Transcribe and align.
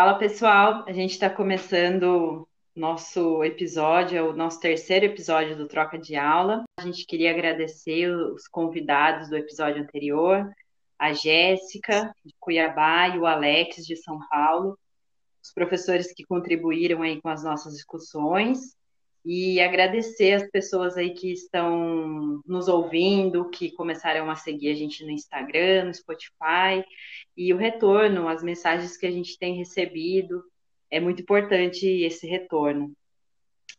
Fala 0.00 0.14
pessoal, 0.14 0.84
a 0.86 0.92
gente 0.94 1.10
está 1.10 1.28
começando 1.28 2.48
nosso 2.74 3.44
episódio, 3.44 4.30
o 4.30 4.32
nosso 4.32 4.58
terceiro 4.58 5.04
episódio 5.04 5.54
do 5.54 5.68
Troca 5.68 5.98
de 5.98 6.16
Aula. 6.16 6.64
A 6.78 6.86
gente 6.86 7.04
queria 7.04 7.30
agradecer 7.30 8.08
os 8.08 8.48
convidados 8.48 9.28
do 9.28 9.36
episódio 9.36 9.82
anterior, 9.82 10.50
a 10.98 11.12
Jéssica, 11.12 12.14
de 12.24 12.34
Cuiabá, 12.40 13.08
e 13.08 13.18
o 13.18 13.26
Alex, 13.26 13.84
de 13.84 13.94
São 13.94 14.18
Paulo, 14.30 14.78
os 15.44 15.52
professores 15.52 16.14
que 16.14 16.24
contribuíram 16.24 17.02
aí 17.02 17.20
com 17.20 17.28
as 17.28 17.44
nossas 17.44 17.74
discussões, 17.74 18.74
e 19.24 19.60
agradecer 19.60 20.32
as 20.32 20.50
pessoas 20.50 20.96
aí 20.96 21.10
que 21.10 21.32
estão 21.32 22.40
nos 22.46 22.68
ouvindo, 22.68 23.50
que 23.50 23.70
começaram 23.72 24.30
a 24.30 24.36
seguir 24.36 24.70
a 24.70 24.74
gente 24.74 25.04
no 25.04 25.10
Instagram, 25.10 25.84
no 25.84 25.94
Spotify, 25.94 26.84
e 27.36 27.52
o 27.52 27.56
retorno, 27.56 28.28
as 28.28 28.42
mensagens 28.42 28.96
que 28.96 29.06
a 29.06 29.10
gente 29.10 29.38
tem 29.38 29.54
recebido, 29.54 30.42
é 30.90 30.98
muito 30.98 31.22
importante 31.22 31.86
esse 31.86 32.26
retorno. 32.26 32.92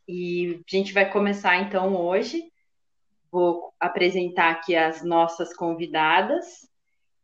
E 0.08 0.60
a 0.66 0.76
gente 0.76 0.92
vai 0.92 1.10
começar 1.10 1.56
então 1.56 1.96
hoje. 1.96 2.50
Vou 3.30 3.72
apresentar 3.78 4.50
aqui 4.50 4.74
as 4.76 5.04
nossas 5.04 5.54
convidadas. 5.54 6.68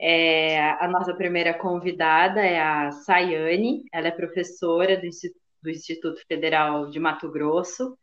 É, 0.01 0.61
a 0.61 0.87
nossa 0.89 1.15
primeira 1.15 1.53
convidada 1.55 2.41
é 2.41 2.61
a 2.61 2.93
Sayane, 2.93 3.85
ela 3.93 4.09
é 4.09 4.13
professora 4.13 4.97
do 4.97 5.07
Instituto, 5.07 5.41
do 5.61 5.71
Instituto 5.71 6.21
Federal 6.29 6.89
de 6.89 7.01
Mato 7.01 7.29
Grosso, 7.29 7.99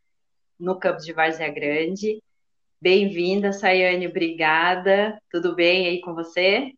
no 0.60 0.80
campus 0.80 1.06
de 1.06 1.14
Várzea 1.14 1.50
Grande. 1.50 2.22
Bem-vinda, 2.80 3.52
Sayane, 3.52 4.08
obrigada. 4.08 5.20
Tudo 5.32 5.56
bem 5.56 5.88
aí 5.88 6.02
com 6.02 6.14
você? 6.14 6.72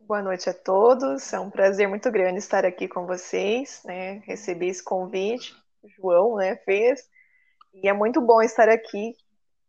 Boa 0.00 0.22
noite 0.22 0.48
a 0.48 0.54
todos. 0.54 1.32
É 1.32 1.40
um 1.40 1.50
prazer 1.50 1.88
muito 1.88 2.10
grande 2.10 2.38
estar 2.38 2.64
aqui 2.64 2.86
com 2.86 3.06
vocês, 3.06 3.82
né? 3.84 4.22
Recebi 4.24 4.68
esse 4.68 4.82
convite, 4.82 5.54
o 5.82 5.88
João, 5.88 6.36
né, 6.36 6.56
fez. 6.56 7.08
E 7.74 7.88
é 7.88 7.92
muito 7.92 8.20
bom 8.20 8.40
estar 8.40 8.68
aqui 8.68 9.14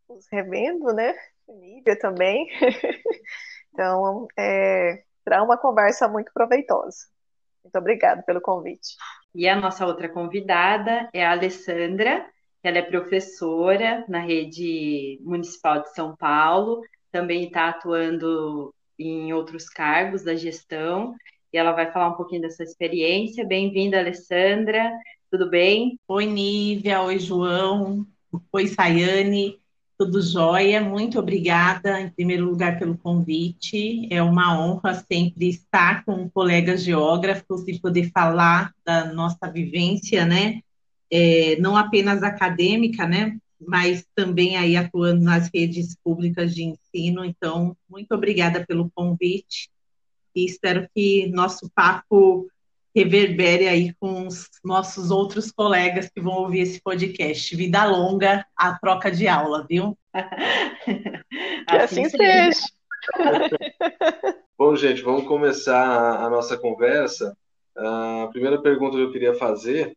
os 0.07 0.27
revendo, 0.31 0.93
né? 0.93 1.15
Nídia 1.47 1.97
também. 1.97 2.47
então, 3.73 4.27
é, 4.37 5.03
será 5.23 5.43
uma 5.43 5.57
conversa 5.57 6.07
muito 6.07 6.31
proveitosa. 6.33 7.07
Muito 7.63 7.77
obrigada 7.77 8.21
pelo 8.23 8.41
convite. 8.41 8.95
E 9.35 9.47
a 9.47 9.55
nossa 9.55 9.85
outra 9.85 10.07
convidada 10.07 11.09
é 11.13 11.25
a 11.25 11.31
Alessandra. 11.31 12.25
Ela 12.67 12.79
é 12.79 12.81
professora 12.81 14.03
na 14.09 14.19
rede 14.19 15.21
municipal 15.23 15.83
de 15.83 15.93
São 15.93 16.17
Paulo, 16.17 16.81
também 17.09 17.45
está 17.45 17.69
atuando 17.69 18.75
em 18.99 19.31
outros 19.31 19.69
cargos 19.69 20.21
da 20.25 20.35
gestão 20.35 21.15
e 21.53 21.57
ela 21.57 21.71
vai 21.71 21.89
falar 21.93 22.09
um 22.09 22.17
pouquinho 22.17 22.41
dessa 22.41 22.65
experiência. 22.65 23.47
Bem-vinda, 23.47 23.97
Alessandra. 23.97 24.91
Tudo 25.31 25.49
bem? 25.49 25.97
Oi, 26.09 26.25
Nívia. 26.25 27.01
Oi, 27.03 27.17
João. 27.19 28.05
Oi, 28.51 28.67
Sayane. 28.67 29.57
Tudo 29.97 30.21
jóia? 30.21 30.81
Muito 30.81 31.19
obrigada, 31.19 32.01
em 32.01 32.09
primeiro 32.09 32.49
lugar, 32.49 32.77
pelo 32.77 32.97
convite. 32.97 34.09
É 34.11 34.21
uma 34.21 34.59
honra 34.59 34.93
sempre 35.09 35.47
estar 35.47 36.03
com 36.03 36.29
colegas 36.29 36.83
geógrafos 36.83 37.65
e 37.65 37.79
poder 37.79 38.11
falar 38.11 38.73
da 38.85 39.05
nossa 39.13 39.49
vivência, 39.49 40.25
né? 40.25 40.59
É, 41.11 41.55
não 41.59 41.75
apenas 41.77 42.23
acadêmica, 42.23 43.07
né? 43.07 43.37
mas 43.59 44.05
também 44.15 44.55
aí 44.55 44.75
atuando 44.75 45.23
nas 45.23 45.49
redes 45.53 45.95
públicas 46.03 46.53
de 46.53 46.63
ensino. 46.63 47.25
Então, 47.25 47.75
muito 47.89 48.13
obrigada 48.13 48.65
pelo 48.65 48.91
convite 48.93 49.69
e 50.35 50.45
espero 50.45 50.87
que 50.93 51.27
nosso 51.27 51.69
papo 51.73 52.47
reverbere 52.95 53.67
aí 53.67 53.93
com 53.99 54.27
os 54.27 54.49
nossos 54.63 55.11
outros 55.11 55.51
colegas 55.51 56.09
que 56.09 56.21
vão 56.21 56.33
ouvir 56.33 56.61
esse 56.61 56.81
podcast. 56.81 57.55
Vida 57.55 57.85
longa, 57.85 58.45
a 58.55 58.77
troca 58.77 59.11
de 59.11 59.27
aula, 59.27 59.65
viu? 59.67 59.97
que 60.85 61.75
assim, 61.75 62.05
assim 62.05 62.09
seja. 62.09 62.61
Bom, 64.57 64.75
gente, 64.75 65.03
vamos 65.03 65.27
começar 65.27 66.23
a 66.23 66.29
nossa 66.29 66.57
conversa. 66.57 67.37
A 67.75 68.27
primeira 68.31 68.59
pergunta 68.59 68.97
que 68.97 69.03
eu 69.03 69.11
queria 69.11 69.35
fazer 69.35 69.95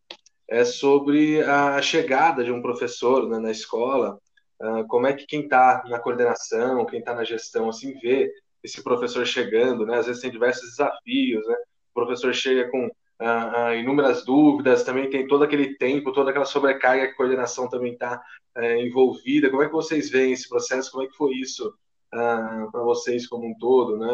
é 0.51 0.65
sobre 0.65 1.41
a 1.43 1.81
chegada 1.81 2.43
de 2.43 2.51
um 2.51 2.61
professor 2.61 3.29
né, 3.29 3.39
na 3.39 3.53
escola, 3.53 4.19
uh, 4.61 4.87
como 4.89 5.07
é 5.07 5.13
que 5.13 5.25
quem 5.25 5.43
está 5.43 5.85
na 5.89 6.01
coordenação, 6.01 6.85
quem 6.85 6.99
está 6.99 7.15
na 7.15 7.25
gestão, 7.25 7.69
assim, 7.69 7.97
vê 8.01 8.33
esse 8.63 8.83
professor 8.83 9.25
chegando, 9.25 9.87
né? 9.87 9.99
Às 9.99 10.07
vezes 10.07 10.21
tem 10.21 10.31
diversos 10.31 10.71
desafios, 10.71 11.47
né? 11.47 11.55
O 11.55 11.95
professor 11.95 12.35
chega 12.35 12.69
com 12.69 12.87
uh, 12.87 13.71
uh, 13.71 13.75
inúmeras 13.75 14.25
dúvidas, 14.25 14.83
também 14.83 15.09
tem 15.09 15.27
todo 15.27 15.45
aquele 15.45 15.77
tempo, 15.77 16.13
toda 16.13 16.31
aquela 16.31 16.45
sobrecarga 16.45 17.07
que 17.07 17.13
a 17.13 17.17
coordenação 17.17 17.69
também 17.69 17.93
está 17.93 18.21
eh, 18.57 18.83
envolvida. 18.83 19.51
Como 19.51 19.63
é 19.63 19.67
que 19.67 19.73
vocês 19.73 20.11
veem 20.11 20.33
esse 20.33 20.49
processo? 20.49 20.91
Como 20.91 21.05
é 21.05 21.07
que 21.07 21.17
foi 21.17 21.33
isso 21.35 21.73
uh, 22.15 22.71
para 22.71 22.83
vocês 22.83 23.27
como 23.27 23.47
um 23.47 23.55
todo, 23.59 23.99
né, 23.99 24.13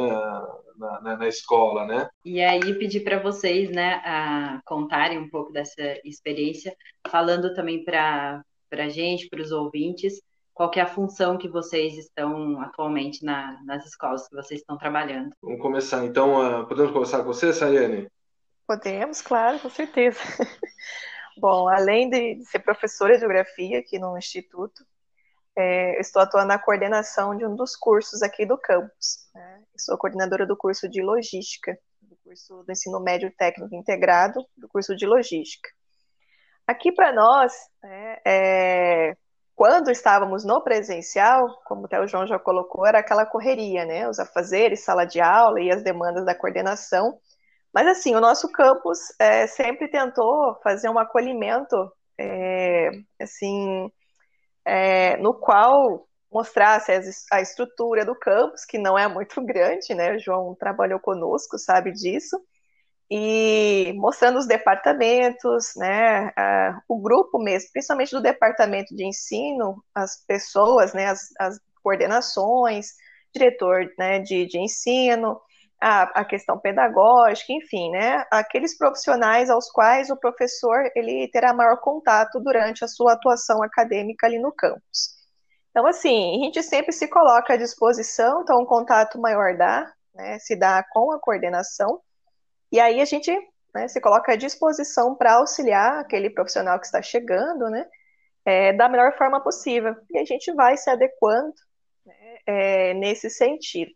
na, 0.76 1.00
na, 1.00 1.16
na 1.16 1.28
escola, 1.28 1.86
né? 1.86 2.08
E 2.24 2.40
aí 2.42 2.74
pedir 2.78 3.00
para 3.00 3.20
vocês, 3.20 3.70
né, 3.70 4.00
a 4.04 4.60
contarem 4.64 5.18
um 5.18 5.28
pouco 5.28 5.52
dessa 5.52 5.82
experiência, 6.04 6.76
falando 7.08 7.54
também 7.54 7.84
para 7.84 8.42
a 8.72 8.88
gente, 8.88 9.28
para 9.28 9.42
os 9.42 9.52
ouvintes, 9.52 10.20
qual 10.54 10.70
é 10.74 10.80
a 10.80 10.86
função 10.86 11.36
que 11.36 11.48
vocês 11.48 11.98
estão 11.98 12.60
atualmente 12.62 13.22
na, 13.22 13.60
nas 13.64 13.84
escolas 13.84 14.26
que 14.26 14.34
vocês 14.34 14.60
estão 14.60 14.78
trabalhando. 14.78 15.30
Vamos 15.42 15.60
começar, 15.60 16.04
então, 16.04 16.62
uh, 16.62 16.66
podemos 16.66 16.92
começar 16.92 17.18
com 17.18 17.26
você, 17.26 17.52
Sayane? 17.52 18.08
Podemos, 18.66 19.20
claro, 19.20 19.58
com 19.60 19.68
certeza. 19.68 20.18
Bom, 21.38 21.68
além 21.68 22.08
de 22.08 22.42
ser 22.46 22.60
professora 22.60 23.12
de 23.14 23.20
geografia 23.20 23.78
aqui 23.78 23.98
no 23.98 24.16
Instituto, 24.16 24.82
é, 25.56 25.98
estou 26.00 26.20
atuando 26.20 26.48
na 26.48 26.58
coordenação 26.58 27.36
de 27.36 27.46
um 27.46 27.56
dos 27.56 27.74
cursos 27.74 28.22
aqui 28.22 28.44
do 28.44 28.58
campus. 28.58 29.28
Né? 29.34 29.62
Sou 29.78 29.96
coordenadora 29.96 30.46
do 30.46 30.56
curso 30.56 30.88
de 30.88 31.02
Logística, 31.02 31.78
do 32.02 32.16
curso 32.22 32.62
do 32.62 32.70
Ensino 32.70 33.00
Médio 33.00 33.32
Técnico 33.36 33.74
Integrado, 33.74 34.44
do 34.56 34.68
curso 34.68 34.94
de 34.94 35.06
Logística. 35.06 35.68
Aqui 36.66 36.92
para 36.92 37.12
nós, 37.12 37.52
né, 37.82 38.18
é, 38.26 39.16
quando 39.54 39.90
estávamos 39.90 40.44
no 40.44 40.62
presencial, 40.62 41.48
como 41.64 41.86
até 41.86 41.98
o 41.98 42.06
João 42.06 42.26
já 42.26 42.38
colocou, 42.38 42.84
era 42.84 42.98
aquela 42.98 43.24
correria, 43.24 43.86
né? 43.86 44.06
Os 44.08 44.18
afazeres, 44.18 44.84
sala 44.84 45.06
de 45.06 45.20
aula 45.20 45.60
e 45.60 45.70
as 45.70 45.82
demandas 45.82 46.26
da 46.26 46.34
coordenação. 46.34 47.18
Mas 47.72 47.86
assim, 47.86 48.14
o 48.14 48.20
nosso 48.20 48.50
campus 48.52 48.98
é, 49.18 49.46
sempre 49.46 49.88
tentou 49.88 50.58
fazer 50.62 50.90
um 50.90 50.98
acolhimento, 50.98 51.90
é, 52.18 52.90
assim, 53.20 53.90
é, 54.66 55.16
no 55.18 55.32
qual 55.34 56.06
mostrasse 56.30 56.92
a 57.30 57.40
estrutura 57.40 58.04
do 58.04 58.14
campus, 58.14 58.64
que 58.64 58.78
não 58.78 58.98
é 58.98 59.06
muito 59.08 59.40
grande, 59.46 59.94
né? 59.94 60.16
O 60.16 60.18
João 60.18 60.54
trabalhou 60.54 60.98
conosco, 60.98 61.58
sabe 61.58 61.92
disso, 61.92 62.36
e 63.10 63.92
mostrando 63.96 64.38
os 64.38 64.46
departamentos, 64.46 65.72
né? 65.76 66.32
O 66.88 67.00
grupo 67.00 67.38
mesmo, 67.38 67.70
principalmente 67.72 68.10
do 68.10 68.20
departamento 68.20 68.94
de 68.94 69.06
ensino, 69.06 69.82
as 69.94 70.24
pessoas, 70.26 70.92
né? 70.92 71.06
As, 71.06 71.28
as 71.38 71.60
coordenações, 71.82 72.94
diretor 73.32 73.88
né, 73.98 74.18
de, 74.18 74.46
de 74.46 74.58
ensino, 74.58 75.40
a, 75.80 76.20
a, 76.20 76.24
questão 76.24 76.58
pedagógica, 76.58 77.52
enfim, 77.52 77.90
né, 77.90 78.24
aqueles 78.30 78.76
profissionais 78.76 79.50
aos 79.50 79.70
quais 79.70 80.10
o 80.10 80.16
professor 80.16 80.90
ele 80.94 81.28
terá 81.30 81.52
maior 81.52 81.78
contato 81.80 82.40
durante 82.40 82.84
a 82.84 82.88
sua 82.88 83.12
atuação 83.12 83.62
acadêmica 83.62 84.26
ali 84.26 84.38
no 84.38 84.52
campus. 84.52 85.16
Então, 85.70 85.86
assim, 85.86 86.40
a 86.40 86.44
gente 86.44 86.62
sempre 86.62 86.92
se 86.92 87.06
coloca 87.08 87.52
à 87.52 87.56
disposição, 87.56 88.42
então 88.42 88.60
um 88.60 88.64
contato 88.66 89.20
maior 89.20 89.56
dá, 89.56 89.92
né, 90.14 90.38
se 90.38 90.56
dá 90.56 90.82
com 90.90 91.12
a 91.12 91.20
coordenação, 91.20 92.00
e 92.72 92.80
aí 92.80 93.00
a 93.00 93.04
gente 93.04 93.30
né, 93.74 93.86
se 93.86 94.00
coloca 94.00 94.32
à 94.32 94.36
disposição 94.36 95.14
para 95.14 95.34
auxiliar 95.34 96.00
aquele 96.00 96.30
profissional 96.30 96.80
que 96.80 96.86
está 96.86 97.02
chegando, 97.02 97.68
né, 97.68 97.86
é, 98.46 98.72
da 98.72 98.88
melhor 98.88 99.16
forma 99.18 99.42
possível, 99.42 99.94
e 100.10 100.18
a 100.18 100.24
gente 100.24 100.50
vai 100.54 100.78
se 100.78 100.88
adequando 100.88 101.54
né, 102.06 102.38
é, 102.46 102.94
nesse 102.94 103.28
sentido. 103.28 103.92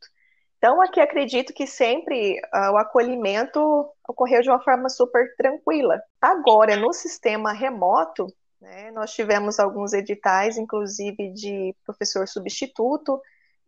Então, 0.60 0.78
aqui 0.82 1.00
acredito 1.00 1.54
que 1.54 1.66
sempre 1.66 2.38
uh, 2.54 2.72
o 2.72 2.76
acolhimento 2.76 3.58
ocorreu 4.06 4.42
de 4.42 4.50
uma 4.50 4.62
forma 4.62 4.90
super 4.90 5.34
tranquila. 5.34 5.98
Agora, 6.20 6.76
no 6.76 6.92
sistema 6.92 7.50
remoto, 7.50 8.26
né, 8.60 8.90
nós 8.90 9.14
tivemos 9.14 9.58
alguns 9.58 9.94
editais, 9.94 10.58
inclusive 10.58 11.32
de 11.32 11.74
professor 11.86 12.28
substituto 12.28 13.18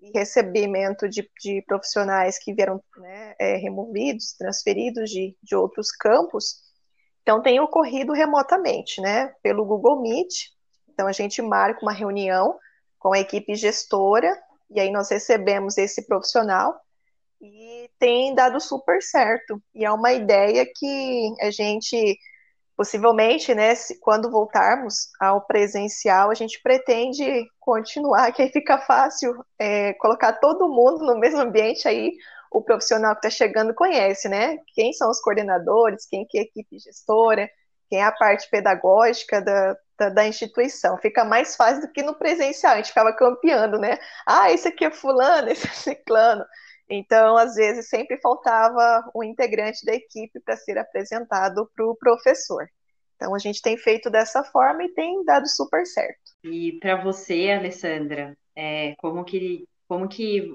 e 0.02 0.10
recebimento 0.10 1.08
de, 1.08 1.26
de 1.40 1.64
profissionais 1.66 2.38
que 2.38 2.52
vieram 2.52 2.78
né, 2.98 3.34
é, 3.40 3.56
removidos, 3.56 4.34
transferidos 4.34 5.08
de, 5.08 5.34
de 5.42 5.56
outros 5.56 5.90
campos. 5.90 6.56
Então, 7.22 7.40
tem 7.40 7.58
ocorrido 7.58 8.12
remotamente, 8.12 9.00
né, 9.00 9.32
pelo 9.42 9.64
Google 9.64 10.02
Meet. 10.02 10.50
Então, 10.90 11.06
a 11.06 11.12
gente 11.12 11.40
marca 11.40 11.80
uma 11.80 11.92
reunião 11.92 12.58
com 12.98 13.14
a 13.14 13.18
equipe 13.18 13.54
gestora 13.54 14.38
e 14.74 14.80
aí 14.80 14.90
nós 14.90 15.10
recebemos 15.10 15.78
esse 15.78 16.06
profissional 16.06 16.74
e 17.40 17.90
tem 17.98 18.34
dado 18.34 18.60
super 18.60 19.02
certo. 19.02 19.60
E 19.74 19.84
é 19.84 19.90
uma 19.90 20.12
ideia 20.12 20.64
que 20.64 21.34
a 21.40 21.50
gente 21.50 22.18
possivelmente, 22.76 23.54
né, 23.54 23.74
se, 23.74 24.00
quando 24.00 24.30
voltarmos 24.30 25.08
ao 25.20 25.46
presencial, 25.46 26.30
a 26.30 26.34
gente 26.34 26.60
pretende 26.62 27.46
continuar, 27.60 28.32
que 28.32 28.42
aí 28.42 28.50
fica 28.50 28.78
fácil 28.78 29.34
é, 29.58 29.92
colocar 29.94 30.32
todo 30.34 30.68
mundo 30.68 31.04
no 31.04 31.18
mesmo 31.18 31.40
ambiente 31.40 31.86
aí, 31.86 32.12
o 32.50 32.62
profissional 32.62 33.12
que 33.14 33.26
está 33.26 33.30
chegando 33.30 33.74
conhece, 33.74 34.28
né? 34.28 34.58
Quem 34.74 34.92
são 34.92 35.10
os 35.10 35.20
coordenadores, 35.20 36.06
quem 36.06 36.26
que 36.26 36.38
é 36.38 36.42
a 36.42 36.44
equipe 36.44 36.78
gestora, 36.78 37.48
quem 37.92 38.00
é 38.00 38.04
a 38.04 38.10
parte 38.10 38.48
pedagógica 38.48 39.42
da, 39.42 39.76
da, 39.98 40.08
da, 40.08 40.26
instituição. 40.26 40.96
Fica 40.96 41.26
mais 41.26 41.54
fácil 41.54 41.82
do 41.82 41.92
que 41.92 42.02
no 42.02 42.14
presencial, 42.14 42.72
a 42.72 42.76
gente 42.76 42.88
ficava 42.88 43.14
campeando, 43.14 43.78
né? 43.78 43.98
Ah, 44.26 44.50
esse 44.50 44.66
aqui 44.66 44.86
é 44.86 44.90
fulano, 44.90 45.50
esse 45.52 45.66
é 45.66 45.70
ciclano. 45.70 46.42
Então, 46.88 47.36
às 47.36 47.54
vezes, 47.54 47.90
sempre 47.90 48.18
faltava 48.22 49.10
um 49.14 49.22
integrante 49.22 49.84
da 49.84 49.92
equipe 49.92 50.40
para 50.40 50.56
ser 50.56 50.78
apresentado 50.78 51.70
para 51.76 51.86
o 51.86 51.94
professor. 51.94 52.66
Então, 53.16 53.34
a 53.34 53.38
gente 53.38 53.60
tem 53.60 53.76
feito 53.76 54.08
dessa 54.08 54.42
forma 54.42 54.84
e 54.84 54.94
tem 54.94 55.22
dado 55.26 55.46
super 55.46 55.84
certo. 55.84 56.32
E 56.44 56.78
para 56.80 56.96
você, 56.96 57.50
Alessandra, 57.50 58.34
é, 58.56 58.94
como 58.96 59.22
que 59.22 59.68
como 59.86 60.08
que 60.08 60.48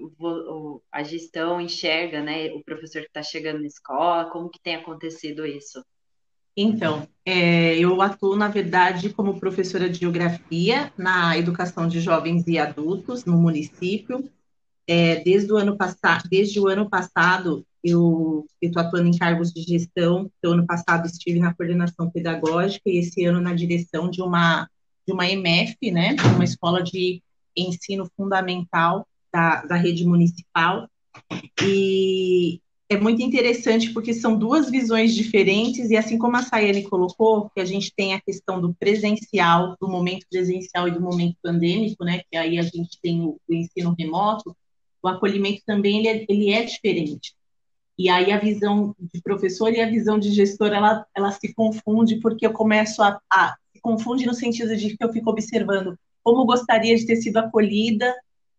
a 0.92 1.04
gestão 1.04 1.62
enxerga, 1.62 2.24
né, 2.24 2.48
o 2.48 2.64
professor 2.64 3.04
que 3.04 3.08
está 3.08 3.22
chegando 3.22 3.60
na 3.60 3.68
escola? 3.68 4.32
Como 4.32 4.50
que 4.50 4.60
tem 4.60 4.76
acontecido 4.76 5.46
isso? 5.46 5.80
Então, 6.60 7.08
é, 7.24 7.78
eu 7.78 8.02
atuo, 8.02 8.36
na 8.36 8.48
verdade, 8.48 9.12
como 9.12 9.40
professora 9.40 9.88
de 9.88 10.00
geografia 10.00 10.92
na 10.98 11.38
educação 11.38 11.88
de 11.88 12.02
jovens 12.02 12.48
e 12.48 12.58
adultos 12.58 13.26
no 13.26 13.38
município. 13.38 14.28
É, 14.88 15.18
desde, 15.18 15.54
o 15.54 15.58
ano 15.58 15.78
passado, 15.78 16.28
desde 16.28 16.60
o 16.60 16.68
ano 16.68 16.90
passado, 16.90 17.64
eu 17.84 18.48
estou 18.60 18.82
atuando 18.82 19.08
em 19.08 19.18
cargos 19.18 19.54
de 19.54 19.62
gestão. 19.62 20.32
Então, 20.40 20.54
ano 20.54 20.66
passado 20.66 21.06
estive 21.06 21.40
na 21.40 21.54
coordenação 21.54 22.10
pedagógica 22.10 22.90
e 22.90 22.98
esse 22.98 23.24
ano 23.24 23.40
na 23.40 23.54
direção 23.54 24.10
de 24.10 24.24
uma, 24.24 24.68
de 25.06 25.14
uma 25.14 25.30
EMF, 25.30 25.92
né, 25.92 26.16
uma 26.34 26.44
escola 26.44 26.82
de 26.82 27.22
ensino 27.56 28.10
fundamental 28.18 29.08
da, 29.32 29.64
da 29.64 29.76
rede 29.76 30.06
municipal. 30.06 30.90
E 31.62 32.62
é 32.90 32.98
muito 32.98 33.22
interessante 33.22 33.92
porque 33.92 34.14
são 34.14 34.38
duas 34.38 34.70
visões 34.70 35.14
diferentes, 35.14 35.90
e 35.90 35.98
assim 35.98 36.18
como 36.18 36.38
a 36.38 36.42
Sayane 36.42 36.84
colocou, 36.84 37.50
que 37.50 37.60
a 37.60 37.66
gente 37.66 37.94
tem 37.94 38.14
a 38.14 38.22
questão 38.22 38.62
do 38.62 38.74
presencial, 38.74 39.76
do 39.80 39.90
momento 39.90 40.26
presencial 40.30 40.88
e 40.88 40.92
do 40.92 41.02
momento 41.02 41.36
pandêmico, 41.44 42.06
né, 42.06 42.22
que 42.30 42.38
aí 42.38 42.58
a 42.58 42.62
gente 42.62 42.98
tem 43.02 43.22
o, 43.22 43.38
o 43.48 43.54
ensino 43.54 43.94
remoto, 43.98 44.56
o 45.04 45.08
acolhimento 45.08 45.62
também 45.66 46.00
ele 46.00 46.08
é, 46.08 46.26
ele 46.30 46.54
é 46.54 46.64
diferente. 46.64 47.36
E 47.98 48.10
aí 48.10 48.32
a 48.32 48.38
visão 48.38 48.96
de 49.14 49.22
professor 49.22 49.74
e 49.74 49.82
a 49.82 49.90
visão 49.90 50.18
de 50.18 50.32
gestor, 50.32 50.68
ela, 50.68 51.06
ela 51.16 51.32
se 51.32 51.54
confunde, 51.54 52.20
porque 52.22 52.46
eu 52.46 52.54
começo 52.54 53.02
a, 53.02 53.20
a 53.30 53.56
se 53.74 53.82
confunde 53.82 54.26
no 54.26 54.34
sentido 54.34 54.76
de 54.78 54.96
que 54.96 55.04
eu 55.04 55.12
fico 55.12 55.30
observando 55.30 55.98
como 56.24 56.46
gostaria 56.46 56.96
de 56.96 57.06
ter 57.06 57.16
sido 57.18 57.38
acolhida 57.38 58.14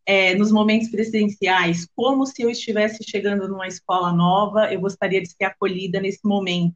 é, 0.08 0.34
nos 0.34 0.50
momentos 0.50 0.88
presenciais, 0.88 1.86
como 1.94 2.24
se 2.24 2.42
eu 2.42 2.50
estivesse 2.50 3.04
chegando 3.04 3.46
numa 3.46 3.66
escola 3.68 4.12
nova, 4.12 4.72
eu 4.72 4.80
gostaria 4.80 5.20
de 5.20 5.28
ser 5.28 5.44
acolhida 5.44 6.00
nesse 6.00 6.26
momento 6.26 6.74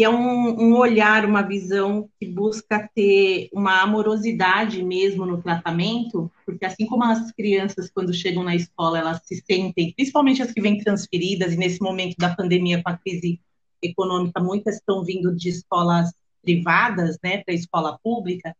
é 0.00 0.08
um, 0.08 0.60
um, 0.60 0.76
olhar, 0.76 1.24
uma 1.24 1.42
visão 1.42 2.08
que 2.20 2.26
busca 2.26 2.88
ter 2.94 3.48
uma 3.52 3.82
amorosidade 3.82 4.80
mesmo 4.82 5.26
no 5.26 5.42
tratamento, 5.42 6.30
porque 6.46 6.64
assim 6.64 6.86
como 6.86 7.02
as 7.02 7.32
crianças, 7.32 7.90
quando 7.90 8.14
chegam 8.14 8.44
na 8.44 8.54
escola, 8.54 8.98
elas 8.98 9.20
se 9.24 9.42
sentem, 9.44 9.92
principalmente 9.92 10.40
as 10.40 10.52
que 10.52 10.60
vêm 10.60 10.78
transferidas, 10.78 11.52
e 11.52 11.56
nesse 11.56 11.80
momento 11.82 12.14
da 12.16 12.34
pandemia, 12.34 12.80
com 12.80 12.90
a 12.90 12.96
crise 12.96 13.40
econômica, 13.82 14.40
muitas 14.40 14.76
estão 14.76 15.04
vindo 15.04 15.34
de 15.34 15.48
escolas 15.48 16.12
privadas, 16.42 17.18
né, 17.22 17.38
para 17.38 17.52
a 17.52 17.56
escola 17.56 17.98
pública, 18.00 18.56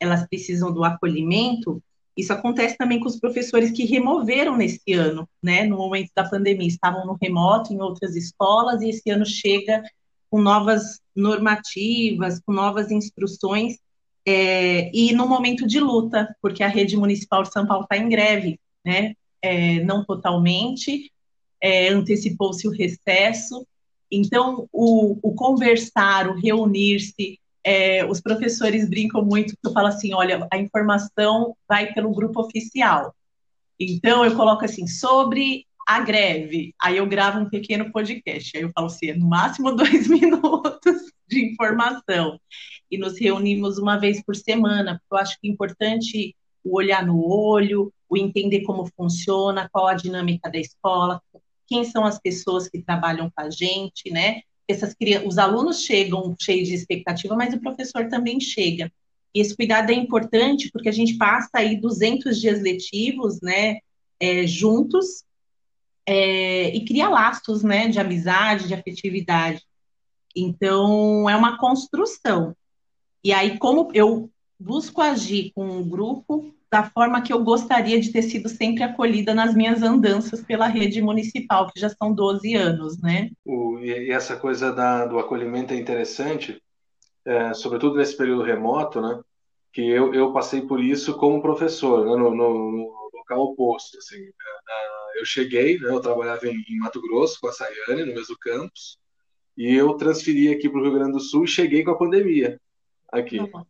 elas 0.00 0.26
precisam 0.28 0.72
do 0.72 0.82
acolhimento. 0.82 1.82
Isso 2.20 2.32
acontece 2.32 2.76
também 2.76 3.00
com 3.00 3.08
os 3.08 3.18
professores 3.18 3.70
que 3.70 3.84
removeram 3.84 4.56
nesse 4.56 4.92
ano, 4.92 5.28
né, 5.42 5.64
no 5.64 5.76
momento 5.76 6.10
da 6.14 6.28
pandemia, 6.28 6.68
estavam 6.68 7.06
no 7.06 7.16
remoto 7.20 7.72
em 7.72 7.80
outras 7.80 8.14
escolas, 8.14 8.82
e 8.82 8.90
esse 8.90 9.08
ano 9.10 9.24
chega 9.24 9.82
com 10.30 10.40
novas 10.40 11.00
normativas, 11.16 12.40
com 12.40 12.52
novas 12.52 12.90
instruções, 12.90 13.78
é, 14.26 14.90
e 14.94 15.12
no 15.12 15.26
momento 15.26 15.66
de 15.66 15.80
luta, 15.80 16.34
porque 16.42 16.62
a 16.62 16.68
rede 16.68 16.96
municipal 16.96 17.42
de 17.42 17.52
São 17.52 17.66
Paulo 17.66 17.84
está 17.84 17.96
em 17.96 18.08
greve, 18.08 18.60
né? 18.84 19.14
É, 19.42 19.82
não 19.82 20.04
totalmente, 20.04 21.10
é, 21.60 21.88
antecipou-se 21.88 22.68
o 22.68 22.70
recesso, 22.70 23.66
então 24.10 24.68
o, 24.70 25.18
o 25.22 25.34
conversar, 25.34 26.28
o 26.28 26.34
reunir-se, 26.34 27.40
é, 27.64 28.04
os 28.04 28.20
professores 28.20 28.88
brincam 28.88 29.24
muito, 29.24 29.54
eu 29.62 29.72
falo 29.72 29.88
assim, 29.88 30.14
olha, 30.14 30.46
a 30.50 30.58
informação 30.58 31.56
vai 31.68 31.92
pelo 31.92 32.12
grupo 32.12 32.40
oficial. 32.40 33.14
Então 33.78 34.24
eu 34.24 34.36
coloco 34.36 34.64
assim, 34.64 34.86
sobre 34.86 35.66
a 35.86 36.00
greve. 36.00 36.74
Aí 36.80 36.98
eu 36.98 37.06
gravo 37.06 37.40
um 37.40 37.48
pequeno 37.48 37.90
podcast. 37.90 38.56
Aí 38.56 38.62
eu 38.62 38.70
falo 38.74 38.86
assim, 38.86 39.08
é 39.08 39.14
no 39.14 39.28
máximo 39.28 39.72
dois 39.76 40.06
minutos 40.08 41.12
de 41.26 41.52
informação. 41.52 42.38
E 42.90 42.98
nos 42.98 43.18
reunimos 43.18 43.78
uma 43.78 43.98
vez 43.98 44.22
por 44.24 44.36
semana, 44.36 45.00
porque 45.00 45.14
eu 45.14 45.18
acho 45.18 45.40
que 45.40 45.48
é 45.48 45.50
importante 45.50 46.36
o 46.62 46.76
olhar 46.76 47.04
no 47.04 47.24
olho, 47.24 47.92
o 48.08 48.16
entender 48.16 48.62
como 48.62 48.90
funciona, 48.96 49.68
qual 49.72 49.86
a 49.86 49.94
dinâmica 49.94 50.50
da 50.50 50.58
escola, 50.58 51.22
quem 51.66 51.84
são 51.84 52.04
as 52.04 52.18
pessoas 52.18 52.68
que 52.68 52.82
trabalham 52.82 53.30
com 53.30 53.42
a 53.42 53.48
gente, 53.48 54.10
né? 54.10 54.42
Essas 54.70 54.94
os 55.26 55.38
alunos 55.38 55.82
chegam 55.82 56.34
cheios 56.40 56.68
de 56.68 56.74
expectativa, 56.74 57.34
mas 57.36 57.54
o 57.54 57.60
professor 57.60 58.08
também 58.08 58.40
chega. 58.40 58.92
E 59.34 59.40
esse 59.40 59.54
cuidado 59.54 59.90
é 59.90 59.94
importante 59.94 60.70
porque 60.72 60.88
a 60.88 60.92
gente 60.92 61.16
passa 61.16 61.50
aí 61.54 61.80
200 61.80 62.40
dias 62.40 62.60
letivos, 62.60 63.40
né, 63.40 63.78
é, 64.18 64.46
juntos, 64.46 65.24
é, 66.06 66.74
e 66.74 66.84
cria 66.84 67.08
laços, 67.08 67.62
né, 67.62 67.88
de 67.88 68.00
amizade, 68.00 68.66
de 68.66 68.74
afetividade. 68.74 69.62
Então, 70.34 71.28
é 71.28 71.36
uma 71.36 71.58
construção. 71.58 72.56
E 73.22 73.32
aí, 73.32 73.58
como 73.58 73.90
eu 73.94 74.30
busco 74.60 75.00
agir 75.00 75.52
com 75.54 75.64
um 75.64 75.88
grupo 75.88 76.54
da 76.70 76.84
forma 76.84 77.20
que 77.20 77.32
eu 77.32 77.42
gostaria 77.42 77.98
de 78.00 78.12
ter 78.12 78.22
sido 78.22 78.48
sempre 78.48 78.84
acolhida 78.84 79.34
nas 79.34 79.54
minhas 79.54 79.82
andanças 79.82 80.40
pela 80.40 80.68
rede 80.68 81.02
municipal, 81.02 81.68
que 81.68 81.80
já 81.80 81.88
são 81.88 82.12
12 82.12 82.54
anos, 82.54 83.00
né? 83.00 83.30
O, 83.44 83.78
e 83.80 84.12
essa 84.12 84.36
coisa 84.36 84.72
da, 84.72 85.04
do 85.06 85.18
acolhimento 85.18 85.74
é 85.74 85.76
interessante, 85.76 86.62
é, 87.24 87.52
sobretudo 87.54 87.96
nesse 87.96 88.16
período 88.16 88.42
remoto, 88.42 89.00
né? 89.00 89.20
Que 89.72 89.82
eu, 89.82 90.14
eu 90.14 90.32
passei 90.32 90.60
por 90.62 90.80
isso 90.80 91.16
como 91.16 91.42
professor, 91.42 92.04
né, 92.04 92.16
no, 92.16 92.30
no, 92.34 92.70
no 92.70 93.10
local 93.14 93.40
oposto, 93.40 93.98
assim. 93.98 94.18
Eu 95.16 95.24
cheguei, 95.24 95.78
né, 95.78 95.90
eu 95.90 96.00
trabalhava 96.00 96.46
em, 96.46 96.64
em, 96.68 96.78
Mato 96.78 97.00
Grosso 97.02 97.40
com 97.40 97.48
a 97.48 97.52
Sayane, 97.52 98.04
no 98.04 98.14
mesmo 98.14 98.36
campus, 98.38 98.96
e 99.56 99.74
eu 99.74 99.94
transferi 99.94 100.52
aqui 100.52 100.68
para 100.68 100.80
o 100.80 100.82
Rio 100.82 100.94
Grande 100.94 101.12
do 101.12 101.20
Sul 101.20 101.44
e 101.44 101.48
cheguei 101.48 101.82
com 101.82 101.90
a 101.90 101.98
pandemia 101.98 102.60
aqui. 103.12 103.40
Uhum. 103.40 103.64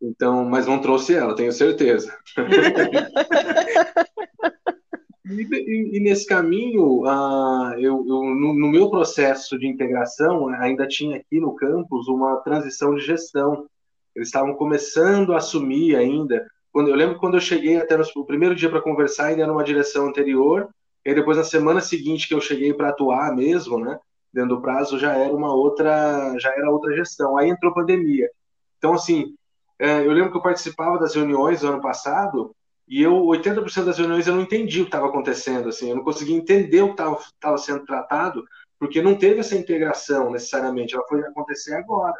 Então, 0.00 0.44
mas 0.44 0.66
não 0.66 0.80
trouxe 0.80 1.14
ela, 1.14 1.34
tenho 1.34 1.52
certeza. 1.52 2.16
e, 5.24 5.42
e, 5.42 5.96
e, 5.96 6.00
nesse 6.00 6.26
caminho, 6.26 7.02
uh, 7.02 7.72
eu, 7.78 8.04
eu 8.06 8.24
no, 8.24 8.54
no, 8.54 8.68
meu 8.68 8.90
processo 8.90 9.58
de 9.58 9.66
integração, 9.66 10.48
ainda 10.48 10.86
tinha 10.86 11.16
aqui 11.16 11.40
no 11.40 11.54
campus 11.54 12.06
uma 12.08 12.36
transição 12.42 12.94
de 12.94 13.04
gestão. 13.04 13.66
Eles 14.14 14.28
estavam 14.28 14.54
começando 14.54 15.32
a 15.32 15.38
assumir 15.38 15.96
ainda. 15.96 16.46
Quando, 16.70 16.88
eu 16.88 16.94
lembro 16.94 17.18
quando 17.18 17.38
eu 17.38 17.40
cheguei 17.40 17.78
até 17.78 17.96
no, 17.96 18.04
o 18.16 18.26
primeiro 18.26 18.54
dia 18.54 18.68
para 18.68 18.82
conversar, 18.82 19.26
ainda 19.26 19.42
era 19.42 19.50
numa 19.50 19.64
direção 19.64 20.06
anterior, 20.06 20.68
e 21.06 21.14
depois, 21.14 21.38
na 21.38 21.44
semana 21.44 21.80
seguinte 21.80 22.26
que 22.26 22.34
eu 22.34 22.40
cheguei 22.40 22.74
para 22.74 22.88
atuar 22.88 23.34
mesmo, 23.34 23.78
né, 23.78 23.96
dentro 24.32 24.56
do 24.56 24.60
prazo, 24.60 24.98
já 24.98 25.16
era 25.16 25.32
uma 25.32 25.54
outra, 25.54 26.36
já 26.38 26.50
era 26.50 26.68
outra 26.68 26.94
gestão. 26.96 27.38
Aí 27.38 27.48
entrou 27.48 27.72
pandemia. 27.72 28.28
Então, 28.76 28.92
assim, 28.92 29.36
é, 29.78 30.06
eu 30.06 30.12
lembro 30.12 30.30
que 30.30 30.38
eu 30.38 30.42
participava 30.42 30.98
das 30.98 31.14
reuniões 31.14 31.62
no 31.62 31.70
ano 31.70 31.82
passado 31.82 32.54
e 32.88 33.02
eu, 33.02 33.14
80% 33.14 33.84
das 33.84 33.98
reuniões, 33.98 34.26
eu 34.26 34.34
não 34.34 34.42
entendi 34.42 34.80
o 34.80 34.84
que 34.84 34.88
estava 34.88 35.08
acontecendo, 35.08 35.68
assim, 35.68 35.90
eu 35.90 35.96
não 35.96 36.04
conseguia 36.04 36.36
entender 36.36 36.82
o 36.82 36.94
que 36.94 37.02
estava 37.02 37.58
sendo 37.58 37.84
tratado, 37.84 38.44
porque 38.78 39.02
não 39.02 39.16
teve 39.16 39.40
essa 39.40 39.56
integração 39.56 40.30
necessariamente, 40.30 40.94
ela 40.94 41.06
foi 41.08 41.20
acontecer 41.22 41.74
agora, 41.74 42.16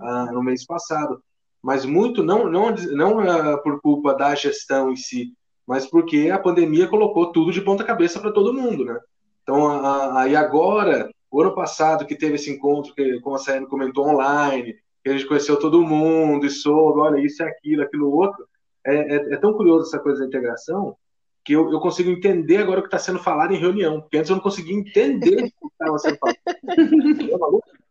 ah, 0.00 0.26
no 0.32 0.42
mês 0.42 0.66
passado. 0.66 1.22
Mas 1.62 1.84
muito, 1.84 2.22
não, 2.22 2.50
não, 2.50 2.74
não 2.74 3.20
ah, 3.20 3.56
por 3.58 3.80
culpa 3.80 4.14
da 4.14 4.34
gestão 4.34 4.92
em 4.92 4.96
si, 4.96 5.32
mas 5.66 5.86
porque 5.86 6.28
a 6.30 6.38
pandemia 6.38 6.88
colocou 6.88 7.32
tudo 7.32 7.52
de 7.52 7.60
ponta 7.60 7.84
cabeça 7.84 8.20
para 8.20 8.32
todo 8.32 8.52
mundo, 8.52 8.84
né? 8.84 8.98
Então, 9.42 10.16
aí 10.16 10.36
agora, 10.36 11.10
o 11.30 11.40
ano 11.40 11.54
passado 11.54 12.04
que 12.04 12.16
teve 12.16 12.34
esse 12.34 12.50
encontro, 12.50 12.94
que, 12.94 13.20
como 13.20 13.36
a 13.36 13.38
Sayane 13.38 13.66
comentou, 13.66 14.06
online, 14.06 14.74
que 15.02 15.10
a 15.10 15.12
gente 15.12 15.26
conheceu 15.26 15.58
todo 15.58 15.82
mundo 15.82 16.46
e 16.46 16.50
soube, 16.50 17.00
olha, 17.00 17.20
isso 17.20 17.42
é 17.42 17.46
aquilo, 17.46 17.82
aquilo 17.82 18.10
outro, 18.10 18.46
é, 18.86 18.94
é, 18.94 19.34
é, 19.34 19.36
tão 19.36 19.52
curioso 19.52 19.88
essa 19.88 19.98
coisa 19.98 20.20
da 20.20 20.26
integração, 20.26 20.96
que 21.44 21.54
eu, 21.54 21.70
eu 21.72 21.80
consigo 21.80 22.10
entender 22.10 22.58
agora 22.58 22.78
o 22.78 22.82
que 22.82 22.88
está 22.88 22.98
sendo 22.98 23.18
falado 23.18 23.52
em 23.52 23.58
reunião, 23.58 24.00
porque 24.00 24.16
antes 24.16 24.30
eu 24.30 24.36
não 24.36 24.42
conseguia 24.42 24.76
entender 24.76 25.52
o 25.60 25.68
que 25.68 25.72
estava 25.72 25.98
sendo 25.98 26.18
falado. 26.18 26.36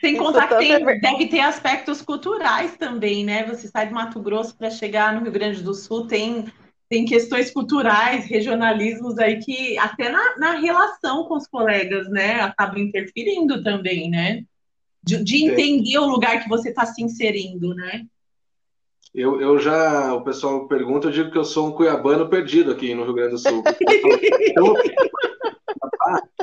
Sem 0.00 0.16
contar 0.16 0.48
que 0.48 0.56
tem, 0.56 1.00
deve 1.00 1.26
ter 1.28 1.40
aspectos 1.40 2.00
culturais 2.00 2.74
também, 2.76 3.22
né? 3.22 3.44
Você 3.46 3.68
sai 3.68 3.86
do 3.86 3.94
Mato 3.94 4.18
Grosso 4.18 4.56
para 4.56 4.70
chegar 4.70 5.12
no 5.12 5.20
Rio 5.20 5.30
Grande 5.30 5.62
do 5.62 5.74
Sul, 5.74 6.06
tem, 6.06 6.46
tem 6.88 7.04
questões 7.04 7.50
culturais, 7.50 8.24
regionalismos 8.24 9.18
aí 9.18 9.38
que 9.40 9.76
até 9.78 10.08
na, 10.08 10.38
na 10.38 10.52
relação 10.52 11.24
com 11.24 11.36
os 11.36 11.46
colegas, 11.46 12.08
né, 12.08 12.40
acabam 12.40 12.78
interferindo 12.78 13.62
também, 13.62 14.08
né? 14.08 14.42
De, 15.02 15.22
de 15.22 15.44
entender 15.44 15.98
o 15.98 16.06
lugar 16.06 16.42
que 16.42 16.48
você 16.48 16.68
está 16.70 16.84
se 16.86 17.02
inserindo, 17.02 17.74
né? 17.74 18.06
Eu, 19.14 19.40
eu 19.40 19.58
já, 19.58 20.14
o 20.14 20.22
pessoal 20.22 20.68
pergunta, 20.68 21.08
eu 21.08 21.12
digo 21.12 21.30
que 21.32 21.38
eu 21.38 21.44
sou 21.44 21.68
um 21.68 21.72
cuiabano 21.72 22.28
perdido 22.28 22.70
aqui 22.70 22.94
no 22.94 23.04
Rio 23.04 23.14
Grande 23.14 23.32
do 23.32 23.38
Sul. 23.38 23.64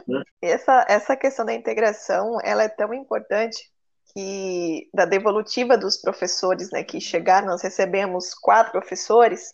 Essa, 0.42 0.86
essa 0.88 1.16
questão 1.16 1.46
da 1.46 1.54
integração, 1.54 2.40
ela 2.44 2.64
é 2.64 2.70
tão 2.70 2.94
importante 2.94 3.70
que, 4.14 4.90
da 4.94 5.06
devolutiva 5.06 5.78
dos 5.78 5.98
professores, 5.98 6.72
né, 6.72 6.84
que 6.84 7.02
chegaram, 7.02 7.48
nós 7.48 7.62
recebemos 7.62 8.34
quatro 8.34 8.72
professores, 8.72 9.54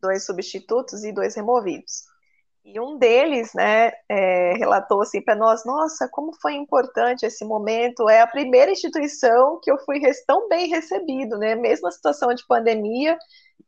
dois 0.00 0.24
substitutos 0.24 1.04
e 1.04 1.12
dois 1.12 1.34
removidos. 1.34 2.04
E 2.72 2.78
um 2.78 2.96
deles, 2.96 3.52
né, 3.52 3.90
é, 4.08 4.52
relatou 4.54 5.02
assim 5.02 5.20
para 5.20 5.34
nós: 5.34 5.64
Nossa, 5.64 6.08
como 6.08 6.32
foi 6.40 6.54
importante 6.54 7.26
esse 7.26 7.44
momento! 7.44 8.08
É 8.08 8.20
a 8.20 8.26
primeira 8.26 8.70
instituição 8.70 9.58
que 9.60 9.70
eu 9.70 9.78
fui 9.78 10.00
tão 10.26 10.48
bem 10.48 10.68
recebido, 10.68 11.36
né? 11.36 11.56
Mesmo 11.56 11.86
na 11.86 11.90
situação 11.90 12.32
de 12.32 12.46
pandemia, 12.46 13.18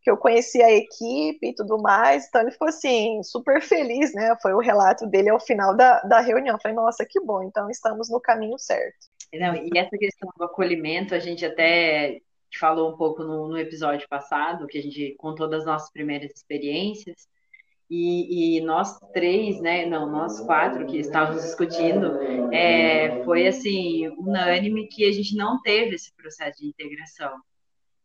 que 0.03 0.11
eu 0.11 0.17
conheci 0.17 0.63
a 0.63 0.71
equipe 0.71 1.49
e 1.49 1.55
tudo 1.55 1.83
mais. 1.83 2.29
Então 2.29 2.43
ele 2.43 2.53
ficou 2.53 2.69
assim 2.69 3.21
super 3.25 3.61
feliz, 3.61 4.15
né? 4.15 4.37
Foi 4.41 4.55
o 4.55 4.61
relato 4.61 5.05
dele 5.07 5.31
ao 5.31 5.41
final 5.41 5.77
da, 5.77 6.01
da 6.03 6.21
reunião. 6.21 6.55
Eu 6.55 6.61
falei: 6.61 6.77
Nossa, 6.77 7.05
que 7.05 7.21
bom! 7.21 7.43
Então 7.43 7.69
estamos 7.69 8.09
no 8.09 8.21
caminho 8.21 8.59
certo. 8.59 9.11
Não, 9.35 9.55
e 9.57 9.71
essa 9.75 9.97
questão 9.99 10.31
do 10.37 10.45
acolhimento, 10.45 11.15
a 11.15 11.19
gente 11.19 11.45
até 11.45 12.21
falou 12.59 12.93
um 12.93 12.97
pouco 12.97 13.25
no, 13.25 13.49
no 13.49 13.59
episódio 13.59 14.07
passado, 14.09 14.67
que 14.67 14.79
a 14.79 14.83
gente 14.83 15.17
contou 15.19 15.49
das 15.49 15.65
nossas 15.65 15.91
primeiras 15.91 16.31
experiências. 16.31 17.32
E, 17.95 18.57
e, 18.57 18.61
nós 18.63 18.99
três, 19.13 19.61
né, 19.61 19.85
não, 19.85 20.11
nós 20.11 20.41
quatro 20.41 20.87
que 20.87 20.97
estávamos 20.97 21.43
discutindo, 21.43 22.19
é, 22.51 23.23
foi 23.23 23.47
assim, 23.47 24.09
unânime 24.17 24.89
que 24.89 25.05
a 25.05 25.13
gente 25.13 25.37
não 25.37 25.61
teve 25.61 25.97
esse 25.97 26.11
processo 26.15 26.59
de 26.59 26.69
integração. 26.69 27.39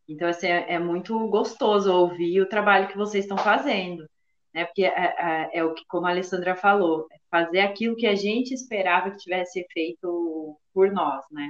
Então, 0.05 0.27
assim, 0.27 0.47
é, 0.47 0.73
é 0.73 0.77
muito 0.77 1.17
gostoso 1.29 1.89
ouvir 1.89 2.41
o 2.41 2.49
trabalho 2.49 2.89
que 2.89 2.97
vocês 2.97 3.23
estão 3.23 3.37
fazendo, 3.37 4.05
né, 4.53 4.65
porque 4.65 4.83
é, 4.83 4.89
é, 4.89 5.49
é, 5.59 5.63
o 5.63 5.73
que, 5.73 5.85
como 5.87 6.05
a 6.05 6.09
Alessandra 6.09 6.53
falou, 6.53 7.07
é 7.09 7.15
fazer 7.31 7.61
aquilo 7.61 7.95
que 7.95 8.07
a 8.07 8.15
gente 8.15 8.53
esperava 8.53 9.11
que 9.11 9.19
tivesse 9.19 9.65
feito 9.71 10.57
por 10.73 10.91
nós, 10.91 11.23
né. 11.31 11.49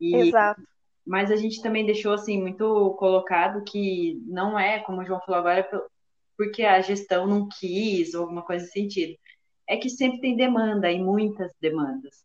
E, 0.00 0.16
Exato. 0.16 0.60
Mas 1.06 1.30
a 1.30 1.36
gente 1.36 1.62
também 1.62 1.86
deixou, 1.86 2.12
assim, 2.12 2.40
muito 2.40 2.96
colocado 2.98 3.62
que 3.62 4.20
não 4.26 4.58
é, 4.58 4.80
como 4.80 5.00
o 5.00 5.04
João 5.04 5.20
falou 5.20 5.38
agora, 5.38 5.62
porque 6.38 6.62
a 6.62 6.80
gestão 6.80 7.26
não 7.26 7.48
quis, 7.48 8.14
ou 8.14 8.22
alguma 8.22 8.42
coisa 8.42 8.62
nesse 8.62 8.78
sentido. 8.80 9.18
É 9.68 9.76
que 9.76 9.90
sempre 9.90 10.20
tem 10.20 10.36
demanda, 10.36 10.90
e 10.90 11.02
muitas 11.02 11.52
demandas. 11.60 12.24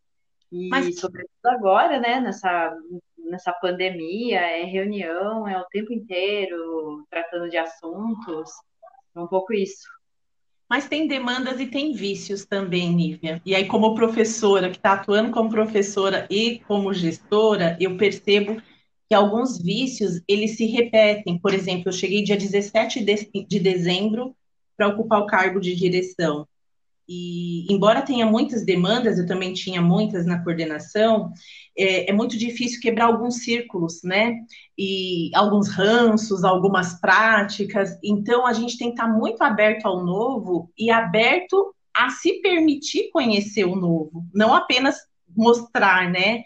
E, 0.51 0.69
Mas... 0.69 0.99
sobretudo 0.99 1.45
agora, 1.45 1.99
né, 1.99 2.19
nessa, 2.19 2.77
nessa 3.17 3.51
pandemia, 3.51 4.39
é 4.39 4.63
reunião, 4.63 5.47
é 5.47 5.59
o 5.59 5.65
tempo 5.65 5.91
inteiro, 5.91 7.03
tratando 7.09 7.49
de 7.49 7.57
assuntos, 7.57 8.51
é 9.15 9.19
um 9.19 9.27
pouco 9.27 9.51
isso. 9.51 9.91
Mas 10.69 10.87
tem 10.87 11.07
demandas 11.07 11.59
e 11.59 11.67
tem 11.67 11.93
vícios 11.93 12.45
também, 12.45 12.93
Nívia. 12.93 13.41
E 13.45 13.53
aí, 13.53 13.67
como 13.67 13.95
professora, 13.95 14.69
que 14.69 14.77
está 14.77 14.93
atuando 14.93 15.31
como 15.31 15.49
professora 15.49 16.27
e 16.29 16.59
como 16.67 16.93
gestora, 16.93 17.75
eu 17.79 17.97
percebo 17.97 18.61
que 19.13 19.15
alguns 19.15 19.61
vícios 19.61 20.23
eles 20.27 20.57
se 20.57 20.65
repetem. 20.65 21.37
Por 21.37 21.53
exemplo, 21.53 21.89
eu 21.89 21.91
cheguei 21.91 22.23
dia 22.23 22.35
17 22.35 23.05
de, 23.05 23.45
de 23.47 23.59
dezembro 23.59 24.35
para 24.75 24.87
ocupar 24.87 25.19
o 25.19 25.27
cargo 25.27 25.59
de 25.59 25.75
direção. 25.75 26.47
E, 27.07 27.71
embora 27.71 28.01
tenha 28.01 28.25
muitas 28.25 28.65
demandas, 28.65 29.19
eu 29.19 29.27
também 29.27 29.53
tinha 29.53 29.83
muitas 29.83 30.25
na 30.25 30.43
coordenação, 30.43 31.31
é, 31.77 32.09
é, 32.09 32.13
muito 32.13 32.35
difícil 32.35 32.81
quebrar 32.81 33.05
alguns 33.05 33.43
círculos, 33.43 34.01
né? 34.03 34.39
E 34.75 35.29
alguns 35.35 35.69
ranços, 35.69 36.43
algumas 36.43 36.99
práticas. 36.99 37.95
Então, 38.03 38.47
a 38.47 38.53
gente 38.53 38.79
tem 38.79 38.87
que 38.87 38.93
estar 38.95 39.07
muito 39.07 39.43
aberto 39.43 39.85
ao 39.85 40.03
novo 40.03 40.71
e 40.75 40.89
aberto 40.89 41.75
a 41.93 42.09
se 42.09 42.41
permitir 42.41 43.11
conhecer 43.11 43.65
o 43.65 43.75
novo, 43.75 44.25
não 44.33 44.55
apenas 44.55 44.97
mostrar, 45.37 46.09
né? 46.09 46.41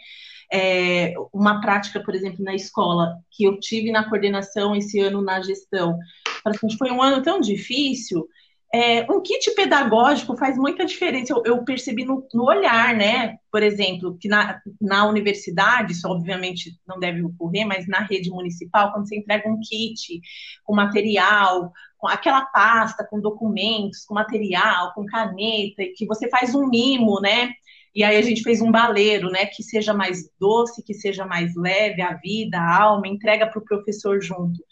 É, 0.51 1.13
uma 1.33 1.59
prática, 1.61 2.01
por 2.01 2.15
exemplo, 2.15 2.43
na 2.43 2.55
escola, 2.55 3.17
que 3.31 3.43
eu 3.43 3.59
tive 3.59 3.91
na 3.91 4.07
coordenação 4.09 4.75
esse 4.75 4.99
ano 4.99 5.21
na 5.21 5.41
gestão. 5.41 5.97
Assim, 6.45 6.77
foi 6.77 6.91
um 6.91 7.01
ano 7.01 7.21
tão 7.21 7.39
difícil. 7.39 8.27
É, 8.73 9.09
um 9.09 9.21
kit 9.21 9.49
pedagógico 9.55 10.35
faz 10.37 10.57
muita 10.57 10.85
diferença. 10.85 11.33
Eu, 11.33 11.43
eu 11.45 11.63
percebi 11.63 12.03
no, 12.03 12.27
no, 12.33 12.45
olhar, 12.45 12.93
né? 12.95 13.37
Por 13.51 13.63
exemplo, 13.63 14.17
que 14.19 14.27
na, 14.27 14.59
na 14.79 15.07
universidade, 15.07 15.93
isso 15.93 16.07
obviamente 16.07 16.77
não 16.87 16.99
deve 16.99 17.23
ocorrer, 17.23 17.65
mas 17.65 17.87
na 17.87 17.99
rede 17.99 18.29
municipal, 18.29 18.91
quando 18.91 19.07
você 19.07 19.17
entrega 19.17 19.49
um 19.49 19.59
kit 19.59 20.21
com 20.65 20.75
material, 20.75 21.71
com 21.97 22.07
aquela 22.07 22.45
pasta 22.45 23.05
com 23.09 23.19
documentos, 23.19 24.05
com 24.05 24.13
material, 24.13 24.93
com 24.93 25.05
caneta, 25.05 25.83
que 25.95 26.05
você 26.05 26.29
faz 26.29 26.53
um 26.53 26.67
mimo, 26.67 27.19
né? 27.19 27.51
E 27.95 28.03
aí 28.03 28.15
a 28.15 28.21
gente 28.21 28.43
fez 28.43 28.61
um 28.61 28.71
baleiro, 28.71 29.29
né? 29.29 29.45
Que 29.45 29.63
seja 29.63 29.93
mais 29.93 30.29
doce, 30.39 30.83
que 30.83 30.93
seja 30.93 31.25
mais 31.25 31.55
leve 31.55 32.01
a 32.01 32.13
vida, 32.15 32.57
a 32.57 32.83
alma, 32.83 33.07
entrega 33.07 33.47
para 33.47 33.59
o 33.59 33.65
professor 33.65 34.21
junto. 34.21 34.63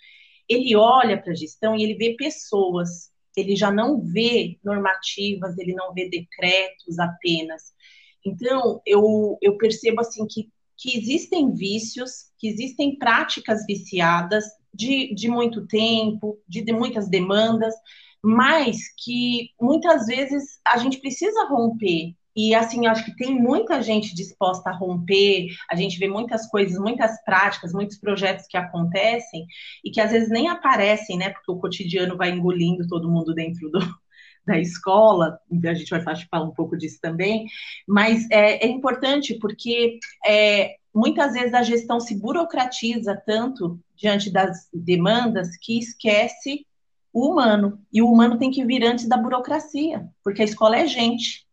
Ele 0.48 0.76
olha 0.76 1.22
para 1.22 1.32
a 1.32 1.36
gestão 1.36 1.76
e 1.76 1.84
ele 1.84 1.96
vê 1.96 2.16
pessoas, 2.16 3.10
ele 3.36 3.56
já 3.56 3.72
não 3.72 4.02
vê 4.02 4.58
normativas, 4.64 5.58
ele 5.58 5.74
não 5.74 5.94
vê 5.94 6.10
decretos 6.10 7.00
apenas. 7.00 7.74
Então, 8.26 8.82
eu, 8.86 9.38
eu 9.42 9.58
percebo 9.58 10.02
assim 10.02 10.26
que, 10.28 10.50
que 10.78 10.98
existem 10.98 11.54
vícios, 11.54 12.32
que 12.38 12.48
existem 12.48 12.98
práticas 12.98 13.66
viciadas 13.66 14.46
de, 14.74 15.14
de 15.14 15.28
muito 15.28 15.66
tempo, 15.68 16.40
de, 16.48 16.62
de 16.62 16.74
muitas 16.74 17.10
demandas, 17.10 17.74
mas 18.22 18.78
que 19.04 19.52
muitas 19.62 20.08
vezes 20.08 20.60
a 20.66 20.78
gente 20.78 21.00
precisa 21.00 21.48
romper 21.48 22.16
e 22.36 22.54
assim, 22.54 22.86
acho 22.86 23.06
que 23.06 23.16
tem 23.16 23.34
muita 23.34 23.82
gente 23.82 24.14
disposta 24.14 24.70
a 24.70 24.76
romper, 24.76 25.48
a 25.72 25.76
gente 25.76 25.98
vê 25.98 26.08
muitas 26.08 26.48
coisas, 26.48 26.78
muitas 26.78 27.24
práticas, 27.24 27.72
muitos 27.72 27.98
projetos 27.98 28.46
que 28.48 28.58
acontecem 28.58 29.46
e 29.84 29.90
que 29.90 30.02
às 30.02 30.12
vezes 30.12 30.30
nem 30.30 30.50
aparecem, 30.50 31.18
né? 31.18 31.30
Porque 31.30 31.52
o 31.52 31.60
cotidiano 31.60 32.18
vai 32.18 32.32
engolindo 32.32 32.88
todo 32.88 33.10
mundo 33.10 33.34
dentro 33.34 33.70
do, 33.70 33.80
da 34.46 34.60
escola, 34.60 35.40
a 35.50 35.74
gente 35.74 35.90
vai 35.90 36.02
falar 36.02 36.44
um 36.44 36.54
pouco 36.54 36.78
disso 36.78 37.00
também, 37.02 37.46
mas 37.88 38.30
é, 38.30 38.66
é 38.66 38.68
importante 38.68 39.36
porque 39.40 39.98
é, 40.26 40.76
muitas 40.94 41.34
vezes 41.34 41.54
a 41.54 41.64
gestão 41.64 42.00
se 42.00 42.20
burocratiza 42.20 43.16
tanto 43.26 43.80
diante 43.96 44.30
das 44.32 44.68
demandas 44.74 45.58
que 45.58 45.80
esquece 45.80 46.66
o 47.14 47.32
humano, 47.32 47.80
e 47.94 48.02
o 48.02 48.12
humano 48.12 48.38
tem 48.38 48.52
que 48.52 48.66
vir 48.66 48.84
antes 48.84 49.08
da 49.08 49.16
burocracia, 49.16 50.06
porque 50.22 50.42
a 50.42 50.46
escola 50.46 50.78
é 50.78 50.86
gente, 50.86 51.45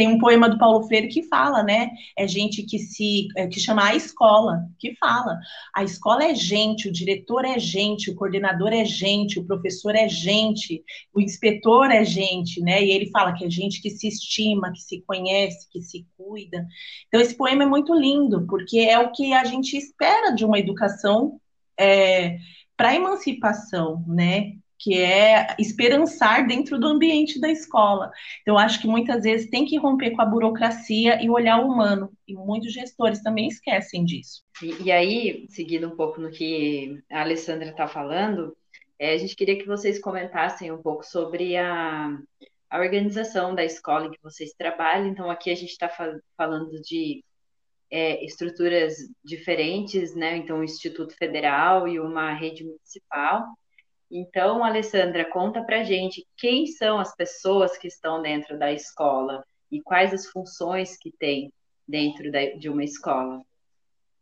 tem 0.00 0.08
um 0.08 0.18
poema 0.18 0.48
do 0.48 0.56
Paulo 0.56 0.82
Freire 0.84 1.08
que 1.08 1.24
fala, 1.24 1.62
né? 1.62 1.90
É 2.16 2.26
gente 2.26 2.62
que 2.62 2.78
se 2.78 3.28
é, 3.36 3.46
que 3.46 3.60
chama 3.60 3.84
a 3.84 3.94
escola, 3.94 4.66
que 4.78 4.96
fala. 4.96 5.38
A 5.74 5.84
escola 5.84 6.24
é 6.24 6.34
gente, 6.34 6.88
o 6.88 6.92
diretor 6.92 7.44
é 7.44 7.58
gente, 7.58 8.10
o 8.10 8.14
coordenador 8.14 8.72
é 8.72 8.82
gente, 8.82 9.38
o 9.38 9.44
professor 9.44 9.94
é 9.94 10.08
gente, 10.08 10.82
o 11.12 11.20
inspetor 11.20 11.90
é 11.90 12.02
gente, 12.02 12.62
né? 12.62 12.82
E 12.82 12.90
ele 12.92 13.10
fala 13.10 13.34
que 13.34 13.44
é 13.44 13.50
gente 13.50 13.82
que 13.82 13.90
se 13.90 14.08
estima, 14.08 14.72
que 14.72 14.80
se 14.80 15.02
conhece, 15.02 15.68
que 15.70 15.82
se 15.82 16.06
cuida. 16.16 16.66
Então 17.08 17.20
esse 17.20 17.36
poema 17.36 17.64
é 17.64 17.66
muito 17.66 17.92
lindo, 17.92 18.46
porque 18.46 18.78
é 18.78 18.98
o 18.98 19.12
que 19.12 19.34
a 19.34 19.44
gente 19.44 19.76
espera 19.76 20.30
de 20.30 20.46
uma 20.46 20.58
educação 20.58 21.38
é, 21.78 22.38
para 22.74 22.94
emancipação, 22.94 24.02
né? 24.08 24.54
Que 24.80 24.98
é 24.98 25.54
esperançar 25.58 26.46
dentro 26.46 26.80
do 26.80 26.86
ambiente 26.86 27.38
da 27.38 27.50
escola. 27.50 28.10
Então, 28.40 28.56
acho 28.56 28.80
que 28.80 28.88
muitas 28.88 29.24
vezes 29.24 29.50
tem 29.50 29.66
que 29.66 29.78
romper 29.78 30.12
com 30.12 30.22
a 30.22 30.24
burocracia 30.24 31.22
e 31.22 31.28
olhar 31.28 31.60
o 31.60 31.68
humano, 31.68 32.10
e 32.26 32.34
muitos 32.34 32.72
gestores 32.72 33.22
também 33.22 33.46
esquecem 33.46 34.06
disso. 34.06 34.42
E, 34.62 34.84
e 34.84 34.90
aí, 34.90 35.46
seguindo 35.50 35.86
um 35.86 35.94
pouco 35.94 36.18
no 36.18 36.30
que 36.30 36.98
a 37.10 37.20
Alessandra 37.20 37.68
está 37.68 37.86
falando, 37.86 38.56
é, 38.98 39.12
a 39.12 39.18
gente 39.18 39.36
queria 39.36 39.58
que 39.58 39.66
vocês 39.66 40.00
comentassem 40.00 40.72
um 40.72 40.80
pouco 40.80 41.04
sobre 41.04 41.58
a, 41.58 42.18
a 42.70 42.78
organização 42.78 43.54
da 43.54 43.64
escola 43.64 44.06
em 44.06 44.10
que 44.10 44.22
vocês 44.22 44.54
trabalham. 44.56 45.08
Então, 45.08 45.30
aqui 45.30 45.50
a 45.50 45.54
gente 45.54 45.72
está 45.72 45.90
fal 45.90 46.14
falando 46.38 46.80
de 46.80 47.22
é, 47.90 48.24
estruturas 48.24 48.94
diferentes, 49.22 50.14
né? 50.14 50.38
Então, 50.38 50.60
um 50.60 50.64
Instituto 50.64 51.14
Federal 51.16 51.86
e 51.86 52.00
uma 52.00 52.32
rede 52.32 52.64
municipal. 52.64 53.44
Então, 54.10 54.64
Alessandra, 54.64 55.24
conta 55.24 55.62
pra 55.62 55.84
gente 55.84 56.26
quem 56.36 56.66
são 56.66 56.98
as 56.98 57.14
pessoas 57.14 57.78
que 57.78 57.86
estão 57.86 58.20
dentro 58.20 58.58
da 58.58 58.72
escola 58.72 59.44
e 59.70 59.80
quais 59.80 60.12
as 60.12 60.26
funções 60.26 60.96
que 60.96 61.12
tem 61.12 61.52
dentro 61.86 62.30
de 62.58 62.68
uma 62.68 62.82
escola. 62.82 63.42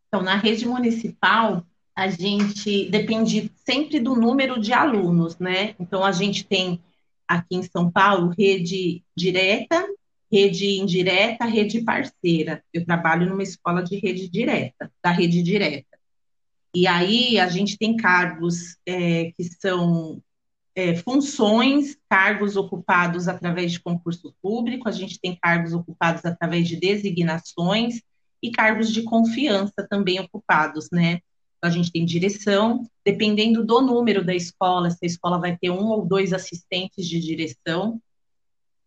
Então, 0.07 0.21
na 0.21 0.35
rede 0.35 0.67
municipal, 0.67 1.63
a 1.95 2.07
gente 2.07 2.89
depende 2.89 3.51
sempre 3.65 3.99
do 3.99 4.15
número 4.15 4.59
de 4.59 4.73
alunos, 4.73 5.37
né? 5.39 5.75
Então, 5.79 6.03
a 6.03 6.11
gente 6.11 6.45
tem 6.45 6.79
aqui 7.27 7.55
em 7.55 7.63
São 7.63 7.91
Paulo 7.91 8.33
rede 8.37 9.03
direta, 9.15 9.87
rede 10.31 10.79
indireta, 10.79 11.45
rede 11.45 11.81
parceira. 11.81 12.63
Eu 12.73 12.85
trabalho 12.85 13.27
numa 13.27 13.43
escola 13.43 13.83
de 13.83 13.97
rede 13.97 14.29
direta, 14.29 14.91
da 15.03 15.11
rede 15.11 15.41
direta. 15.43 15.98
E 16.73 16.87
aí 16.87 17.39
a 17.39 17.47
gente 17.47 17.77
tem 17.77 17.97
cargos 17.97 18.77
é, 18.85 19.31
que 19.31 19.43
são 19.59 20.21
é, 20.75 20.95
funções, 20.95 21.97
cargos 22.09 22.55
ocupados 22.55 23.27
através 23.27 23.71
de 23.71 23.79
concurso 23.79 24.33
público, 24.41 24.87
a 24.87 24.91
gente 24.91 25.19
tem 25.19 25.35
cargos 25.35 25.73
ocupados 25.73 26.23
através 26.25 26.67
de 26.67 26.75
designações 26.75 28.01
e 28.41 28.51
cargos 28.51 28.91
de 28.91 29.03
confiança 29.03 29.85
também 29.89 30.19
ocupados, 30.19 30.87
né? 30.91 31.19
A 31.61 31.69
gente 31.69 31.91
tem 31.91 32.05
direção, 32.05 32.87
dependendo 33.03 33.65
do 33.65 33.81
número 33.81 34.23
da 34.23 34.33
escola, 34.33 34.89
se 34.89 34.99
a 35.03 35.05
escola 35.05 35.37
vai 35.37 35.57
ter 35.57 35.69
um 35.69 35.87
ou 35.87 36.05
dois 36.05 36.31
assistentes 36.31 37.05
de 37.05 37.19
direção, 37.19 38.01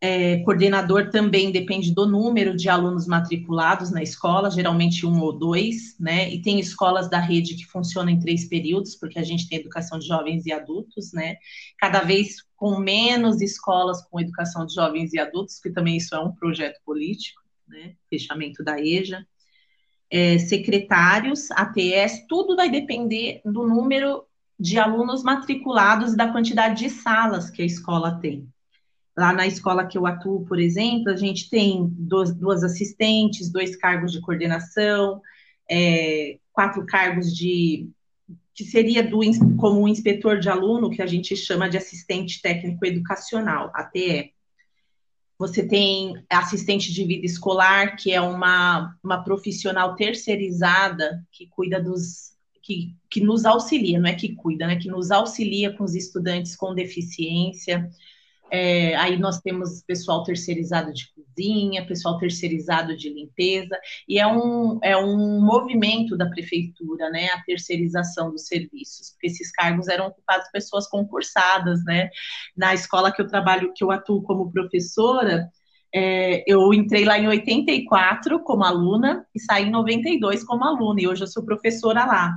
é, 0.05 0.39
coordenador 0.39 1.11
também 1.11 1.53
depende 1.53 1.95
do 1.95 2.09
número 2.09 2.57
de 2.57 2.69
alunos 2.69 3.07
matriculados 3.07 3.93
na 3.93 4.03
escola, 4.03 4.51
geralmente 4.51 5.07
um 5.07 5.21
ou 5.21 5.33
dois, 5.33 5.97
né? 5.97 6.29
E 6.29 6.43
tem 6.43 6.59
escolas 6.59 7.09
da 7.09 7.21
rede 7.21 7.55
que 7.55 7.65
funcionam 7.67 8.11
em 8.11 8.19
três 8.19 8.49
períodos, 8.49 8.97
porque 8.97 9.21
a 9.21 9.23
gente 9.23 9.49
tem 9.49 9.61
educação 9.61 10.01
de 10.01 10.09
jovens 10.09 10.45
e 10.45 10.53
adultos, 10.53 11.13
né? 11.13 11.37
Cada 11.79 12.01
vez 12.01 12.43
com 12.57 12.81
menos 12.81 13.41
escolas 13.41 14.03
com 14.11 14.19
educação 14.19 14.67
de 14.67 14.75
jovens 14.75 15.13
e 15.13 15.21
adultos, 15.21 15.61
que 15.61 15.71
também 15.71 15.99
isso 15.99 16.17
é 16.17 16.19
um 16.19 16.33
projeto 16.33 16.81
político, 16.85 17.41
né? 17.69 17.95
Fechamento 18.11 18.65
da 18.65 18.81
EJA. 18.81 19.25
É, 20.11 20.37
secretários, 20.37 21.49
ATS, 21.53 22.27
tudo 22.29 22.57
vai 22.57 22.69
depender 22.69 23.41
do 23.45 23.69
número 23.69 24.25
de 24.59 24.81
alunos 24.81 25.23
matriculados 25.23 26.15
e 26.15 26.17
da 26.17 26.33
quantidade 26.33 26.83
de 26.83 26.91
salas 26.91 27.51
que 27.51 27.63
a 27.63 27.65
escola 27.65 28.19
tem. 28.21 28.52
Lá 29.17 29.33
na 29.33 29.47
escola 29.47 29.87
que 29.87 29.99
eu 29.99 30.07
atuo, 30.07 30.45
por 30.47 30.59
exemplo, 30.59 31.11
a 31.11 31.17
gente 31.17 31.51
tem 31.51 31.87
duas, 31.91 32.35
duas 32.35 32.65
assistentes, 32.65 33.51
dois 33.51 33.77
cargos 33.77 34.11
de 34.11 34.21
coordenação, 34.21 35.21
é, 35.71 36.39
quatro 36.53 36.85
cargos 36.87 37.35
de 37.35 37.91
que 38.55 38.65
seria 38.65 39.03
do, 39.03 39.21
como 39.57 39.89
inspetor 39.89 40.39
de 40.39 40.49
aluno, 40.49 40.91
que 40.91 41.03
a 41.03 41.07
gente 41.07 41.35
chama 41.37 41.69
de 41.69 41.77
assistente 41.77 42.41
técnico 42.41 42.85
educacional, 42.85 43.71
ATE. 43.75 44.33
Você 45.39 45.67
tem 45.67 46.23
assistente 46.31 46.93
de 46.93 47.05
vida 47.05 47.27
escolar, 47.27 47.97
que 47.97 48.13
é 48.13 48.21
uma, 48.21 48.95
uma 49.03 49.25
profissional 49.25 49.97
terceirizada 49.97 51.25
que 51.33 51.47
cuida 51.49 51.83
dos. 51.83 52.33
Que, 52.63 52.95
que 53.11 53.21
nos 53.21 53.45
auxilia, 53.45 53.99
não 53.99 54.09
é 54.09 54.15
que 54.15 54.37
cuida, 54.37 54.69
né? 54.69 54.77
Que 54.77 54.87
nos 54.87 55.11
auxilia 55.11 55.73
com 55.73 55.83
os 55.83 55.97
estudantes 55.97 56.55
com 56.55 56.73
deficiência. 56.73 57.91
É, 58.53 58.95
aí 58.97 59.19
nós 59.19 59.41
temos 59.41 59.83
pessoal 59.87 60.23
terceirizado 60.25 60.93
de 60.93 61.11
cozinha, 61.15 61.87
pessoal 61.87 62.19
terceirizado 62.19 62.95
de 62.95 63.09
limpeza, 63.09 63.79
e 64.07 64.19
é 64.19 64.27
um, 64.27 64.79
é 64.83 64.95
um 64.95 65.41
movimento 65.41 66.19
da 66.19 66.29
prefeitura, 66.29 67.09
né, 67.09 67.29
a 67.29 67.43
terceirização 67.45 68.31
dos 68.31 68.47
serviços, 68.47 69.13
porque 69.13 69.29
esses 69.29 69.51
cargos 69.51 69.89
eram 69.89 70.09
ocupados 70.09 70.45
por 70.47 70.53
pessoas 70.53 70.87
concursadas, 70.87 71.83
né, 71.87 72.11
na 72.55 72.75
escola 72.75 73.11
que 73.11 73.23
eu 73.23 73.27
trabalho, 73.27 73.73
que 73.75 73.83
eu 73.83 73.91
atuo 73.91 74.23
como 74.23 74.53
professora, 74.53 75.49
é, 75.95 76.45
eu 76.47 76.73
entrei 76.75 77.05
lá 77.07 77.19
em 77.19 77.29
84 77.29 78.41
como 78.45 78.65
aluna 78.65 79.27
e 79.35 79.41
saí 79.41 79.65
em 79.65 79.71
92 79.71 80.45
como 80.45 80.65
aluna, 80.65 81.01
e 81.01 81.09
hoje 81.09 81.23
eu 81.23 81.27
sou 81.27 81.45
professora 81.45 82.05
lá. 82.05 82.35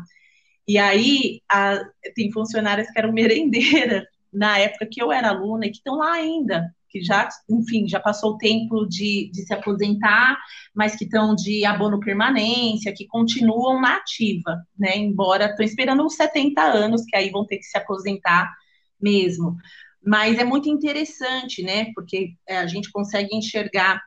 E 0.67 0.77
aí, 0.77 1.41
a, 1.51 1.79
tem 2.15 2.31
funcionárias 2.31 2.89
que 2.91 2.99
eram 2.99 3.11
merendeiras, 3.13 4.03
na 4.35 4.59
época 4.59 4.87
que 4.89 5.01
eu 5.01 5.11
era 5.11 5.29
aluna 5.29 5.65
e 5.65 5.71
que 5.71 5.77
estão 5.77 5.95
lá 5.95 6.13
ainda, 6.13 6.73
que 6.89 7.01
já, 7.01 7.27
enfim, 7.49 7.87
já 7.87 7.99
passou 7.99 8.33
o 8.33 8.37
tempo 8.37 8.85
de, 8.85 9.29
de 9.31 9.45
se 9.45 9.53
aposentar, 9.53 10.37
mas 10.73 10.95
que 10.95 11.05
estão 11.05 11.35
de 11.35 11.65
abono 11.65 11.99
permanência, 11.99 12.93
que 12.95 13.07
continuam 13.07 13.81
na 13.81 13.97
ativa, 13.97 14.61
né? 14.77 14.97
Embora 14.97 15.45
estão 15.45 15.65
esperando 15.65 16.05
uns 16.05 16.15
70 16.15 16.61
anos, 16.61 17.03
que 17.05 17.15
aí 17.15 17.29
vão 17.29 17.45
ter 17.45 17.57
que 17.57 17.65
se 17.65 17.77
aposentar 17.77 18.49
mesmo. 19.01 19.55
Mas 20.05 20.37
é 20.37 20.43
muito 20.43 20.69
interessante, 20.69 21.63
né? 21.63 21.91
Porque 21.93 22.33
é, 22.47 22.59
a 22.59 22.67
gente 22.67 22.91
consegue 22.91 23.35
enxergar 23.35 24.01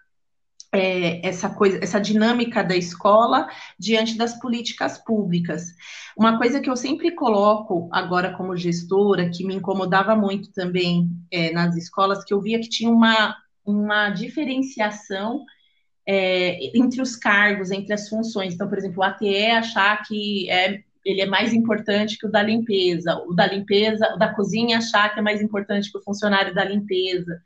é, 0.73 1.27
essa 1.27 1.49
coisa, 1.49 1.79
essa 1.83 2.01
dinâmica 2.01 2.63
da 2.63 2.77
escola 2.77 3.49
diante 3.79 4.17
das 4.17 4.39
políticas 4.39 4.99
públicas. 4.99 5.75
Uma 6.17 6.39
coisa 6.39 6.61
que 6.61 6.69
eu 6.69 6.77
sempre 6.77 7.13
coloco 7.13 7.89
agora 7.93 8.35
como 8.37 8.57
gestora, 8.57 9.31
que 9.31 9.45
me 9.45 9.55
incomodava 9.55 10.15
muito 10.15 10.53
também 10.53 11.09
é, 11.31 11.53
nas 11.53 11.77
escolas, 11.77 12.25
que 12.25 12.35
eu 12.35 12.41
via 12.41 12.61
que 12.61 12.69
tinha 12.69 12.91
uma, 12.91 13.37
uma 13.65 14.11
diferenciação 14.11 15.45
é, 16.07 16.77
entre 16.77 17.01
os 17.01 17.17
cargos, 17.17 17.71
entre 17.71 17.93
as 17.93 18.09
funções. 18.09 18.55
Então, 18.55 18.69
por 18.69 18.79
exemplo, 18.79 19.01
o 19.01 19.03
ATE 19.03 19.47
achar 19.51 20.03
que 20.07 20.51
é, 20.51 20.83
ele 21.05 21.21
é 21.23 21.27
mais 21.27 21.53
importante 21.53 22.19
que 22.19 22.27
o 22.27 22.31
da 22.31 22.43
limpeza, 22.43 23.15
o 23.27 23.35
da 23.35 23.47
limpeza, 23.47 24.15
o 24.15 24.19
da 24.19 24.35
cozinha 24.35 24.79
achar 24.79 25.13
que 25.13 25.21
é 25.21 25.23
mais 25.23 25.41
importante 25.41 25.91
que 25.91 25.99
o 25.99 26.03
funcionário 26.03 26.55
da 26.55 26.65
limpeza. 26.65 27.41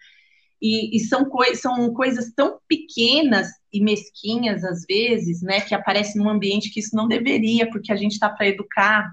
E, 0.63 0.97
e 0.97 1.01
são, 1.01 1.25
coi 1.25 1.57
são 1.57 1.93
coisas 1.93 2.33
tão 2.37 2.61
pequenas 2.69 3.49
e 3.73 3.83
mesquinhas, 3.83 4.63
às 4.63 4.85
vezes, 4.89 5.43
né, 5.43 5.61
que 5.61 5.75
aparecem 5.75 6.23
num 6.23 6.31
ambiente 6.31 6.71
que 6.71 6.79
isso 6.79 6.95
não 6.95 7.09
deveria, 7.09 7.69
porque 7.69 7.93
a 7.93 7.97
gente 7.97 8.13
está 8.13 8.29
para 8.29 8.47
educar. 8.47 9.13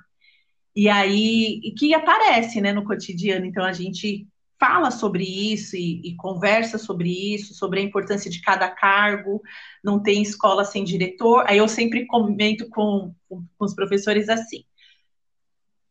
E 0.76 0.88
aí, 0.88 1.60
e 1.64 1.72
que 1.72 1.92
aparece 1.96 2.62
né, 2.62 2.72
no 2.72 2.84
cotidiano. 2.84 3.48
Então, 3.48 3.66
a 3.66 3.74
gente 3.74 4.28
fala 4.60 4.92
sobre 4.92 5.24
isso 5.24 5.76
e, 5.76 6.02
e, 6.04 6.16
conversa 6.18 6.78
sobre 6.78 7.10
isso, 7.34 7.56
sobre 7.56 7.80
a 7.80 7.84
importância 7.84 8.30
de 8.30 8.42
cada 8.42 8.70
cargo, 8.70 9.42
não 9.84 10.04
tem 10.04 10.22
escola 10.22 10.64
sem 10.64 10.84
diretor. 10.84 11.46
Aí 11.48 11.58
eu 11.58 11.68
sempre 11.68 12.06
comento 12.06 12.70
com, 12.70 13.16
com, 13.28 13.44
com 13.58 13.66
os 13.66 13.74
professores 13.74 14.30
assim. 14.30 14.64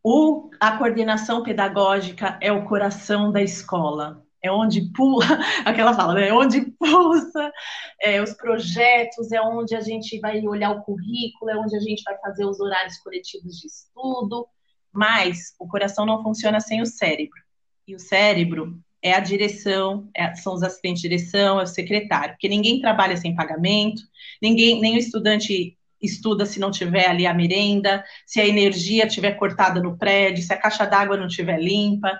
O, 0.04 0.50
a 0.60 0.78
coordenação 0.78 1.42
pedagógica 1.42 2.38
é 2.40 2.52
o 2.52 2.64
coração 2.64 3.32
da 3.32 3.42
escola 3.42 4.24
é 4.42 4.50
onde 4.50 4.92
pula, 4.92 5.24
aquela 5.64 5.94
fala, 5.94 6.14
né? 6.14 6.28
É 6.28 6.32
onde 6.32 6.60
pulsa 6.72 7.52
é, 8.00 8.22
os 8.22 8.32
projetos, 8.32 9.32
é 9.32 9.40
onde 9.40 9.74
a 9.74 9.80
gente 9.80 10.18
vai 10.20 10.40
olhar 10.46 10.70
o 10.70 10.82
currículo, 10.82 11.50
é 11.50 11.56
onde 11.56 11.76
a 11.76 11.80
gente 11.80 12.02
vai 12.02 12.16
fazer 12.18 12.44
os 12.44 12.60
horários 12.60 12.98
coletivos 12.98 13.58
de 13.58 13.66
estudo, 13.66 14.46
mas 14.92 15.54
o 15.58 15.66
coração 15.66 16.06
não 16.06 16.22
funciona 16.22 16.60
sem 16.60 16.80
o 16.82 16.86
cérebro. 16.86 17.40
E 17.86 17.94
o 17.94 17.98
cérebro 17.98 18.78
é 19.02 19.14
a 19.14 19.20
direção, 19.20 20.08
é, 20.14 20.34
são 20.34 20.54
os 20.54 20.62
assistentes 20.62 21.02
de 21.02 21.08
direção, 21.08 21.60
é 21.60 21.62
o 21.62 21.66
secretário, 21.66 22.34
porque 22.34 22.48
ninguém 22.48 22.80
trabalha 22.80 23.16
sem 23.16 23.34
pagamento, 23.34 24.02
ninguém, 24.42 24.80
nem 24.80 24.96
o 24.96 24.98
estudante 24.98 25.77
estuda 26.00 26.46
se 26.46 26.60
não 26.60 26.70
tiver 26.70 27.08
ali 27.08 27.26
a 27.26 27.34
merenda, 27.34 28.04
se 28.26 28.40
a 28.40 28.46
energia 28.46 29.06
estiver 29.06 29.32
cortada 29.32 29.80
no 29.80 29.96
prédio, 29.96 30.42
se 30.42 30.52
a 30.52 30.56
caixa 30.56 30.86
d'água 30.86 31.16
não 31.16 31.26
estiver 31.26 31.60
limpa. 31.60 32.18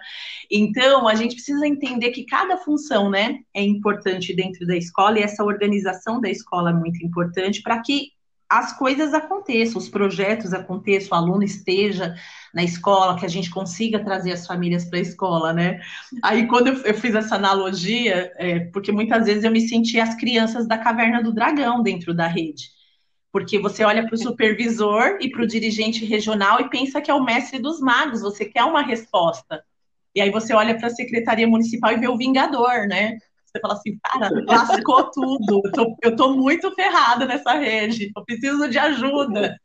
Então, 0.51 1.07
a 1.07 1.15
gente 1.15 1.35
precisa 1.35 1.67
entender 1.67 2.11
que 2.11 2.25
cada 2.25 2.57
função, 2.57 3.11
né, 3.11 3.41
é 3.55 3.63
importante 3.63 4.35
dentro 4.35 4.67
da 4.67 4.77
escola 4.77 5.19
e 5.19 5.23
essa 5.23 5.45
organização 5.45 6.21
da 6.21 6.31
escola 6.31 6.71
é 6.71 6.75
muito 6.75 7.05
importante 7.05 7.63
para 7.63 7.81
que 7.81 8.13
as 8.51 8.73
coisas 8.79 9.13
aconteçam, 9.13 9.77
os 9.77 9.91
projetos 9.91 10.55
aconteçam, 10.55 11.11
o 11.19 11.21
aluno 11.21 11.43
esteja 11.43 12.15
na 12.55 12.65
escola, 12.65 13.19
que 13.19 13.27
a 13.27 13.29
gente 13.29 13.51
consiga 13.51 14.03
trazer 14.03 14.33
as 14.33 14.47
famílias 14.47 14.87
para 14.87 14.99
a 14.99 15.03
escola, 15.03 15.53
né? 15.53 15.81
Aí, 16.23 16.47
quando 16.47 16.69
eu 16.69 16.95
fiz 16.95 17.15
essa 17.15 17.35
analogia, 17.35 18.33
é, 18.37 18.61
porque 18.73 18.91
muitas 18.91 19.27
vezes 19.27 19.45
eu 19.45 19.51
me 19.51 19.61
senti 19.61 20.01
as 20.01 20.15
crianças 20.15 20.67
da 20.67 20.79
caverna 20.79 21.23
do 21.23 21.35
dragão 21.35 21.83
dentro 21.83 22.15
da 22.15 22.27
rede 22.27 22.78
porque 23.33 23.59
você 23.59 23.85
olha 23.85 24.07
para 24.07 24.15
o 24.15 24.19
supervisor 24.19 25.19
e 25.21 25.31
para 25.31 25.43
o 25.43 25.47
dirigente 25.47 26.05
regional 26.05 26.61
e 26.61 26.71
pensa 26.71 27.01
que 27.01 27.11
é 27.11 27.15
o 27.15 27.25
mestre 27.25 27.59
dos 27.59 27.81
magos, 27.81 28.23
você 28.23 28.45
quer 28.45 28.65
uma 28.65 28.83
resposta. 28.83 29.63
E 30.15 30.21
aí 30.21 30.31
você 30.31 30.55
olha 30.55 30.77
para 30.77 30.87
a 30.89 30.91
secretaria 30.91 31.47
municipal 31.47 31.93
e 31.93 31.99
vê 31.99 32.09
o 32.09 32.17
vingador, 32.17 32.89
né? 32.89 33.19
Você 33.45 33.61
fala 33.61 33.75
assim, 33.75 33.99
cara, 34.05 34.31
lascou 34.47 35.11
tudo, 35.11 35.63
eu 35.65 35.73
tô, 35.73 35.97
eu 36.03 36.17
tô 36.17 36.37
muito 36.37 36.71
ferrada 36.75 37.25
nessa 37.25 37.55
rede, 37.55 38.11
eu 38.15 38.25
preciso 38.25 38.69
de 38.69 38.79
ajuda. 38.79 39.59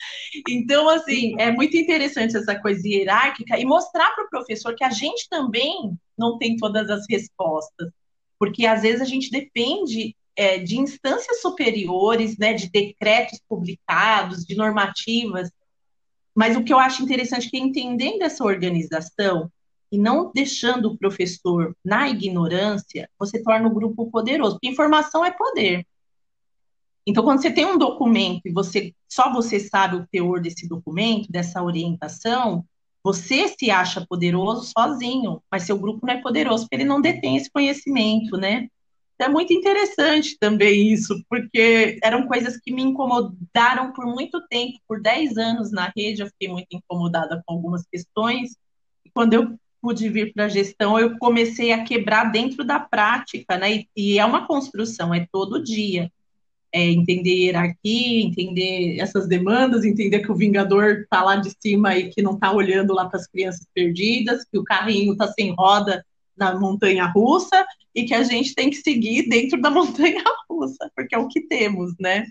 Então, 0.48 0.88
assim, 0.88 1.36
é 1.38 1.52
muito 1.52 1.76
interessante 1.76 2.38
essa 2.38 2.58
coisa 2.60 2.88
hierárquica 2.88 3.58
e 3.58 3.66
mostrar 3.66 4.12
para 4.12 4.26
o 4.26 4.30
professor 4.30 4.74
que 4.74 4.86
a 4.86 4.90
gente 4.90 5.28
também 5.30 5.98
não 6.18 6.38
tem 6.38 6.56
todas 6.56 6.90
as 6.90 7.06
respostas, 7.10 7.90
porque 8.40 8.66
às 8.66 8.84
vezes 8.84 9.02
a 9.02 9.06
gente 9.06 9.30
depende 9.30 10.16
é, 10.36 10.58
de 10.58 10.78
instâncias 10.80 11.42
superiores, 11.42 12.38
né, 12.38 12.54
de 12.54 12.70
decretos 12.70 13.40
publicados, 13.48 14.46
de 14.46 14.56
normativas. 14.56 15.50
Mas 16.36 16.56
o 16.56 16.64
que 16.64 16.74
eu 16.74 16.80
acho 16.80 17.04
interessante 17.04 17.48
é 17.48 17.50
que 17.50 17.58
entendendo 17.58 18.24
essa 18.24 18.44
organização, 18.44 19.52
e 19.94 19.98
não 20.00 20.32
deixando 20.34 20.88
o 20.88 20.98
professor 20.98 21.78
na 21.86 22.10
ignorância, 22.10 23.08
você 23.20 23.44
torna 23.44 23.68
o 23.68 23.74
grupo 23.74 24.10
poderoso. 24.10 24.54
Porque 24.56 24.68
informação 24.68 25.24
é 25.24 25.30
poder. 25.30 25.86
Então, 27.06 27.24
quando 27.24 27.44
você 27.44 27.52
tem 27.52 27.68
um 27.68 27.78
documento 27.78 28.42
e 28.46 28.52
você 28.52 28.92
só 29.08 29.32
você 29.32 29.60
sabe 29.60 29.98
o 29.98 30.08
teor 30.08 30.42
desse 30.42 30.68
documento, 30.68 31.32
dessa 31.32 31.62
orientação, 31.62 32.66
você 33.04 33.48
se 33.50 33.70
acha 33.70 34.04
poderoso 34.10 34.72
sozinho, 34.76 35.44
mas 35.52 35.62
seu 35.62 35.78
grupo 35.78 36.08
não 36.08 36.16
é 36.16 36.20
poderoso 36.20 36.64
porque 36.64 36.78
ele 36.78 36.86
não 36.86 37.00
detém 37.00 37.38
esse 37.38 37.52
conhecimento, 37.52 38.36
né? 38.36 38.68
É 39.24 39.30
muito 39.30 39.54
interessante 39.54 40.38
também 40.38 40.92
isso, 40.92 41.24
porque 41.30 41.98
eram 42.04 42.28
coisas 42.28 42.58
que 42.58 42.74
me 42.74 42.82
incomodaram 42.82 43.94
por 43.94 44.06
muito 44.06 44.46
tempo, 44.48 44.78
por 44.86 45.02
10 45.02 45.38
anos 45.38 45.72
na 45.72 45.92
rede, 45.96 46.22
eu 46.22 46.28
fiquei 46.28 46.50
muito 46.50 46.68
incomodada 46.72 47.42
com 47.46 47.54
algumas 47.54 47.86
questões. 47.88 48.58
E 49.06 49.10
quando 49.10 49.34
eu 49.34 49.58
pude 49.82 50.10
vir 50.10 50.34
para 50.34 50.46
a 50.46 50.50
gestão, 50.50 51.00
eu 51.00 51.18
comecei 51.18 51.72
a 51.72 51.86
quebrar 51.86 52.34
dentro 52.34 52.66
da 52.66 52.82
prática, 52.82 53.58
né? 53.58 53.76
E, 53.76 53.90
e 53.96 54.20
é 54.20 54.26
uma 54.26 54.46
construção, 54.46 55.14
é 55.14 55.26
todo 55.32 55.64
dia 55.64 56.12
é, 56.74 56.90
entender 56.90 57.46
hierarquia, 57.46 58.26
entender 58.26 59.00
essas 59.00 59.26
demandas, 59.26 59.86
entender 59.86 60.20
que 60.20 60.32
o 60.32 60.36
Vingador 60.36 61.04
está 61.04 61.24
lá 61.24 61.38
de 61.38 61.54
cima 61.62 61.96
e 61.96 62.10
que 62.10 62.22
não 62.22 62.34
está 62.34 62.52
olhando 62.52 62.94
lá 62.94 63.06
para 63.06 63.20
as 63.20 63.28
crianças 63.28 63.66
perdidas, 63.74 64.44
que 64.44 64.58
o 64.58 64.66
carrinho 64.66 65.14
está 65.14 65.28
sem 65.28 65.54
roda 65.56 66.04
na 66.38 66.58
montanha 66.60 67.06
russa 67.06 67.66
e 67.94 68.04
que 68.06 68.14
a 68.14 68.24
gente 68.24 68.56
tem 68.56 68.70
que 68.70 68.78
seguir 68.78 69.28
dentro 69.30 69.62
da 69.62 69.70
montanha 69.72 70.24
russa, 70.50 70.92
porque 70.96 71.16
é 71.16 71.18
o 71.18 71.28
que 71.28 71.42
temos, 71.42 71.94
né? 72.00 72.26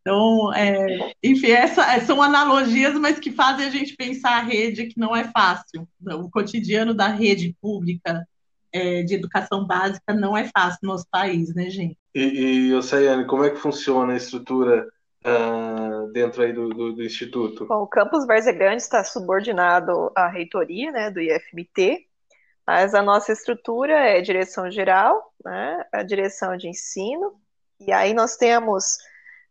Então, 0.00 0.52
é, 0.54 1.12
enfim, 1.22 1.50
essa, 1.50 2.00
são 2.00 2.22
analogias, 2.22 2.94
mas 2.94 3.18
que 3.18 3.30
fazem 3.30 3.66
a 3.66 3.70
gente 3.70 3.94
pensar 3.96 4.38
a 4.38 4.42
rede 4.42 4.86
que 4.86 4.98
não 4.98 5.14
é 5.14 5.24
fácil. 5.24 5.86
O 6.06 6.30
cotidiano 6.30 6.94
da 6.94 7.08
rede 7.08 7.54
pública 7.60 8.26
é, 8.72 9.02
de 9.02 9.14
educação 9.14 9.66
básica 9.66 10.14
não 10.14 10.36
é 10.36 10.44
fácil 10.44 10.78
no 10.82 10.92
nosso 10.92 11.06
país, 11.10 11.54
né, 11.54 11.68
gente? 11.68 11.98
E, 12.14 12.68
e 12.68 12.74
Oceane, 12.74 13.26
como 13.26 13.44
é 13.44 13.50
que 13.50 13.56
funciona 13.56 14.14
a 14.14 14.16
estrutura 14.16 14.88
uh, 15.24 16.10
dentro 16.12 16.42
aí 16.42 16.52
do, 16.52 16.68
do, 16.70 16.92
do, 16.94 17.02
Instituto? 17.02 17.66
Bom, 17.66 17.82
o 17.82 17.86
campus 17.86 18.26
Várzea 18.26 18.52
Grande 18.52 18.82
está 18.82 19.04
subordinado 19.04 20.10
à 20.16 20.28
reitoria 20.28 20.90
né, 20.90 21.10
do 21.10 21.20
IFMT, 21.20 22.06
mas 22.70 22.94
a 22.94 23.02
nossa 23.02 23.32
estrutura 23.32 23.98
é 23.98 24.20
direção 24.20 24.70
geral, 24.70 25.34
né, 25.44 25.84
a 25.92 26.04
direção 26.04 26.56
de 26.56 26.68
ensino, 26.68 27.34
e 27.80 27.90
aí 27.90 28.14
nós 28.14 28.36
temos 28.36 28.96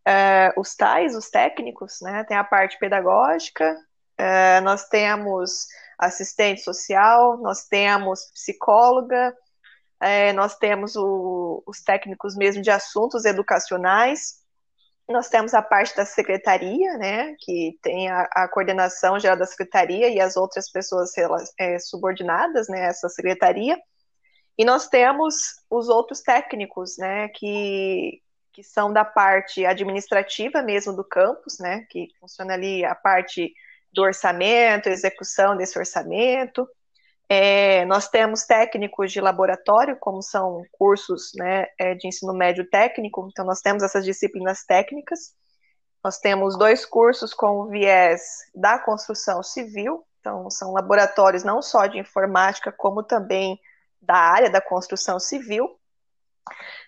uh, 0.08 0.58
os 0.58 0.74
tais, 0.74 1.14
os 1.18 1.30
técnicos, 1.30 2.00
né, 2.02 2.24
tem 2.24 2.38
a 2.38 2.46
parte 2.46 2.80
pedagógica, 2.80 3.74
uh, 3.74 4.64
nós 4.64 4.88
temos 4.88 5.68
assistente 5.98 6.62
social, 6.62 7.38
nós 7.40 7.68
temos 7.68 8.32
psicóloga, 8.34 9.36
é, 10.02 10.32
nós 10.32 10.56
temos 10.56 10.96
o, 10.96 11.62
os 11.68 11.82
técnicos 11.82 12.38
mesmo 12.38 12.62
de 12.62 12.72
assuntos 12.72 13.26
educacionais, 13.26 14.36
nós 15.10 15.28
temos 15.28 15.54
a 15.54 15.62
parte 15.62 15.96
da 15.96 16.06
secretaria, 16.06 16.98
né, 16.98 17.36
que 17.40 17.78
tem 17.82 18.10
a, 18.10 18.22
a 18.32 18.48
coordenação 18.48 19.20
geral 19.20 19.38
da 19.38 19.46
secretaria 19.46 20.08
e 20.10 20.20
as 20.20 20.38
outras 20.38 20.72
pessoas 20.72 21.12
é, 21.60 21.80
subordinadas, 21.80 22.68
né, 22.70 22.86
essa 22.86 23.10
secretaria, 23.10 23.78
e 24.58 24.66
nós 24.66 24.88
temos 24.88 25.36
os 25.70 25.90
outros 25.90 26.22
técnicos, 26.22 26.98
né, 26.98 27.30
que, 27.30 28.22
que 28.54 28.62
são 28.62 28.92
da 28.92 29.06
parte 29.06 29.66
administrativa 29.66 30.62
mesmo 30.62 30.94
do 30.94 31.04
campus, 31.04 31.58
né, 31.60 31.86
que 31.90 32.10
funciona 32.20 32.54
ali 32.54 32.84
a 32.84 32.94
parte 32.94 33.54
do 33.92 34.04
orçamento, 34.04 34.90
execução 34.90 35.58
desse 35.58 35.80
orçamento. 35.80 36.68
É, 37.32 37.86
nós 37.86 38.10
temos 38.10 38.44
técnicos 38.46 39.12
de 39.12 39.22
laboratório, 39.22 39.96
como 40.00 40.20
são 40.20 40.64
cursos 40.72 41.32
né, 41.36 41.68
é, 41.78 41.94
de 41.94 42.08
ensino 42.08 42.34
médio 42.34 42.68
técnico, 42.68 43.30
então 43.32 43.46
nós 43.46 43.62
temos 43.62 43.84
essas 43.84 44.04
disciplinas 44.04 44.66
técnicas. 44.66 45.36
Nós 46.04 46.18
temos 46.18 46.58
dois 46.58 46.86
cursos 46.88 47.32
com 47.32 47.62
o 47.62 47.68
viés 47.68 48.22
da 48.56 48.80
construção 48.80 49.44
civil, 49.44 50.04
então 50.20 50.50
são 50.50 50.74
laboratórios 50.74 51.44
não 51.44 51.62
só 51.62 51.86
de 51.86 52.00
informática, 52.00 52.72
como 52.72 53.04
também 53.04 53.60
da 54.02 54.16
área 54.16 54.50
da 54.50 54.60
construção 54.62 55.20
civil. 55.20 55.80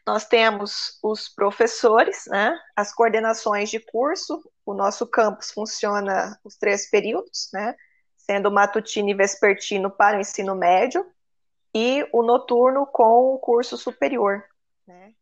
Nós 0.08 0.26
temos 0.26 0.98
os 1.04 1.30
professores, 1.30 2.24
né, 2.28 2.58
as 2.76 2.92
coordenações 2.92 3.70
de 3.70 3.80
curso, 3.80 4.42
o 4.66 4.74
nosso 4.74 5.06
campus 5.06 5.52
funciona 5.52 6.36
os 6.44 6.58
três 6.58 6.90
períodos, 6.90 7.50
né, 7.54 7.76
sendo 8.26 8.52
matutino 8.52 9.10
e 9.10 9.14
vespertino 9.14 9.90
para 9.90 10.18
o 10.18 10.22
ensino 10.22 10.56
médio, 10.56 11.06
e 11.74 12.06
o 12.12 12.22
noturno 12.22 12.86
com 12.86 13.34
o 13.34 13.40
curso 13.40 13.78
superior. 13.78 14.44
Né. 14.86 15.14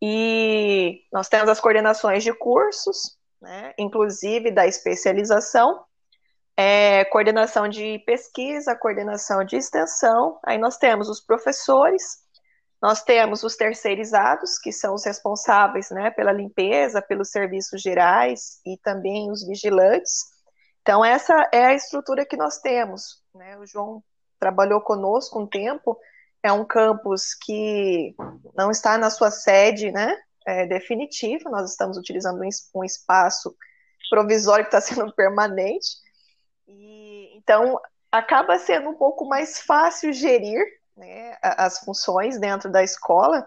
E 0.00 1.02
nós 1.12 1.28
temos 1.28 1.48
as 1.48 1.60
coordenações 1.60 2.22
de 2.22 2.32
cursos, 2.32 3.18
né, 3.40 3.74
inclusive 3.78 4.50
da 4.50 4.66
especialização, 4.66 5.84
é, 6.56 7.04
coordenação 7.06 7.68
de 7.68 8.00
pesquisa, 8.00 8.74
coordenação 8.74 9.44
de 9.44 9.56
extensão, 9.56 10.40
aí 10.44 10.58
nós 10.58 10.76
temos 10.76 11.08
os 11.08 11.20
professores, 11.20 12.18
nós 12.82 13.02
temos 13.02 13.42
os 13.42 13.56
terceirizados, 13.56 14.58
que 14.58 14.72
são 14.72 14.94
os 14.94 15.04
responsáveis 15.04 15.90
né, 15.90 16.10
pela 16.10 16.32
limpeza, 16.32 17.02
pelos 17.02 17.30
serviços 17.30 17.80
gerais 17.80 18.60
e 18.64 18.76
também 18.78 19.30
os 19.30 19.46
vigilantes. 19.46 20.26
Então, 20.88 21.04
essa 21.04 21.46
é 21.52 21.66
a 21.66 21.74
estrutura 21.74 22.24
que 22.24 22.34
nós 22.34 22.60
temos. 22.60 23.22
Né? 23.34 23.58
O 23.58 23.66
João 23.66 24.02
trabalhou 24.40 24.80
conosco 24.80 25.38
um 25.38 25.46
tempo, 25.46 26.00
é 26.42 26.50
um 26.50 26.64
campus 26.64 27.34
que 27.34 28.14
não 28.54 28.70
está 28.70 28.96
na 28.96 29.10
sua 29.10 29.30
sede 29.30 29.92
né, 29.92 30.16
é, 30.46 30.64
definitiva, 30.64 31.50
nós 31.50 31.70
estamos 31.70 31.98
utilizando 31.98 32.40
um, 32.74 32.82
espaço 32.82 33.54
provisório 34.08 34.64
que 34.64 34.74
está 34.74 34.80
sendo 34.94 35.14
permanente. 35.14 35.88
E, 36.66 37.36
então, 37.36 37.78
acaba 38.10 38.58
sendo 38.58 38.88
um 38.88 38.94
pouco 38.94 39.26
mais 39.26 39.60
fácil 39.60 40.10
gerir 40.10 40.64
né, 40.96 41.36
as 41.42 41.80
funções 41.80 42.40
dentro 42.40 42.72
da 42.72 42.82
escola 42.82 43.46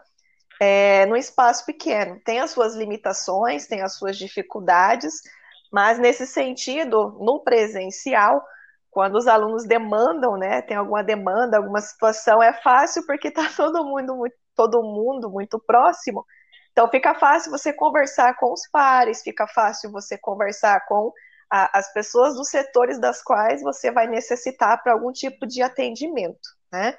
é, 0.59 1.07
num 1.07 1.15
espaço 1.15 1.65
pequeno. 1.65 2.21
Tem 2.23 2.39
as 2.39 2.51
suas 2.51 2.75
limitações, 2.75 3.65
tem 3.65 3.81
as 3.81 3.95
suas 3.95 4.15
dificuldades, 4.15 5.23
mas 5.71 5.97
nesse 5.97 6.27
sentido, 6.27 7.17
no 7.19 7.39
presencial, 7.43 8.43
quando 8.89 9.15
os 9.15 9.27
alunos 9.27 9.65
demandam, 9.65 10.37
né, 10.37 10.61
tem 10.61 10.75
alguma 10.75 11.03
demanda, 11.03 11.57
alguma 11.57 11.79
situação, 11.79 12.43
é 12.43 12.53
fácil 12.61 13.05
porque 13.05 13.29
está 13.29 13.49
todo 13.55 13.85
mundo, 13.85 14.15
muito, 14.15 14.35
todo 14.55 14.83
mundo 14.83 15.29
muito 15.29 15.57
próximo. 15.59 16.25
Então 16.71 16.89
fica 16.89 17.15
fácil 17.15 17.51
você 17.51 17.73
conversar 17.73 18.37
com 18.37 18.51
os 18.53 18.67
pares, 18.69 19.21
fica 19.21 19.47
fácil 19.47 19.91
você 19.91 20.17
conversar 20.17 20.85
com 20.87 21.11
a, 21.49 21.79
as 21.79 21.91
pessoas 21.93 22.35
dos 22.35 22.49
setores 22.49 22.99
das 22.99 23.21
quais 23.21 23.61
você 23.61 23.91
vai 23.91 24.07
necessitar 24.07 24.81
para 24.81 24.93
algum 24.93 25.11
tipo 25.11 25.45
de 25.45 25.61
atendimento, 25.61 26.49
né? 26.71 26.97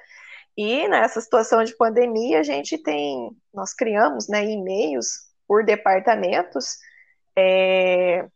E 0.55 0.87
nessa 0.87 1.19
situação 1.19 1.63
de 1.63 1.75
pandemia, 1.75 2.39
a 2.39 2.43
gente 2.43 2.77
tem, 2.77 3.31
nós 3.51 3.73
criamos 3.73 4.27
né, 4.27 4.45
e-mails 4.45 5.07
por 5.47 5.65
departamentos, 5.65 6.77
é, 7.35 8.27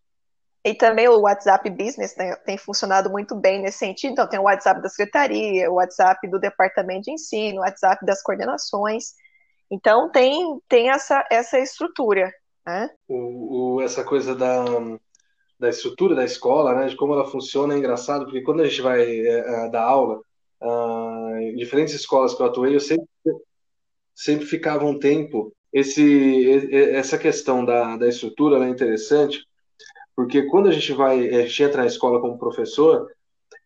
e 0.63 0.73
também 0.73 1.07
o 1.07 1.21
WhatsApp 1.21 1.69
Business 1.69 2.15
né, 2.17 2.35
tem 2.45 2.57
funcionado 2.57 3.09
muito 3.09 3.35
bem 3.35 3.61
nesse 3.61 3.77
sentido. 3.79 4.11
Então, 4.11 4.27
tem 4.27 4.39
o 4.39 4.43
WhatsApp 4.43 4.81
da 4.81 4.89
secretaria, 4.89 5.71
o 5.71 5.75
WhatsApp 5.75 6.27
do 6.27 6.39
departamento 6.39 7.03
de 7.03 7.11
ensino, 7.11 7.59
o 7.59 7.61
WhatsApp 7.61 8.05
das 8.05 8.21
coordenações. 8.21 9.13
Então, 9.71 10.09
tem, 10.11 10.59
tem 10.67 10.89
essa, 10.89 11.25
essa 11.31 11.59
estrutura. 11.59 12.31
Né? 12.65 12.89
O, 13.07 13.75
o, 13.75 13.81
essa 13.81 14.03
coisa 14.03 14.35
da, 14.35 14.65
da 15.57 15.69
estrutura 15.69 16.15
da 16.15 16.25
escola, 16.25 16.75
né, 16.75 16.87
de 16.87 16.97
como 16.97 17.13
ela 17.13 17.25
funciona, 17.25 17.73
é 17.73 17.77
engraçado, 17.77 18.25
porque 18.25 18.41
quando 18.41 18.61
a 18.61 18.65
gente 18.65 18.81
vai 18.81 19.01
é, 19.01 19.69
dar 19.69 19.83
aula, 19.83 20.21
uh, 20.61 21.37
em 21.37 21.55
diferentes 21.55 21.93
escolas 21.93 22.33
que 22.33 22.41
eu 22.41 22.45
atuei, 22.45 22.75
eu 22.75 22.79
sempre, 22.79 23.07
sempre 24.13 24.45
ficava 24.45 24.85
um 24.85 24.99
tempo. 24.99 25.53
Esse, 25.71 26.69
essa 26.93 27.17
questão 27.17 27.63
da, 27.63 27.95
da 27.97 28.07
estrutura 28.07 28.65
é 28.65 28.69
interessante, 28.69 29.46
porque 30.17 30.43
quando 30.43 30.67
a 30.67 30.71
gente 30.71 30.91
vai, 30.91 31.29
a 31.29 31.43
gente 31.43 31.63
entra 31.63 31.81
na 31.83 31.87
escola 31.87 32.19
como 32.19 32.39
professor, 32.39 33.09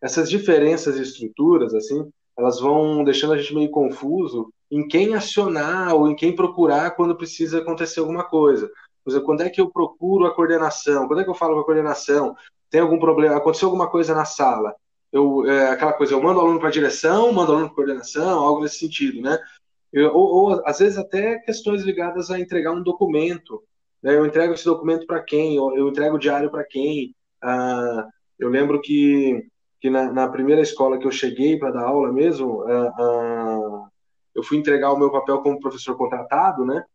essas 0.02 0.30
diferenças 0.30 0.98
de 0.98 1.04
estruturas, 1.04 1.74
assim, 1.74 2.12
elas 2.38 2.60
vão 2.60 3.04
deixando 3.04 3.34
a 3.34 3.38
gente 3.38 3.56
meio 3.56 3.72
confuso 3.72 4.54
em 4.70 4.88
quem 4.88 5.16
acionar 5.16 5.96
ou 5.96 6.10
em 6.10 6.16
quem 6.16 6.36
procurar 6.36 6.92
quando 6.92 7.16
precisa 7.16 7.60
acontecer 7.60 8.02
alguma 8.02 8.26
coisa. 8.26 8.70
Por 9.04 9.12
exemplo, 9.12 9.26
quando 9.26 9.42
é 9.42 9.50
que 9.50 9.62
eu 9.62 9.72
procuro 9.72 10.26
a 10.26 10.36
coordenação? 10.36 11.08
Quando 11.08 11.22
é 11.22 11.24
que 11.24 11.30
eu 11.30 11.36
falo 11.36 11.56
com 11.56 11.62
a 11.62 11.66
coordenação? 11.66 12.36
Tem 12.70 12.82
algum 12.82 13.00
problema? 13.00 13.38
Aconteceu 13.38 13.68
alguma 13.68 13.90
coisa 13.90 14.14
na 14.14 14.26
sala? 14.26 14.76
eu, 15.12 15.46
é, 15.46 15.70
aquela 15.70 15.94
coisa, 15.94 16.14
eu 16.14 16.22
mando 16.22 16.40
o 16.40 16.42
aluno 16.42 16.60
para 16.60 16.70
a 16.70 16.72
direção, 16.72 17.34
mando 17.34 17.52
o 17.52 17.56
aluno 17.56 17.68
para 17.68 17.76
coordenação, 17.76 18.40
algo 18.40 18.62
nesse 18.62 18.78
sentido, 18.78 19.22
né? 19.22 19.38
Eu, 19.92 20.16
ou, 20.16 20.26
ou, 20.26 20.64
às 20.66 20.80
vezes 20.80 20.98
até 20.98 21.38
questões 21.40 21.84
ligadas 21.84 22.32
a 22.32 22.40
entregar 22.40 22.72
um 22.72 22.82
documento, 22.82 23.62
né? 24.04 24.16
Eu 24.16 24.26
entrego 24.26 24.54
esse 24.54 24.66
documento 24.66 25.06
para 25.06 25.22
quem? 25.22 25.56
Eu, 25.56 25.76
eu, 25.76 25.90
entrego 25.90 26.16
o 26.16 26.20
diário 26.20 26.50
para 26.50 26.64
quem? 26.64 27.16
Ah, 27.42 28.08
eu 28.40 28.50
lembro 28.50 28.82
que 28.82 29.52
que 29.82 29.90
na, 29.90 30.14
na 30.14 30.30
primeira 30.30 30.62
escola 30.62 31.00
que 31.00 31.08
eu 31.08 31.12
cheguei 31.12 31.58
para 31.58 31.72
dar 31.72 31.86
aula 31.86 32.14
mesmo, 32.14 32.62
uh, 32.62 32.88
uh, 32.88 33.88
eu 34.36 34.44
fui 34.44 34.58
entregar 34.58 34.94
o 34.94 34.98
meu 34.98 35.12
papel 35.12 35.40
como 35.40 35.60
professor 35.60 35.98
contratado, 35.98 36.64
né? 36.64 36.86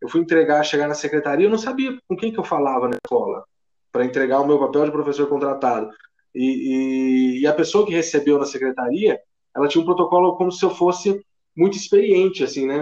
Eu 0.00 0.08
fui 0.08 0.20
entregar, 0.20 0.64
chegar 0.64 0.88
na 0.88 0.94
secretaria, 0.94 1.46
eu 1.46 1.50
não 1.50 1.56
sabia 1.56 1.96
com 2.08 2.16
quem 2.16 2.32
que 2.32 2.38
eu 2.38 2.44
falava 2.44 2.88
na 2.88 2.96
escola 2.96 3.44
para 3.92 4.04
entregar 4.04 4.40
o 4.40 4.46
meu 4.46 4.58
papel 4.58 4.84
de 4.84 4.90
professor 4.90 5.28
contratado. 5.28 5.88
E, 6.34 7.38
e, 7.38 7.40
e, 7.42 7.46
a 7.46 7.52
pessoa 7.52 7.86
que 7.86 7.92
recebeu 7.92 8.36
na 8.36 8.44
secretaria, 8.44 9.20
ela 9.56 9.68
tinha 9.68 9.80
um 9.80 9.86
protocolo 9.86 10.36
como 10.36 10.50
se 10.50 10.64
eu 10.64 10.70
fosse 10.70 11.24
muito 11.56 11.76
experiente, 11.76 12.42
assim, 12.42 12.66
né? 12.66 12.76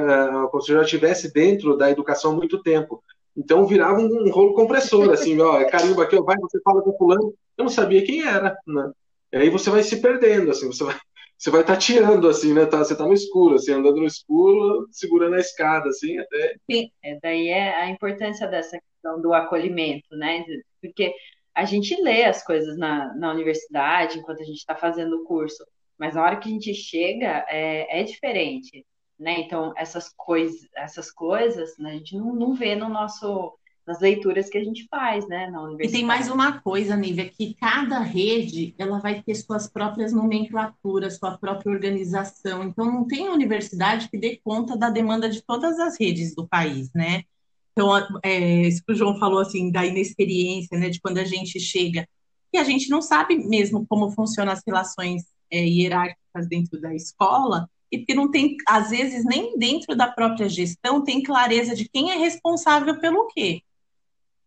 Como 0.50 0.62
se 0.62 0.72
eu 0.72 0.76
já 0.76 0.82
estivesse 0.82 1.30
dentro 1.30 1.76
da 1.76 1.90
educação 1.90 2.32
há 2.32 2.34
muito 2.34 2.62
tempo. 2.62 3.04
Então 3.36 3.66
virava 3.66 3.98
um, 4.00 4.26
um 4.26 4.30
rolo 4.30 4.54
compressor, 4.54 5.10
assim, 5.10 5.40
ó, 5.40 5.60
é 5.60 5.64
carimbo 5.64 6.02
aqui, 6.02 6.16
ó, 6.16 6.22
vai, 6.22 6.36
você 6.36 6.60
fala 6.62 6.82
com 6.82 6.96
fulano, 6.96 7.34
eu 7.56 7.64
não 7.64 7.70
sabia 7.70 8.04
quem 8.04 8.22
era, 8.22 8.56
né? 8.66 8.92
E 9.32 9.36
aí 9.38 9.48
você 9.48 9.70
vai 9.70 9.82
se 9.82 10.00
perdendo, 10.00 10.50
assim, 10.50 10.66
você 10.66 10.84
vai, 10.84 10.96
você 11.38 11.50
vai 11.50 11.64
tateando, 11.64 12.28
assim, 12.28 12.52
né? 12.52 12.66
Tá, 12.66 12.78
você 12.78 12.94
tá 12.94 13.06
no 13.06 13.14
escuro, 13.14 13.54
assim, 13.54 13.72
andando 13.72 13.96
no 13.96 14.06
escuro, 14.06 14.86
segurando 14.90 15.34
a 15.34 15.40
escada, 15.40 15.88
assim, 15.88 16.18
até. 16.18 16.54
Sim, 16.70 16.90
é, 17.02 17.18
daí 17.22 17.48
é 17.48 17.74
a 17.82 17.88
importância 17.88 18.46
dessa 18.46 18.78
questão 18.78 19.20
do 19.20 19.32
acolhimento, 19.32 20.14
né? 20.14 20.44
Porque 20.80 21.14
a 21.54 21.64
gente 21.64 22.00
lê 22.00 22.24
as 22.24 22.44
coisas 22.44 22.76
na, 22.76 23.14
na 23.14 23.32
universidade 23.32 24.18
enquanto 24.18 24.40
a 24.40 24.44
gente 24.44 24.58
está 24.58 24.74
fazendo 24.74 25.16
o 25.16 25.24
curso, 25.24 25.64
mas 25.98 26.14
na 26.14 26.22
hora 26.22 26.36
que 26.36 26.48
a 26.48 26.52
gente 26.52 26.74
chega 26.74 27.44
é, 27.48 28.00
é 28.00 28.02
diferente, 28.02 28.84
né? 29.22 29.40
Então, 29.40 29.72
essas, 29.76 30.12
cois, 30.16 30.68
essas 30.76 31.10
coisas 31.10 31.76
né, 31.78 31.90
a 31.90 31.94
gente 31.94 32.16
não, 32.16 32.34
não 32.34 32.54
vê 32.54 32.74
no 32.74 32.88
nosso 32.88 33.56
nas 33.84 33.98
leituras 33.98 34.48
que 34.48 34.56
a 34.56 34.62
gente 34.62 34.86
faz, 34.88 35.26
né, 35.26 35.50
na 35.50 35.60
universidade. 35.60 35.88
E 35.88 35.98
tem 35.98 36.06
mais 36.06 36.30
uma 36.30 36.60
coisa, 36.60 36.96
Nívia, 36.96 37.28
que 37.28 37.54
cada 37.54 37.98
rede 37.98 38.76
ela 38.78 39.00
vai 39.00 39.20
ter 39.20 39.34
suas 39.34 39.68
próprias 39.68 40.12
nomenclaturas, 40.12 41.18
sua 41.18 41.36
própria 41.36 41.72
organização. 41.72 42.62
Então, 42.62 42.86
não 42.86 43.04
tem 43.08 43.28
universidade 43.28 44.08
que 44.08 44.16
dê 44.16 44.40
conta 44.44 44.76
da 44.76 44.88
demanda 44.88 45.28
de 45.28 45.42
todas 45.42 45.80
as 45.80 45.98
redes 45.98 46.32
do 46.32 46.46
país, 46.46 46.92
né? 46.94 47.24
Então, 47.72 47.90
é, 48.22 48.68
isso 48.68 48.84
que 48.86 48.92
o 48.92 48.94
João 48.94 49.18
falou, 49.18 49.40
assim, 49.40 49.72
da 49.72 49.84
inexperiência, 49.84 50.78
né, 50.78 50.88
de 50.88 51.00
quando 51.00 51.18
a 51.18 51.24
gente 51.24 51.58
chega, 51.58 52.06
e 52.52 52.58
a 52.58 52.64
gente 52.64 52.88
não 52.88 53.02
sabe 53.02 53.36
mesmo 53.36 53.84
como 53.88 54.12
funcionam 54.12 54.52
as 54.52 54.62
relações 54.64 55.24
é, 55.50 55.58
hierárquicas 55.58 56.46
dentro 56.48 56.80
da 56.80 56.94
escola, 56.94 57.68
e 57.92 57.98
porque 57.98 58.14
não 58.14 58.30
tem, 58.30 58.56
às 58.66 58.88
vezes, 58.88 59.22
nem 59.22 59.58
dentro 59.58 59.94
da 59.94 60.10
própria 60.10 60.48
gestão 60.48 61.04
tem 61.04 61.22
clareza 61.22 61.76
de 61.76 61.86
quem 61.86 62.10
é 62.10 62.16
responsável 62.16 62.98
pelo 62.98 63.26
quê. 63.26 63.62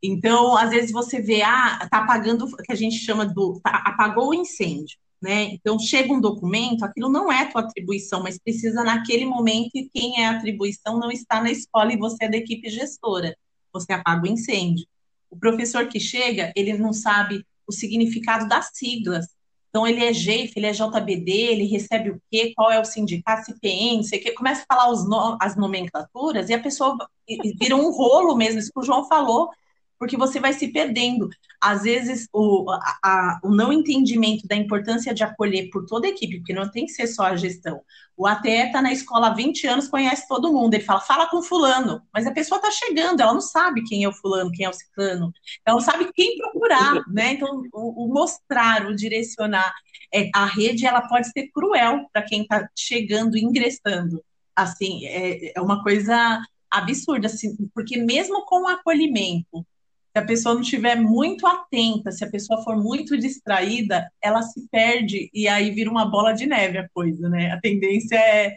Então, 0.01 0.57
às 0.57 0.71
vezes 0.71 0.91
você 0.91 1.21
vê, 1.21 1.43
ah, 1.43 1.87
tá 1.89 1.99
apagando, 1.99 2.47
que 2.57 2.71
a 2.71 2.75
gente 2.75 2.97
chama 2.97 3.25
do, 3.25 3.59
tá, 3.61 3.83
apagou 3.85 4.29
o 4.29 4.33
incêndio, 4.33 4.97
né? 5.21 5.43
Então, 5.53 5.77
chega 5.77 6.11
um 6.11 6.19
documento, 6.19 6.83
aquilo 6.83 7.07
não 7.07 7.31
é 7.31 7.45
tua 7.45 7.61
atribuição, 7.61 8.21
mas 8.23 8.39
precisa 8.39 8.83
naquele 8.83 9.25
momento 9.25 9.71
e 9.75 9.89
quem 9.89 10.21
é 10.21 10.25
a 10.27 10.37
atribuição 10.37 10.99
não 10.99 11.11
está 11.11 11.39
na 11.41 11.51
escola 11.51 11.93
e 11.93 11.97
você 11.97 12.25
é 12.25 12.29
da 12.29 12.37
equipe 12.37 12.69
gestora. 12.69 13.37
Você 13.71 13.93
apaga 13.93 14.23
o 14.23 14.27
incêndio. 14.27 14.85
O 15.29 15.37
professor 15.37 15.87
que 15.87 15.99
chega, 15.99 16.51
ele 16.55 16.73
não 16.77 16.93
sabe 16.93 17.45
o 17.67 17.71
significado 17.71 18.47
das 18.47 18.71
siglas. 18.73 19.34
Então, 19.75 19.85
ele 19.85 20.05
é 20.05 20.13
GEIF, 20.13 20.53
ele 20.55 20.67
é 20.67 20.71
JBD, 20.71 21.31
ele 21.33 21.65
recebe 21.65 22.09
o 22.09 22.21
quê, 22.31 22.53
qual 22.55 22.71
é 22.71 22.79
o 22.79 22.85
sindicato, 22.85 23.47
CPN, 23.47 24.01
sei 24.05 24.19
o 24.19 24.21
quê. 24.23 24.31
Começa 24.31 24.63
a 24.65 24.73
falar 24.73 24.89
no, 25.03 25.37
as 25.37 25.57
nomenclaturas 25.57 26.49
e 26.49 26.53
a 26.53 26.61
pessoa 26.61 26.97
vira 27.59 27.75
um 27.75 27.91
rolo 27.91 28.37
mesmo, 28.37 28.57
isso 28.57 28.71
que 28.71 28.79
o 28.79 28.83
João 28.83 29.05
falou, 29.05 29.49
porque 29.99 30.17
você 30.17 30.39
vai 30.39 30.53
se 30.53 30.67
perdendo. 30.69 31.29
Às 31.61 31.83
vezes, 31.83 32.27
o, 32.33 32.69
a, 32.71 32.97
a, 33.03 33.39
o 33.43 33.49
não 33.49 33.71
entendimento 33.71 34.47
da 34.47 34.55
importância 34.55 35.13
de 35.13 35.23
acolher 35.23 35.69
por 35.71 35.85
toda 35.85 36.07
a 36.07 36.09
equipe, 36.09 36.37
porque 36.37 36.53
não 36.53 36.69
tem 36.69 36.85
que 36.85 36.91
ser 36.91 37.07
só 37.07 37.23
a 37.23 37.35
gestão. 37.35 37.81
O 38.17 38.25
ATE 38.27 38.49
está 38.49 38.81
na 38.81 38.93
escola 38.93 39.27
há 39.27 39.33
20 39.33 39.67
anos, 39.67 39.87
conhece 39.87 40.27
todo 40.27 40.53
mundo. 40.53 40.73
Ele 40.73 40.83
fala, 40.83 41.01
fala 41.01 41.29
com 41.29 41.41
fulano, 41.41 42.01
mas 42.13 42.25
a 42.25 42.31
pessoa 42.31 42.57
está 42.57 42.71
chegando, 42.71 43.21
ela 43.21 43.33
não 43.33 43.41
sabe 43.41 43.83
quem 43.83 44.03
é 44.03 44.07
o 44.09 44.13
fulano, 44.13 44.51
quem 44.51 44.65
é 44.65 44.69
o 44.69 44.73
ciclano, 44.73 45.31
ela 45.65 45.77
não 45.77 45.83
sabe 45.83 46.11
quem 46.13 46.37
procurar, 46.37 47.03
né? 47.07 47.33
Então, 47.33 47.63
o, 47.73 48.05
o 48.05 48.13
mostrar, 48.13 48.85
o 48.87 48.95
direcionar, 48.95 49.73
é, 50.13 50.29
a 50.33 50.45
rede, 50.45 50.85
ela 50.85 51.01
pode 51.07 51.29
ser 51.31 51.49
cruel 51.49 52.05
para 52.11 52.21
quem 52.21 52.43
está 52.43 52.69
chegando, 52.77 53.37
ingressando. 53.37 54.23
Assim, 54.55 55.05
é, 55.05 55.51
é 55.57 55.61
uma 55.61 55.83
coisa 55.83 56.41
absurda, 56.71 57.27
assim, 57.27 57.55
porque 57.73 57.97
mesmo 57.97 58.45
com 58.45 58.63
o 58.63 58.67
acolhimento, 58.67 59.65
se 60.15 60.19
a 60.19 60.25
pessoa 60.25 60.55
não 60.55 60.61
estiver 60.61 60.95
muito 60.95 61.45
atenta, 61.45 62.09
se 62.09 62.23
a 62.23 62.29
pessoa 62.29 62.63
for 62.63 62.77
muito 62.81 63.17
distraída, 63.17 64.09
ela 64.21 64.41
se 64.41 64.65
perde 64.71 65.29
e 65.33 65.45
aí 65.45 65.71
vira 65.71 65.91
uma 65.91 66.09
bola 66.09 66.31
de 66.31 66.45
neve 66.45 66.77
a 66.77 66.87
coisa, 66.93 67.27
né? 67.27 67.51
A 67.51 67.59
tendência 67.59 68.15
é 68.15 68.55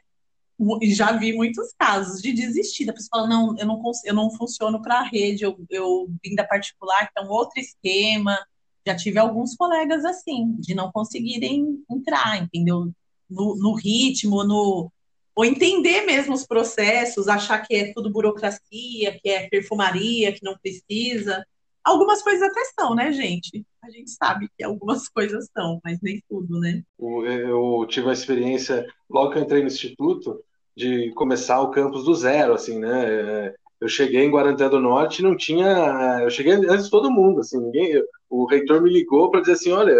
já 0.84 1.10
vi 1.12 1.32
muitos 1.32 1.72
casos 1.76 2.22
de 2.22 2.32
desistir. 2.32 2.88
A 2.88 2.92
pessoa 2.92 3.08
fala, 3.10 3.28
não, 3.28 3.58
eu 3.58 3.66
não, 3.66 3.82
eu 4.04 4.14
não 4.14 4.30
funciono 4.30 4.80
para 4.80 5.00
a 5.00 5.02
rede, 5.02 5.42
eu, 5.42 5.58
eu 5.68 6.08
vim 6.22 6.36
da 6.36 6.44
particular, 6.44 7.10
um 7.24 7.28
outro 7.28 7.58
esquema. 7.58 8.38
Já 8.86 8.94
tive 8.94 9.18
alguns 9.18 9.56
colegas 9.56 10.04
assim, 10.04 10.54
de 10.60 10.76
não 10.76 10.92
conseguirem 10.92 11.82
entrar, 11.90 12.40
entendeu? 12.40 12.92
No, 13.28 13.56
no 13.56 13.74
ritmo, 13.74 14.44
no, 14.44 14.92
ou 15.38 15.44
entender 15.44 16.04
mesmo 16.04 16.34
os 16.34 16.44
processos, 16.44 17.28
achar 17.28 17.60
que 17.60 17.72
é 17.72 17.92
tudo 17.92 18.10
burocracia, 18.10 19.16
que 19.22 19.28
é 19.28 19.48
perfumaria, 19.48 20.32
que 20.32 20.42
não 20.42 20.58
precisa. 20.58 21.46
Algumas 21.84 22.24
coisas 22.24 22.42
até 22.42 22.60
são, 22.76 22.92
né, 22.92 23.12
gente? 23.12 23.64
A 23.80 23.88
gente 23.88 24.10
sabe 24.10 24.48
que 24.58 24.64
algumas 24.64 25.06
coisas 25.14 25.48
são, 25.56 25.80
mas 25.84 26.00
nem 26.02 26.20
tudo, 26.28 26.58
né? 26.58 26.82
Eu 26.98 27.86
tive 27.88 28.10
a 28.10 28.12
experiência, 28.12 28.84
logo 29.08 29.30
que 29.30 29.38
eu 29.38 29.42
entrei 29.42 29.60
no 29.60 29.68
instituto, 29.68 30.42
de 30.76 31.12
começar 31.12 31.60
o 31.60 31.70
campus 31.70 32.02
do 32.02 32.16
zero, 32.16 32.54
assim, 32.54 32.80
né? 32.80 33.54
Eu 33.80 33.88
cheguei 33.88 34.24
em 34.24 34.32
Guarantã 34.32 34.68
do 34.68 34.80
Norte 34.80 35.20
e 35.20 35.22
não 35.22 35.36
tinha. 35.36 36.18
Eu 36.20 36.30
cheguei 36.30 36.54
antes 36.54 36.86
de 36.86 36.90
todo 36.90 37.12
mundo, 37.12 37.42
assim, 37.42 37.60
ninguém. 37.60 38.02
O 38.28 38.44
reitor 38.44 38.82
me 38.82 38.90
ligou 38.90 39.30
para 39.30 39.42
dizer 39.42 39.52
assim: 39.52 39.70
olha, 39.70 39.94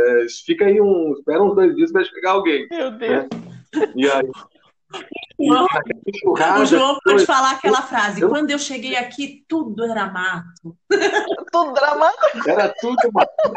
fica 0.45 0.65
aí 0.65 0.81
um. 0.81 1.13
Espera 1.13 1.45
uns 1.45 1.55
dois 1.55 1.77
dias 1.77 1.93
para 1.93 2.05
chegar 2.05 2.33
alguém. 2.33 2.67
Meu 2.69 2.91
Deus. 2.91 3.13
Né? 3.13 3.29
E 3.95 4.11
aí 4.11 4.29
o 5.39 6.67
João 6.67 6.99
pode 7.05 7.25
falar 7.25 7.53
aquela 7.53 7.83
frase: 7.83 8.27
quando 8.27 8.51
eu 8.51 8.59
cheguei 8.59 8.97
aqui, 8.97 9.45
tudo 9.49 9.85
era 9.85 10.11
mato. 10.11 10.77
tudo 11.53 11.79
era 11.79 11.95
mato? 11.95 12.49
Era 12.49 12.75
tudo 12.81 12.97
mato. 13.13 13.53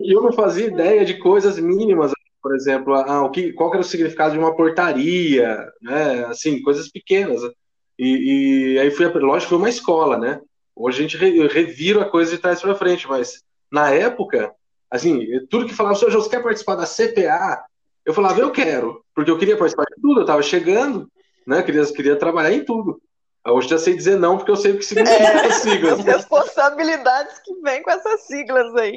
E 0.00 0.14
eu 0.14 0.22
não 0.22 0.32
fazia 0.32 0.66
ideia 0.66 1.04
de 1.04 1.18
coisas 1.18 1.58
mínimas, 1.58 2.12
por 2.42 2.54
exemplo, 2.54 2.94
ah, 2.94 3.22
o 3.24 3.30
que, 3.30 3.52
qual 3.52 3.70
era 3.72 3.80
o 3.80 3.84
significado 3.84 4.32
de 4.32 4.38
uma 4.38 4.54
portaria, 4.54 5.70
né? 5.80 6.26
Assim, 6.26 6.60
coisas 6.60 6.90
pequenas. 6.90 7.40
E, 7.98 8.74
e 8.74 8.78
aí 8.78 8.90
fui, 8.90 9.06
lógico, 9.06 9.50
foi 9.50 9.58
uma 9.58 9.70
escola, 9.70 10.18
né? 10.18 10.40
Hoje 10.74 10.98
a 10.98 11.08
gente 11.08 11.16
revira 11.16 12.02
a 12.02 12.10
coisa 12.10 12.32
de 12.32 12.38
trás 12.38 12.60
para 12.60 12.74
frente, 12.74 13.08
mas 13.08 13.42
na 13.72 13.90
época, 13.90 14.52
assim, 14.90 15.26
tudo 15.48 15.66
que 15.66 15.74
falava, 15.74 15.94
senhor 15.94 16.10
José, 16.10 16.28
quer 16.28 16.42
participar 16.42 16.74
da 16.74 16.84
CPA? 16.86 17.64
Eu 18.06 18.14
falava, 18.14 18.38
eu 18.38 18.52
quero, 18.52 19.04
porque 19.12 19.30
eu 19.30 19.36
queria 19.36 19.56
participar 19.56 19.84
de 19.84 20.00
tudo, 20.00 20.20
eu 20.20 20.22
estava 20.22 20.40
chegando, 20.40 21.10
né? 21.44 21.60
Queria, 21.64 21.84
queria 21.86 22.16
trabalhar 22.16 22.52
em 22.52 22.64
tudo. 22.64 23.02
Hoje 23.44 23.68
já 23.68 23.78
sei 23.78 23.96
dizer 23.96 24.16
não, 24.16 24.36
porque 24.36 24.50
eu 24.50 24.56
sei 24.56 24.72
o 24.72 24.78
que 24.78 24.84
significa 24.84 25.22
é, 25.22 25.24
essas 25.24 25.54
siglas. 25.62 25.98
As 25.98 26.04
responsabilidades 26.04 27.38
que 27.40 27.52
vêm 27.62 27.82
com 27.82 27.90
essas 27.90 28.22
siglas 28.22 28.74
aí. 28.76 28.96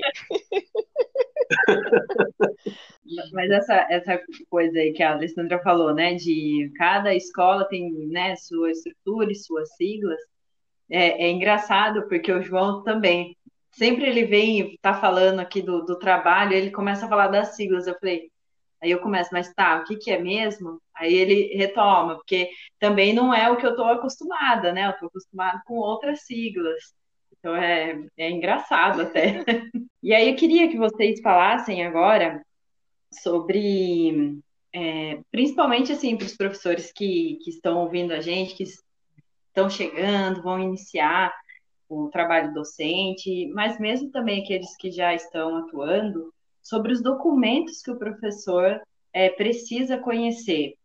Mas 3.34 3.50
essa, 3.50 3.88
essa 3.90 4.22
coisa 4.50 4.78
aí 4.78 4.94
que 4.94 5.02
a 5.02 5.14
Alessandra 5.14 5.60
falou, 5.60 5.94
né? 5.94 6.14
De 6.14 6.72
cada 6.78 7.14
escola 7.14 7.66
tem 7.66 7.92
né, 8.08 8.36
sua 8.36 8.70
estrutura 8.72 9.32
e 9.32 9.36
suas 9.36 9.76
siglas. 9.76 10.20
É, 10.90 11.26
é 11.26 11.30
engraçado, 11.30 12.08
porque 12.08 12.32
o 12.32 12.42
João 12.42 12.84
também. 12.84 13.36
Sempre 13.72 14.08
ele 14.08 14.26
vem, 14.26 14.78
tá 14.82 14.96
falando 14.96 15.40
aqui 15.40 15.62
do, 15.62 15.84
do 15.86 15.98
trabalho, 15.98 16.54
ele 16.54 16.72
começa 16.72 17.06
a 17.06 17.10
falar 17.10 17.28
das 17.28 17.56
siglas. 17.56 17.86
Eu 17.86 17.96
falei, 18.00 18.32
Aí 18.82 18.92
eu 18.92 19.02
começo, 19.02 19.30
mas 19.34 19.54
tá, 19.54 19.78
o 19.78 19.84
que, 19.84 19.98
que 19.98 20.12
é 20.12 20.20
mesmo? 20.20 20.82
Aí 20.96 21.14
ele 21.14 21.56
retoma, 21.56 22.16
porque 22.16 22.50
também 22.80 23.14
não 23.14 23.34
é 23.34 23.50
o 23.50 23.58
que 23.58 23.66
eu 23.66 23.72
estou 23.72 23.86
acostumada, 23.86 24.72
né? 24.72 24.86
Eu 24.88 24.92
estou 24.92 25.08
acostumada 25.08 25.62
com 25.66 25.76
outras 25.76 26.22
siglas. 26.26 26.94
Então 27.38 27.56
é, 27.56 28.00
é 28.18 28.30
engraçado 28.30 29.02
até. 29.02 29.44
E 30.02 30.14
aí 30.14 30.30
eu 30.30 30.36
queria 30.38 30.70
que 30.70 30.78
vocês 30.78 31.20
falassem 31.20 31.86
agora 31.86 32.42
sobre, 33.12 34.40
é, 34.74 35.20
principalmente 35.30 35.92
assim, 35.92 36.16
para 36.16 36.26
os 36.26 36.38
professores 36.38 36.90
que, 36.94 37.38
que 37.44 37.50
estão 37.50 37.80
ouvindo 37.80 38.14
a 38.14 38.22
gente, 38.22 38.56
que 38.56 38.64
estão 38.64 39.70
chegando, 39.70 40.42
vão 40.42 40.58
iniciar 40.58 41.34
o 41.90 42.08
trabalho 42.10 42.54
docente, 42.54 43.48
mas 43.48 43.80
mesmo 43.80 44.10
também 44.12 44.42
aqueles 44.42 44.78
que 44.78 44.90
já 44.90 45.14
estão 45.14 45.58
atuando, 45.58 46.34
sobre 46.62 46.94
os 46.94 47.02
documentos 47.02 47.82
que 47.82 47.92
o 47.92 47.98
professor 47.98 48.82
é, 49.14 49.30
precisa 49.30 49.98
conhecer. 49.98 50.76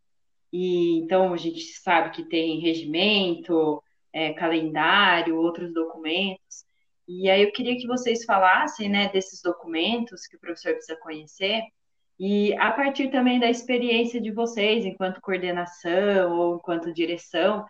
E 0.51 0.99
então 0.99 1.33
a 1.33 1.37
gente 1.37 1.61
sabe 1.79 2.11
que 2.11 2.23
tem 2.23 2.59
regimento, 2.59 3.81
é, 4.13 4.33
calendário, 4.33 5.37
outros 5.37 5.73
documentos. 5.73 6.65
E 7.07 7.29
aí 7.29 7.43
eu 7.43 7.51
queria 7.51 7.77
que 7.77 7.87
vocês 7.87 8.23
falassem, 8.25 8.89
né, 8.89 9.09
desses 9.09 9.41
documentos 9.41 10.25
que 10.27 10.37
o 10.37 10.39
professor 10.39 10.73
precisa 10.73 10.97
conhecer 10.99 11.61
e 12.19 12.53
a 12.55 12.71
partir 12.71 13.09
também 13.11 13.39
da 13.39 13.49
experiência 13.49 14.21
de 14.21 14.31
vocês, 14.31 14.85
enquanto 14.85 15.21
coordenação 15.21 16.37
ou 16.37 16.55
enquanto 16.55 16.93
direção, 16.93 17.65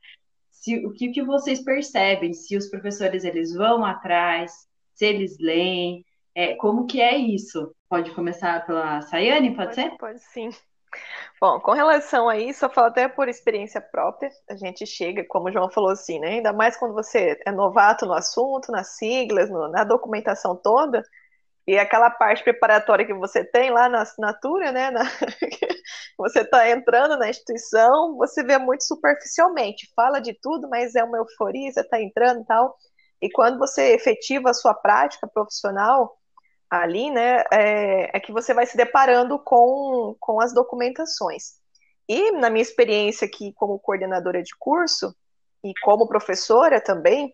se, 0.51 0.85
o 0.85 0.93
que, 0.93 1.09
que 1.09 1.23
vocês 1.23 1.63
percebem, 1.63 2.33
se 2.33 2.55
os 2.55 2.67
professores 2.69 3.23
eles 3.23 3.53
vão 3.53 3.83
atrás, 3.83 4.67
se 4.93 5.05
eles 5.05 5.37
leem, 5.39 6.05
é, 6.35 6.55
como 6.55 6.85
que 6.85 7.01
é 7.01 7.15
isso? 7.15 7.73
Pode 7.89 8.11
começar 8.11 8.65
pela 8.65 9.01
Sayane, 9.01 9.55
pode, 9.55 9.67
pode 9.67 9.75
ser? 9.75 9.97
Pode 9.97 10.19
sim. 10.19 10.49
Bom, 11.39 11.59
com 11.59 11.71
relação 11.71 12.29
a 12.29 12.37
isso, 12.37 12.65
eu 12.65 12.69
falo 12.69 12.87
até 12.87 13.07
por 13.07 13.27
experiência 13.27 13.81
própria, 13.81 14.29
a 14.49 14.55
gente 14.55 14.85
chega, 14.85 15.25
como 15.27 15.47
o 15.47 15.51
João 15.51 15.69
falou 15.69 15.89
assim, 15.89 16.19
né? 16.19 16.35
Ainda 16.35 16.53
mais 16.53 16.77
quando 16.77 16.93
você 16.93 17.39
é 17.45 17.51
novato 17.51 18.05
no 18.05 18.13
assunto, 18.13 18.71
nas 18.71 18.95
siglas, 18.95 19.49
no, 19.49 19.69
na 19.69 19.83
documentação 19.83 20.55
toda, 20.55 21.03
e 21.67 21.77
aquela 21.77 22.09
parte 22.09 22.43
preparatória 22.43 23.05
que 23.05 23.13
você 23.13 23.43
tem 23.43 23.71
lá 23.71 23.89
na 23.89 24.01
assinatura, 24.01 24.71
né? 24.71 24.91
Na... 24.91 25.03
você 26.17 26.41
está 26.41 26.69
entrando 26.69 27.17
na 27.17 27.29
instituição, 27.29 28.15
você 28.17 28.43
vê 28.43 28.57
muito 28.57 28.83
superficialmente, 28.83 29.91
fala 29.95 30.19
de 30.19 30.33
tudo, 30.41 30.69
mas 30.69 30.95
é 30.95 31.03
uma 31.03 31.17
euforia, 31.17 31.71
você 31.71 31.81
está 31.81 32.01
entrando 32.01 32.41
e 32.41 32.45
tal. 32.45 32.75
E 33.21 33.31
quando 33.31 33.57
você 33.57 33.93
efetiva 33.93 34.51
a 34.51 34.53
sua 34.53 34.73
prática 34.73 35.27
profissional 35.27 36.15
ali, 36.69 37.11
né, 37.11 37.43
é, 37.51 38.17
é 38.17 38.19
que 38.19 38.31
você 38.31 38.53
vai 38.53 38.65
se 38.65 38.75
deparando 38.75 39.39
com, 39.39 40.15
com 40.19 40.41
as 40.41 40.53
documentações. 40.53 41.55
E 42.07 42.31
na 42.33 42.49
minha 42.49 42.61
experiência 42.61 43.25
aqui 43.27 43.53
como 43.53 43.79
coordenadora 43.79 44.41
de 44.43 44.55
curso 44.59 45.15
e 45.63 45.73
como 45.83 46.07
professora 46.07 46.79
também, 46.79 47.33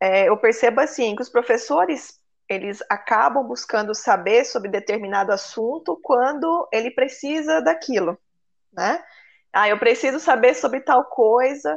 é, 0.00 0.28
eu 0.28 0.36
percebo 0.38 0.80
assim 0.80 1.14
que 1.14 1.22
os 1.22 1.28
professores 1.28 2.18
eles 2.48 2.82
acabam 2.88 3.44
buscando 3.44 3.94
saber 3.94 4.44
sobre 4.44 4.70
determinado 4.70 5.32
assunto 5.32 5.98
quando 6.02 6.68
ele 6.72 6.90
precisa 6.92 7.60
daquilo, 7.60 8.16
né? 8.72 9.02
Ah, 9.52 9.68
eu 9.68 9.78
preciso 9.78 10.20
saber 10.20 10.54
sobre 10.54 10.80
tal 10.80 11.04
coisa, 11.06 11.76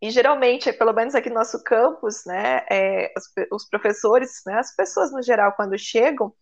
e 0.00 0.10
geralmente, 0.10 0.72
pelo 0.72 0.92
menos 0.92 1.14
aqui 1.14 1.28
no 1.28 1.36
nosso 1.36 1.62
campus, 1.64 2.24
né, 2.26 2.64
é, 2.70 3.12
os, 3.16 3.24
os, 3.52 3.68
professores, 3.68 4.42
né, 4.46 4.58
as 4.58 4.74
pessoas 4.74 5.10
no 5.10 5.22
geral, 5.22 5.52
quando 5.52 5.78
chegam, 5.78 6.32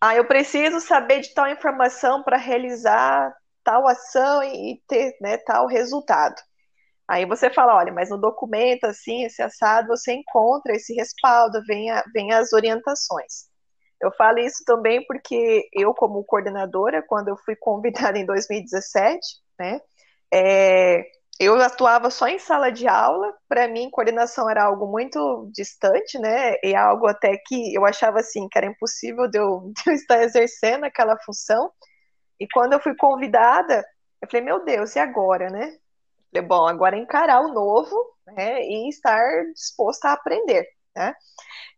ah, 0.00 0.14
eu 0.16 0.26
preciso 0.26 0.80
saber 0.80 1.20
de 1.20 1.34
tal 1.34 1.48
informação 1.48 2.22
para 2.22 2.36
realizar 2.36 3.34
tal 3.62 3.86
ação 3.86 4.42
e, 4.42 4.80
ter 4.88 5.16
né, 5.20 5.38
tal 5.38 5.66
resultado. 5.66 6.36
Aí 7.08 7.24
você 7.26 7.50
fala, 7.50 7.76
olha, 7.76 7.92
mas 7.92 8.10
no 8.10 8.18
documento, 8.18 8.84
assim, 8.84 9.24
esse 9.24 9.42
assado, 9.42 9.88
você 9.88 10.12
encontra 10.12 10.74
esse 10.74 10.94
respaldo, 10.94 11.62
vem, 11.66 11.90
a, 11.90 12.02
vem 12.12 12.32
as 12.32 12.52
orientações. 12.52 13.46
Eu 14.00 14.12
falo 14.12 14.38
isso 14.38 14.62
também 14.64 15.04
porque 15.06 15.68
eu, 15.72 15.94
como 15.94 16.24
coordenadora, 16.24 17.02
quando 17.02 17.28
eu 17.28 17.36
fui 17.44 17.56
convidada 17.60 18.18
em 18.18 18.26
2017, 18.26 19.18
né, 19.58 19.80
é, 20.32 21.04
eu 21.38 21.60
atuava 21.60 22.10
só 22.10 22.26
em 22.28 22.38
sala 22.38 22.70
de 22.70 22.88
aula, 22.88 23.34
para 23.48 23.68
mim, 23.68 23.90
coordenação 23.90 24.48
era 24.48 24.64
algo 24.64 24.86
muito 24.86 25.50
distante, 25.52 26.18
né, 26.18 26.54
e 26.62 26.74
algo 26.74 27.06
até 27.06 27.36
que 27.46 27.74
eu 27.74 27.84
achava, 27.84 28.20
assim, 28.20 28.48
que 28.48 28.58
era 28.58 28.66
impossível 28.66 29.28
de 29.28 29.38
eu, 29.38 29.72
de 29.74 29.90
eu 29.90 29.94
estar 29.94 30.22
exercendo 30.22 30.84
aquela 30.84 31.18
função, 31.20 31.70
e 32.40 32.46
quando 32.52 32.74
eu 32.74 32.80
fui 32.80 32.94
convidada, 32.96 33.84
eu 34.20 34.28
falei, 34.30 34.44
meu 34.44 34.64
Deus, 34.64 34.96
e 34.96 34.98
agora, 34.98 35.50
né? 35.50 35.76
Falei, 36.32 36.46
bom, 36.46 36.66
agora 36.66 36.96
é 36.96 37.00
encarar 37.00 37.40
o 37.40 37.52
novo 37.52 37.94
né, 38.26 38.62
e 38.62 38.88
estar 38.88 39.44
disposta 39.54 40.08
a 40.08 40.12
aprender. 40.14 40.66
Né? 40.96 41.14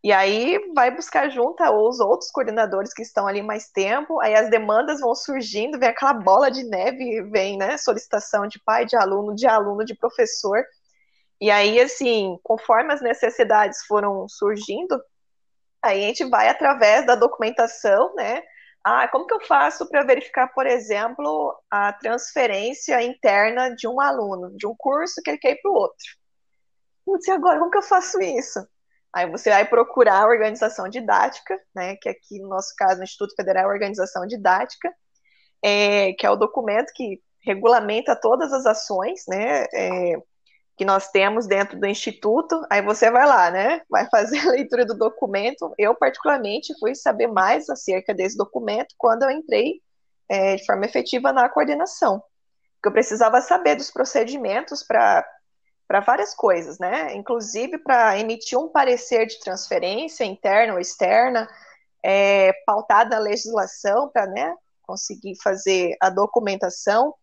E 0.02 0.12
aí 0.12 0.72
vai 0.74 0.94
buscar 0.94 1.28
junto 1.28 1.60
os 1.64 1.98
outros 1.98 2.30
coordenadores 2.30 2.94
que 2.94 3.02
estão 3.02 3.26
ali 3.26 3.42
mais 3.42 3.68
tempo, 3.70 4.20
aí 4.20 4.34
as 4.34 4.48
demandas 4.48 5.00
vão 5.00 5.14
surgindo, 5.14 5.78
vem 5.78 5.88
aquela 5.88 6.14
bola 6.14 6.50
de 6.50 6.62
neve, 6.62 7.22
vem 7.30 7.58
né, 7.58 7.76
solicitação 7.76 8.46
de 8.46 8.62
pai, 8.62 8.86
de 8.86 8.96
aluno, 8.96 9.34
de 9.34 9.46
aluno, 9.46 9.84
de 9.84 9.96
professor. 9.96 10.64
E 11.40 11.50
aí, 11.50 11.80
assim, 11.80 12.38
conforme 12.44 12.92
as 12.92 13.00
necessidades 13.00 13.84
foram 13.86 14.28
surgindo, 14.28 15.00
aí 15.82 16.04
a 16.04 16.06
gente 16.08 16.24
vai 16.26 16.48
através 16.48 17.04
da 17.06 17.16
documentação, 17.16 18.14
né? 18.14 18.42
Ah, 18.84 19.08
como 19.08 19.26
que 19.26 19.34
eu 19.34 19.40
faço 19.46 19.88
para 19.88 20.04
verificar, 20.04 20.48
por 20.54 20.66
exemplo, 20.66 21.60
a 21.70 21.92
transferência 21.92 23.02
interna 23.02 23.74
de 23.74 23.88
um 23.88 24.00
aluno, 24.00 24.56
de 24.56 24.66
um 24.66 24.74
curso 24.78 25.20
que 25.22 25.30
ele 25.30 25.38
quer 25.38 25.52
ir 25.52 25.60
para 25.60 25.70
o 25.70 25.74
outro? 25.74 26.06
Putz, 27.04 27.26
e 27.26 27.30
agora, 27.32 27.58
como 27.58 27.70
que 27.70 27.78
eu 27.78 27.82
faço 27.82 28.20
isso? 28.20 28.60
Aí 29.14 29.30
você 29.30 29.50
vai 29.50 29.64
procurar 29.64 30.22
a 30.22 30.28
organização 30.28 30.88
didática, 30.88 31.58
né, 31.74 31.96
que 31.96 32.08
aqui 32.08 32.40
no 32.40 32.48
nosso 32.48 32.74
caso, 32.76 32.98
no 32.98 33.04
Instituto 33.04 33.34
Federal 33.34 33.64
é 33.64 33.66
a 33.66 33.72
Organização 33.72 34.26
Didática, 34.26 34.92
é, 35.62 36.12
que 36.12 36.26
é 36.26 36.30
o 36.30 36.36
documento 36.36 36.92
que 36.94 37.20
regulamenta 37.44 38.14
todas 38.14 38.52
as 38.52 38.66
ações, 38.66 39.24
né, 39.26 39.64
é, 39.74 40.16
que 40.78 40.84
nós 40.84 41.10
temos 41.10 41.46
dentro 41.48 41.78
do 41.78 41.86
instituto, 41.86 42.64
aí 42.70 42.80
você 42.80 43.10
vai 43.10 43.26
lá, 43.26 43.50
né? 43.50 43.82
Vai 43.90 44.08
fazer 44.08 44.38
a 44.46 44.52
leitura 44.52 44.86
do 44.86 44.96
documento. 44.96 45.74
Eu, 45.76 45.92
particularmente, 45.94 46.72
fui 46.78 46.94
saber 46.94 47.26
mais 47.26 47.68
acerca 47.68 48.14
desse 48.14 48.36
documento 48.36 48.94
quando 48.96 49.24
eu 49.24 49.30
entrei 49.30 49.82
é, 50.28 50.54
de 50.54 50.64
forma 50.64 50.86
efetiva 50.86 51.32
na 51.32 51.48
coordenação. 51.48 52.22
Porque 52.76 52.88
eu 52.88 52.92
precisava 52.92 53.40
saber 53.40 53.74
dos 53.74 53.90
procedimentos 53.90 54.84
para 54.84 55.26
para 55.88 56.00
várias 56.00 56.34
coisas, 56.34 56.78
né? 56.78 57.14
Inclusive 57.16 57.78
para 57.78 58.18
emitir 58.18 58.58
um 58.58 58.68
parecer 58.68 59.26
de 59.26 59.40
transferência 59.40 60.22
interna 60.22 60.74
ou 60.74 60.78
externa, 60.78 61.48
é, 62.04 62.52
pautada 62.66 63.16
na 63.16 63.22
legislação, 63.22 64.10
para 64.10 64.26
né, 64.26 64.54
conseguir 64.82 65.34
fazer 65.42 65.96
a 66.00 66.10
documentação, 66.10 67.14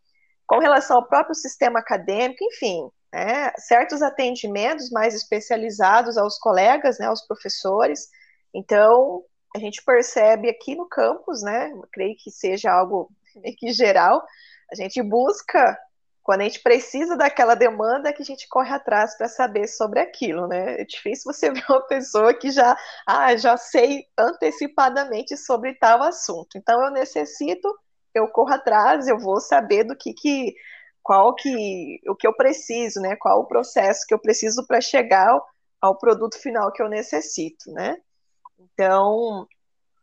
com 0.47 0.57
relação 0.57 0.97
ao 0.97 1.07
próprio 1.07 1.35
sistema 1.35 1.79
acadêmico, 1.79 2.43
enfim, 2.43 2.89
né, 3.13 3.51
certos 3.57 4.01
atendimentos 4.01 4.89
mais 4.89 5.13
especializados 5.13 6.17
aos 6.17 6.37
colegas, 6.39 6.99
né, 6.99 7.05
aos 7.05 7.25
professores. 7.25 8.09
Então, 8.53 9.23
a 9.55 9.59
gente 9.59 9.83
percebe 9.83 10.49
aqui 10.49 10.75
no 10.75 10.87
campus, 10.87 11.41
né, 11.43 11.71
creio 11.91 12.15
que 12.17 12.31
seja 12.31 12.71
algo 12.71 13.09
meio 13.37 13.55
que 13.55 13.71
geral, 13.71 14.23
a 14.71 14.75
gente 14.75 15.01
busca, 15.03 15.77
quando 16.25 16.41
a 16.41 16.45
gente 16.45 16.59
precisa 16.59 17.15
daquela 17.15 17.53
demanda, 17.53 18.11
que 18.11 18.23
a 18.23 18.25
gente 18.25 18.49
corre 18.49 18.73
atrás 18.73 19.15
para 19.15 19.29
saber 19.29 19.67
sobre 19.67 19.99
aquilo, 19.99 20.47
né? 20.47 20.81
É 20.81 20.83
difícil 20.83 21.31
você 21.31 21.51
ver 21.53 21.63
uma 21.69 21.85
pessoa 21.85 22.33
que 22.33 22.49
já, 22.49 22.75
ah, 23.05 23.37
já 23.37 23.55
sei 23.57 24.07
antecipadamente 24.17 25.37
sobre 25.37 25.75
tal 25.75 26.01
assunto. 26.01 26.57
Então, 26.57 26.83
eu 26.83 26.89
necessito, 26.89 27.71
eu 28.11 28.27
corro 28.27 28.51
atrás, 28.51 29.07
eu 29.07 29.19
vou 29.19 29.39
saber 29.39 29.83
do 29.83 29.95
que, 29.95 30.13
que 30.15 30.55
qual 31.03 31.35
que 31.35 32.01
o 32.07 32.15
que 32.15 32.25
eu 32.25 32.33
preciso, 32.35 32.99
né? 33.01 33.15
Qual 33.17 33.41
o 33.41 33.47
processo 33.47 34.03
que 34.07 34.13
eu 34.13 34.19
preciso 34.19 34.65
para 34.65 34.81
chegar 34.81 35.29
ao, 35.29 35.47
ao, 35.79 35.95
produto 35.95 36.39
final 36.39 36.71
que 36.71 36.81
eu 36.81 36.89
necessito, 36.89 37.71
né? 37.71 37.97
Então, 38.57 39.47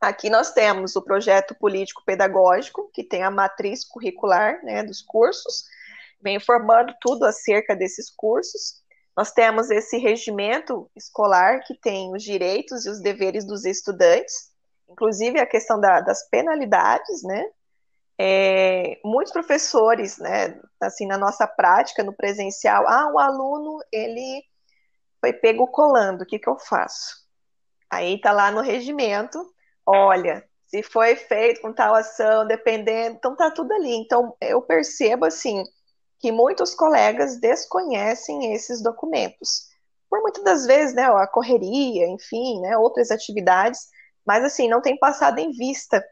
aqui 0.01 0.31
nós 0.31 0.53
temos 0.53 0.95
o 0.95 1.03
projeto 1.03 1.53
político 1.57 2.05
pedagógico, 2.07 2.89
que 2.95 3.03
tem 3.03 3.25
a 3.25 3.31
matriz 3.31 3.85
curricular, 3.85 4.65
né, 4.65 4.85
dos 4.85 5.03
cursos, 5.03 5.65
vem 6.23 6.37
informando 6.37 6.95
tudo 7.01 7.25
acerca 7.25 7.75
desses 7.75 8.11
cursos. 8.15 8.83
Nós 9.17 9.33
temos 9.33 9.71
esse 9.71 9.99
regimento 9.99 10.91
escolar 10.97 11.61
que 11.67 11.79
tem 11.79 12.15
os 12.15 12.23
direitos 12.23 12.87
e 12.87 12.91
os 12.91 13.01
deveres 13.01 13.47
dos 13.47 13.65
estudantes, 13.65 14.51
inclusive 14.89 15.39
a 15.39 15.47
questão 15.47 15.79
da, 15.81 16.01
das 16.01 16.29
penalidades, 16.31 17.23
né? 17.23 17.45
É, 18.19 19.01
muitos 19.05 19.33
professores, 19.33 20.19
né, 20.19 20.61
assim, 20.81 21.07
na 21.07 21.19
nossa 21.19 21.47
prática, 21.47 22.05
no 22.05 22.13
presencial, 22.13 22.87
ah, 22.87 23.11
o 23.13 23.19
aluno, 23.19 23.79
ele 23.91 24.45
foi 25.21 25.33
pego 25.33 25.67
colando, 25.67 26.23
o 26.23 26.27
que 26.27 26.39
que 26.39 26.49
eu 26.49 26.59
faço? 26.59 27.17
Aí 27.91 28.21
tá 28.21 28.31
lá 28.31 28.51
no 28.51 28.61
regimento, 28.61 29.39
olha, 29.85 30.47
se 30.67 30.83
foi 30.83 31.17
feito 31.17 31.61
com 31.61 31.73
tal 31.73 31.95
ação, 31.95 32.47
dependendo, 32.47 33.17
então 33.17 33.37
tá 33.37 33.51
tudo 33.51 33.73
ali. 33.75 33.95
Então, 33.95 34.35
eu 34.41 34.63
percebo, 34.63 35.27
assim, 35.27 35.63
que 36.23 36.31
muitos 36.31 36.73
colegas 36.73 37.41
desconhecem 37.41 38.55
esses 38.55 38.81
documentos. 38.81 39.67
Por 40.09 40.23
muitas 40.23 40.45
das 40.45 40.65
vezes, 40.65 40.95
né, 40.95 41.03
a 41.03 41.27
correria, 41.27 42.07
enfim, 42.07 42.61
né, 42.61 42.79
outras 42.79 43.11
atividades, 43.11 43.89
mas, 44.25 44.45
assim, 44.45 44.69
não 44.69 44.81
tem 44.81 44.97
passado 44.97 45.41
em 45.41 45.51
vista 45.51 46.03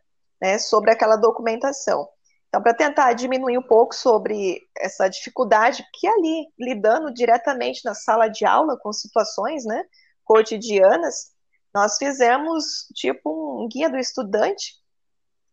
né, 0.43 0.59
sobre 0.59 0.91
aquela 0.91 1.15
documentação. 1.15 2.09
Então, 2.49 2.61
para 2.61 2.75
tentar 2.75 3.13
diminuir 3.13 3.57
um 3.57 3.63
pouco 3.63 3.95
sobre 3.95 4.61
essa 4.77 5.07
dificuldade 5.09 5.87
que 5.95 6.09
é 6.09 6.11
ali, 6.11 6.47
lidando 6.59 7.15
diretamente 7.15 7.85
na 7.85 7.95
sala 7.95 8.27
de 8.27 8.45
aula 8.45 8.77
com 8.83 8.93
situações 8.93 9.65
né, 9.65 9.85
cotidianas, 10.25 11.31
nós 11.73 11.97
fizemos 11.97 12.87
tipo 12.97 13.63
um 13.63 13.69
guia 13.69 13.89
do 13.89 13.97
estudante 13.97 14.80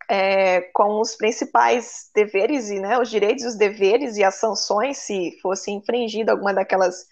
é, 0.10 0.62
com 0.74 1.00
os 1.02 1.16
principais 1.16 2.10
deveres 2.16 2.70
e 2.70 2.80
né, 2.80 3.00
os 3.00 3.10
direitos 3.10 3.46
os 3.46 3.56
deveres 3.58 4.18
e 4.18 4.24
as 4.24 4.36
sanções 4.36 4.98
se 5.00 5.38
fosse 5.42 5.72
infringida 5.72 6.32
alguma 6.32 6.54
daquelas, 6.54 7.06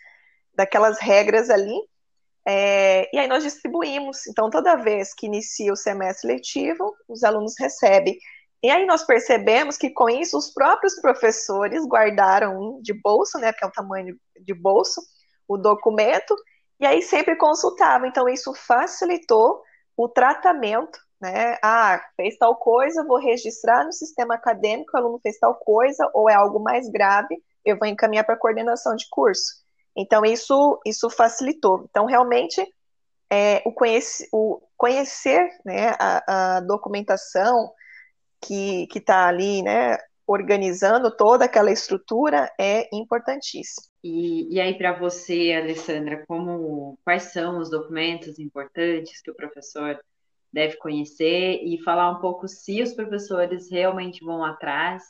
daquelas 0.56 1.00
regras 1.00 1.50
ali, 1.50 1.78
É, 2.48 3.10
e 3.16 3.20
aí 3.20 3.28
nós 3.28 3.44
distribuímos. 3.44 4.28
Então, 4.28 4.50
toda 4.50 4.76
vez 4.76 5.14
que 5.16 5.26
inicia 5.26 5.74
o 5.74 5.76
semestre 5.76 6.28
letivo, 6.28 6.94
os 7.10 7.24
alunos 7.24 7.56
recebem. 7.60 8.18
E 8.64 8.70
aí 8.70 8.86
nós 8.86 9.04
percebemos 9.04 9.78
que 9.78 9.90
com 9.92 10.10
isso 10.10 10.38
os 10.38 10.52
próprios 10.54 10.96
professores 11.02 11.84
guardaram 11.88 12.80
de 12.82 12.94
bolso, 12.94 13.40
né, 13.40 13.52
que 13.54 13.64
é 13.64 13.68
o 13.68 13.72
tamanho 13.72 14.16
de 14.40 14.54
bolso, 14.54 15.02
o 15.48 15.58
documento, 15.58 16.36
e 16.80 16.86
aí 16.86 17.02
sempre 17.02 17.36
consultavam. 17.36 18.08
Então, 18.08 18.30
isso 18.30 18.54
facilitou 18.54 19.62
o 19.98 20.08
tratamento 20.10 21.00
né? 21.20 21.58
Ah, 21.64 22.02
fez 22.16 22.38
tal 22.38 22.56
coisa, 22.56 23.06
vou 23.06 23.18
registrar 23.18 23.86
no 23.86 23.92
sistema 23.92 24.36
acadêmico, 24.36 24.92
o 24.94 24.98
aluno 24.98 25.20
fez 25.20 25.38
tal 25.40 25.56
coisa, 25.56 26.10
ou 26.14 26.30
é 26.30 26.34
algo 26.34 26.60
mais 26.60 26.90
grave, 26.90 27.42
eu 27.64 27.78
vou 27.78 27.88
encaminhar 27.88 28.26
para 28.26 28.38
coordenação 28.38 28.96
de 28.96 29.08
curso. 29.10 29.64
Então, 29.96 30.26
isso, 30.26 30.80
isso 30.86 31.10
facilitou. 31.10 31.86
Então, 31.90 32.06
realmente, 32.06 32.62
é, 33.32 33.62
o, 33.66 33.72
conhece, 33.72 34.28
o 34.32 34.62
conhecer 34.78 35.50
né, 35.66 35.96
a, 36.00 36.58
a 36.58 36.60
documentação 36.60 37.72
que 38.42 38.88
está 38.94 39.28
ali, 39.28 39.64
né, 39.64 39.98
organizando 40.28 41.16
toda 41.16 41.46
aquela 41.46 41.72
estrutura 41.72 42.52
é 42.60 42.88
importantíssimo. 42.96 43.88
E, 44.04 44.54
e 44.54 44.60
aí, 44.60 44.78
para 44.78 44.94
você, 44.94 45.54
Alessandra, 45.54 46.24
como, 46.28 46.98
quais 47.04 47.24
são 47.24 47.60
os 47.60 47.70
documentos 47.70 48.38
importantes 48.38 49.22
que 49.22 49.32
o 49.32 49.36
professor 49.36 50.00
deve 50.56 50.78
conhecer 50.78 51.60
e 51.62 51.78
falar 51.84 52.10
um 52.10 52.22
pouco 52.22 52.48
se 52.48 52.82
os 52.82 52.94
professores 52.94 53.70
realmente 53.70 54.24
vão 54.24 54.42
atrás 54.42 55.04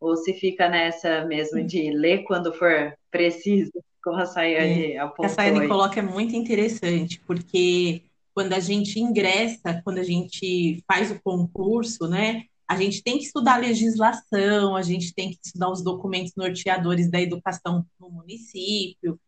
ou 0.00 0.16
se 0.16 0.34
fica 0.34 0.68
nessa 0.68 1.24
mesmo 1.24 1.62
de 1.64 1.92
ler 1.92 2.24
quando 2.24 2.52
for 2.52 2.92
preciso, 3.08 3.70
como 4.02 4.18
a 4.18 4.26
Sayane 4.26 4.94
é, 4.94 4.98
apontou. 4.98 5.26
A 5.26 5.28
Sayane 5.28 5.68
coloca 5.68 6.00
é 6.00 6.02
muito 6.02 6.34
interessante, 6.34 7.20
porque 7.20 8.02
quando 8.34 8.52
a 8.54 8.60
gente 8.60 8.98
ingressa, 8.98 9.80
quando 9.84 9.98
a 9.98 10.02
gente 10.02 10.82
faz 10.86 11.12
o 11.12 11.20
concurso, 11.20 12.08
né, 12.08 12.44
a 12.66 12.76
gente 12.76 13.00
tem 13.00 13.18
que 13.18 13.24
estudar 13.24 13.54
a 13.54 13.58
legislação, 13.58 14.74
a 14.74 14.82
gente 14.82 15.14
tem 15.14 15.30
que 15.30 15.38
estudar 15.44 15.70
os 15.70 15.82
documentos 15.82 16.32
norteadores 16.36 17.08
da 17.08 17.20
educação 17.20 17.86
no 18.00 18.10
município, 18.10 19.18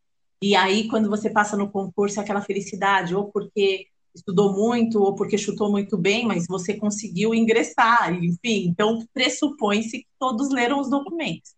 e 0.43 0.57
aí, 0.57 0.89
quando 0.89 1.11
você 1.11 1.29
passa 1.29 1.55
no 1.55 1.71
concurso, 1.71 2.18
é 2.18 2.23
aquela 2.23 2.41
felicidade, 2.41 3.14
ou 3.14 3.31
porque 3.31 3.87
estudou 4.15 4.53
muito 4.53 5.01
ou 5.01 5.15
porque 5.15 5.39
chutou 5.39 5.71
muito 5.71 5.97
bem, 5.97 6.27
mas 6.27 6.47
você 6.47 6.75
conseguiu 6.75 7.35
ingressar, 7.35 8.13
enfim. 8.13 8.67
Então, 8.69 9.07
pressupõe-se 9.13 9.99
que 9.99 10.07
todos 10.19 10.51
leram 10.51 10.81
os 10.81 10.91
documentos. 10.91 11.55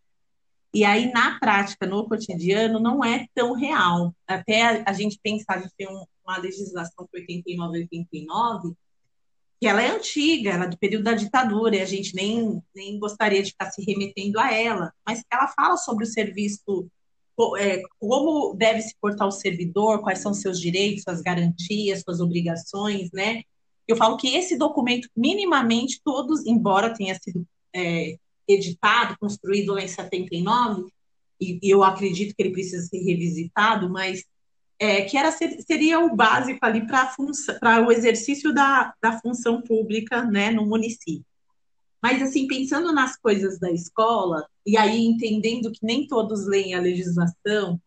E 0.74 0.84
aí, 0.84 1.12
na 1.12 1.38
prática, 1.38 1.86
no 1.86 2.08
cotidiano, 2.08 2.80
não 2.80 3.04
é 3.04 3.26
tão 3.34 3.52
real. 3.52 4.14
Até 4.26 4.82
a, 4.86 4.92
gente 4.92 5.18
pensar, 5.22 5.58
a 5.58 5.60
gente 5.60 5.74
tem 5.76 5.88
um, 5.88 6.04
uma 6.26 6.38
legislação 6.38 7.06
que 7.12 7.20
89 7.20 7.78
89, 7.80 8.74
que 9.60 9.66
ela 9.66 9.82
é 9.82 9.90
antiga, 9.90 10.50
ela 10.50 10.64
é 10.64 10.68
do 10.68 10.78
período 10.78 11.04
da 11.04 11.12
ditadura, 11.12 11.76
e 11.76 11.80
a 11.82 11.84
gente 11.84 12.14
nem, 12.14 12.62
nem 12.74 12.98
gostaria 12.98 13.42
de 13.42 13.50
ficar 13.50 13.70
se 13.70 13.84
remetendo 13.84 14.40
a 14.40 14.52
ela, 14.52 14.92
mas 15.06 15.22
ela 15.30 15.46
fala 15.48 15.76
sobre 15.76 16.04
o 16.04 16.08
serviço 16.08 16.88
como 17.98 18.54
deve 18.54 18.82
se 18.82 18.94
portar 19.00 19.26
o 19.26 19.32
servidor, 19.32 20.00
quais 20.00 20.18
são 20.18 20.34
seus 20.34 20.60
direitos, 20.60 21.02
suas 21.02 21.20
garantias, 21.22 22.02
suas 22.02 22.20
obrigações, 22.20 23.10
né? 23.12 23.42
Eu 23.86 23.96
falo 23.96 24.16
que 24.16 24.34
esse 24.36 24.56
documento, 24.56 25.08
minimamente, 25.16 26.00
todos, 26.04 26.46
embora 26.46 26.94
tenha 26.94 27.18
sido 27.20 27.44
é, 27.74 28.16
editado, 28.46 29.16
construído 29.18 29.72
lá 29.74 29.82
em 29.82 29.88
79, 29.88 30.86
e, 31.40 31.58
e 31.62 31.70
eu 31.70 31.82
acredito 31.82 32.34
que 32.34 32.42
ele 32.42 32.52
precisa 32.52 32.86
ser 32.86 32.98
revisitado, 32.98 33.90
mas 33.90 34.24
é, 34.78 35.02
que 35.02 35.16
era, 35.16 35.30
seria 35.30 36.00
o 36.00 36.14
básico 36.14 36.58
ali 36.62 36.86
para 36.86 37.86
o 37.86 37.92
exercício 37.92 38.52
da, 38.52 38.94
da 39.00 39.18
função 39.20 39.62
pública 39.62 40.24
né, 40.24 40.50
no 40.50 40.66
município. 40.66 41.24
Mas, 42.02 42.20
assim, 42.20 42.48
pensando 42.48 42.92
nas 42.92 43.16
coisas 43.16 43.58
da 43.60 43.70
escola, 43.70 44.44
e 44.66 44.76
aí 44.76 45.04
entendendo 45.04 45.70
que 45.70 45.84
nem 45.84 46.06
todos 46.06 46.46
leem 46.46 46.74
a 46.74 46.80
legislação, 46.80 47.80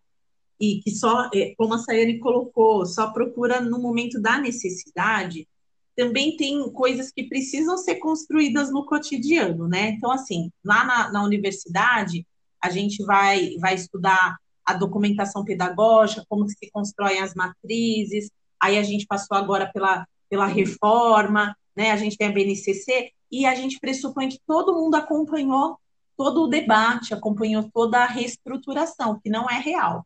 e 0.60 0.80
que 0.80 0.92
só, 0.92 1.30
é, 1.34 1.54
como 1.58 1.74
a 1.74 1.80
Sayane 1.80 2.20
colocou, 2.20 2.86
só 2.86 3.12
procura 3.12 3.60
no 3.60 3.78
momento 3.78 4.22
da 4.22 4.40
necessidade, 4.40 5.48
também 5.96 6.36
tem 6.38 6.72
coisas 6.72 7.12
que 7.12 7.24
precisam 7.24 7.78
ser 7.78 7.96
construídas 7.96 8.72
no 8.72 8.86
cotidiano, 8.86 9.68
né? 9.68 9.90
Então, 9.90 10.12
assim, 10.12 10.52
lá 10.64 10.84
na, 10.86 11.12
na 11.12 11.24
universidade, 11.24 12.26
a 12.62 12.70
gente 12.70 13.04
vai, 13.04 13.56
vai 13.60 13.76
estudar 13.76 14.38
a 14.66 14.74
documentação 14.74 15.44
pedagógica, 15.46 16.26
como 16.28 16.48
se 16.50 16.70
constroem 16.72 17.20
as 17.20 17.34
matrizes, 17.34 18.30
aí 18.62 18.78
a 18.78 18.84
gente 18.84 19.06
passou 19.06 19.38
agora 19.38 19.70
pela, 19.72 20.06
pela 20.30 20.48
reforma, 20.48 21.56
né? 21.76 21.92
A 21.92 21.98
gente 21.98 22.18
tem 22.18 22.28
a 22.28 22.32
BNCC, 22.32 23.12
e 23.32 23.46
a 23.46 23.56
gente 23.56 23.80
pressupõe 23.80 24.30
que 24.30 24.40
todo 24.46 24.74
mundo 24.74 24.96
acompanhou 24.96 25.78
todo 26.18 26.44
o 26.44 26.48
debate, 26.48 27.14
acompanhou 27.14 27.70
toda 27.74 28.00
a 28.00 28.08
reestruturação, 28.08 29.20
que 29.20 29.30
não 29.30 29.50
é 29.50 29.60
real. 29.60 30.06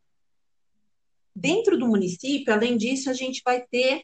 Dentro 1.34 1.78
do 1.78 1.86
município, 1.86 2.52
além 2.52 2.76
disso, 2.76 3.08
a 3.08 3.12
gente 3.12 3.42
vai 3.44 3.62
ter 3.62 4.02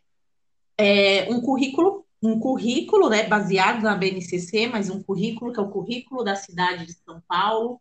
é, 0.78 1.28
um 1.30 1.40
currículo, 1.40 2.06
um 2.22 2.38
currículo 2.38 3.08
né, 3.08 3.26
baseado 3.26 3.82
na 3.82 3.96
BNCC, 3.96 4.68
mas 4.68 4.88
um 4.88 5.02
currículo 5.02 5.52
que 5.52 5.58
é 5.58 5.62
o 5.62 5.70
currículo 5.70 6.22
da 6.22 6.36
cidade 6.36 6.86
de 6.86 6.92
São 6.92 7.20
Paulo, 7.26 7.80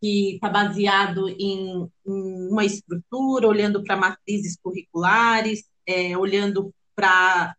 que 0.00 0.34
está 0.34 0.48
baseado 0.48 1.28
em, 1.28 1.88
em, 2.06 2.48
uma 2.50 2.64
estrutura, 2.64 3.48
olhando 3.48 3.82
para 3.82 3.96
matrizes 3.96 4.56
curriculares, 4.62 5.64
é, 5.86 6.16
olhando 6.16 6.72
para 6.94 7.54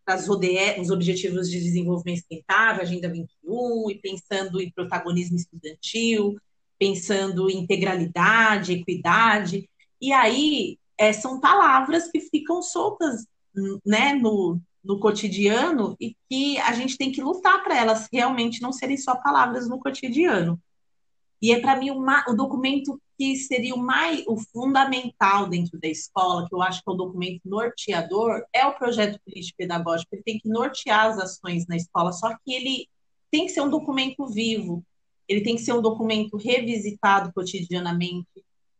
os 0.80 0.90
Objetivos 0.90 1.50
de 1.50 1.60
Desenvolvimento 1.60 2.20
Sustentável, 2.20 2.82
Agenda 2.82 3.10
21, 3.10 3.92
e 3.92 3.96
pensando 3.96 4.62
em 4.62 4.72
protagonismo 4.72 5.36
estudantil, 5.36 6.38
pensando 6.80 7.50
em 7.50 7.60
integralidade, 7.60 8.74
equidade. 8.74 9.70
E 10.02 10.12
aí 10.12 10.78
é, 10.98 11.12
são 11.14 11.40
palavras 11.40 12.10
que 12.10 12.20
ficam 12.20 12.62
soltas 12.62 13.26
né, 13.86 14.14
no, 14.14 14.60
no 14.84 15.00
cotidiano 15.00 15.96
e 16.00 16.16
que 16.30 16.58
a 16.60 16.74
gente 16.74 16.98
tem 16.98 17.12
que 17.12 17.22
lutar 17.22 17.64
para 17.64 17.78
elas 17.78 18.08
realmente 18.12 18.62
não 18.62 18.72
serem 18.72 18.98
só 18.98 19.16
palavras 19.16 19.68
no 19.68 19.80
cotidiano. 19.80 20.60
E 21.42 21.52
é 21.52 21.60
para 21.60 21.76
mim 21.76 21.92
uma, 21.92 22.24
o 22.28 22.34
documento 22.34 23.00
que 23.18 23.36
seria 23.36 23.74
o 23.76 23.80
mais 23.80 24.24
o 24.28 24.38
fundamental 24.38 25.48
dentro 25.48 25.80
da 25.80 25.88
escola, 25.88 26.48
que 26.48 26.54
eu 26.54 26.62
acho 26.62 26.84
que 26.84 26.90
é 26.90 26.94
o 26.94 26.98
documento 26.98 27.42
norteador, 27.46 28.44
é 28.54 28.66
o 28.66 28.74
projeto 28.74 29.20
político 29.26 29.58
pedagógico. 29.58 30.14
Ele 30.14 30.24
tem 30.24 30.40
que 30.40 30.50
nortear 30.50 31.08
as 31.08 31.20
ações 31.20 31.66
na 31.68 31.76
escola, 31.76 32.12
só 32.12 32.36
que 32.44 32.54
ele 32.54 32.88
tem 33.32 33.46
que 33.46 33.52
ser 33.52 33.62
um 33.62 33.70
documento 33.70 34.28
vivo, 34.28 34.84
ele 35.28 35.42
tem 35.42 35.56
que 35.56 35.62
ser 35.62 35.74
um 35.74 35.82
documento 35.82 36.38
revisitado 36.38 37.32
cotidianamente, 37.34 38.28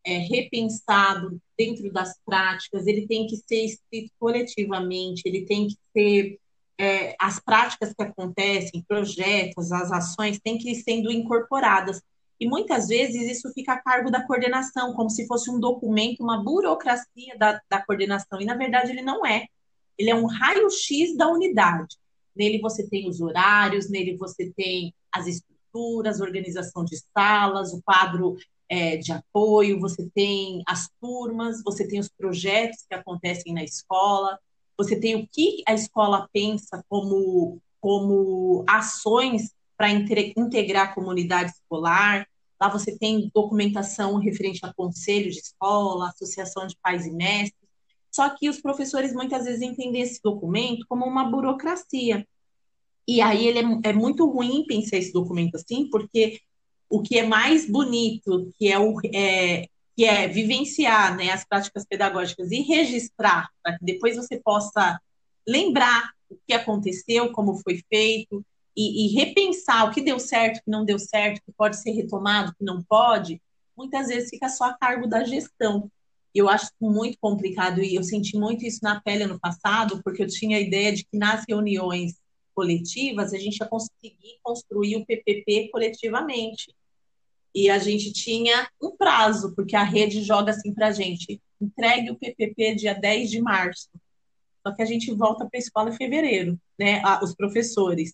é, 0.06 0.20
repensado 0.20 1.40
dentro 1.58 1.92
das 1.92 2.18
práticas, 2.26 2.86
ele 2.86 3.08
tem 3.08 3.26
que 3.26 3.38
ser 3.38 3.66
escrito 3.66 4.12
coletivamente, 4.20 5.24
ele 5.26 5.46
tem 5.46 5.68
que 5.68 5.78
ser 5.92 6.40
é, 6.78 7.16
as 7.20 7.40
práticas 7.40 7.94
que 7.94 8.04
acontecem, 8.04 8.86
projetos, 8.88 9.72
as 9.72 9.92
ações, 9.92 10.40
têm 10.40 10.58
que 10.58 10.72
ir 10.72 10.76
sendo 10.76 11.12
incorporadas 11.12 12.02
e 12.40 12.48
muitas 12.48 12.88
vezes 12.88 13.30
isso 13.30 13.52
fica 13.54 13.74
a 13.74 13.82
cargo 13.82 14.12
da 14.12 14.26
coordenação, 14.26 14.94
como 14.94 15.10
se 15.10 15.26
fosse 15.26 15.50
um 15.50 15.60
documento, 15.60 16.22
uma 16.22 16.44
burocracia 16.44 17.38
da, 17.38 17.62
da 17.70 17.82
coordenação. 17.86 18.42
E 18.42 18.46
na 18.46 18.56
verdade 18.56 18.92
ele 18.92 19.02
não 19.02 19.26
é. 19.26 19.48
Ele 19.98 20.10
é 20.10 20.16
um 20.16 20.26
raio-x 20.26 21.16
da 21.16 21.30
unidade. 21.30 21.98
Nele 22.36 22.60
você 22.60 22.88
tem 22.88 23.08
os 23.08 23.22
horários, 23.22 23.90
nele 23.90 24.18
você 24.18 24.52
tem 24.56 24.94
as 25.12 25.28
estruturas, 25.28 26.20
organização 26.20 26.84
de 26.84 26.98
salas, 27.14 27.74
o 27.74 27.82
quadro 27.82 28.36
é, 28.68 28.98
de 28.98 29.14
apoio, 29.14 29.80
você 29.80 30.10
tem 30.14 30.62
as 30.68 30.90
turmas, 31.00 31.64
você 31.64 31.88
tem 31.88 32.00
os 32.00 32.10
projetos 32.10 32.84
que 32.88 32.96
acontecem 32.96 33.54
na 33.54 33.64
escola, 33.64 34.38
você 34.78 35.00
tem 35.00 35.16
o 35.16 35.28
que 35.28 35.64
a 35.66 35.74
escola 35.74 36.28
pensa 36.34 36.84
como, 36.90 37.62
como 37.80 38.66
ações 38.68 39.54
para 39.78 39.90
integrar 39.90 40.90
a 40.90 40.94
comunidade 40.94 41.52
escolar. 41.52 42.28
Lá 42.60 42.70
você 42.70 42.98
tem 42.98 43.30
documentação 43.34 44.18
referente 44.18 44.60
a 44.64 44.74
conselho 44.74 45.30
de 45.30 45.40
escola, 45.40 46.10
associação 46.10 46.66
de 46.68 46.76
pais 46.82 47.06
e 47.06 47.12
mestres. 47.12 47.66
Só 48.12 48.30
que 48.30 48.50
os 48.50 48.62
professores 48.62 49.14
muitas 49.14 49.46
vezes 49.46 49.62
entendem 49.62 50.02
esse 50.02 50.22
documento 50.24 50.86
como 50.88 51.06
uma 51.06 51.26
burocracia. 51.26 52.26
E 53.08 53.22
aí 53.22 53.48
ele 53.48 53.60
é, 53.60 53.90
é 53.90 53.94
muito 53.94 54.26
ruim 54.26 54.66
pensar 54.66 54.98
esse 54.98 55.12
documento 55.12 55.56
assim, 55.56 55.90
porque 55.90 56.40
o 56.90 57.02
que 57.02 57.20
é 57.20 57.24
mais 57.24 57.70
bonito, 57.70 58.52
que 58.58 58.72
é 58.72 58.80
o 58.80 58.96
é, 59.14 59.68
que 59.96 60.06
é 60.06 60.28
vivenciar 60.28 61.16
né, 61.16 61.32
as 61.32 61.46
práticas 61.46 61.86
pedagógicas 61.86 62.52
e 62.52 62.62
registrar, 62.62 63.50
para 63.64 63.78
que 63.78 63.86
depois 63.86 64.16
você 64.16 64.40
possa 64.40 65.00
lembrar 65.48 66.12
o 66.30 66.38
que 66.48 66.54
aconteceu, 66.54 67.32
como 67.32 67.58
foi 67.58 67.82
feito, 67.90 68.44
e, 68.76 69.06
e, 69.06 69.16
repensar 69.16 69.86
o 69.86 69.92
que 69.92 70.02
deu 70.02 70.20
certo, 70.20 70.58
o 70.58 70.64
que 70.64 70.70
não 70.70 70.84
deu 70.84 71.00
certo, 71.00 71.38
o 71.38 71.42
que 71.46 71.52
pode 71.58 71.78
ser 71.78 71.92
retomado, 71.92 72.52
o 72.52 72.56
que 72.56 72.64
não 72.64 72.84
pode, 72.84 73.42
muitas 73.76 74.08
vezes 74.08 74.30
fica 74.30 74.50
só 74.50 74.66
a 74.66 74.78
cargo 74.78 75.08
da 75.08 75.24
gestão. 75.24 75.90
eu 76.34 76.50
acho 76.50 76.70
muito 76.82 77.18
complicado 77.20 77.82
e 77.82 77.96
eu 77.96 78.04
senti 78.04 78.38
muito 78.38 78.66
isso 78.66 78.80
na 78.84 79.00
pele 79.00 79.26
no 79.26 79.40
passado, 79.40 80.02
porque 80.04 80.24
eu 80.24 80.28
tinha 80.28 80.58
a 80.58 80.62
ideia 80.62 80.92
de 80.92 81.06
que 81.06 81.18
nas 81.18 81.46
reuniões 81.48 82.16
coletivas 82.54 83.34
a 83.34 83.38
gente 83.38 83.58
ia 83.58 83.68
conseguir 83.68 84.40
construir 84.44 84.98
o 84.98 85.06
PPP 85.06 85.70
coletivamente. 85.72 86.76
E 87.54 87.70
a 87.70 87.80
gente 87.80 88.12
tinha 88.12 88.70
um 88.82 88.96
prazo, 88.98 89.56
porque 89.56 89.78
a 89.78 89.84
rede 89.84 90.22
joga 90.24 90.52
assim 90.52 90.74
para 90.74 90.88
a 90.88 90.92
gente: 90.92 91.42
entregue 91.62 92.12
o 92.12 92.18
PPP 92.18 92.76
dia 92.76 92.94
10 92.94 93.32
de 93.32 93.42
março. 93.42 93.90
Só 94.66 94.74
que 94.76 94.82
a 94.82 94.86
gente 94.86 95.10
volta 95.14 95.46
para 95.46 95.58
a 95.58 95.60
escola 95.60 95.90
em 95.90 95.96
fevereiro, 95.96 96.60
né? 96.78 97.02
Os 97.22 97.34
professores. 97.34 98.14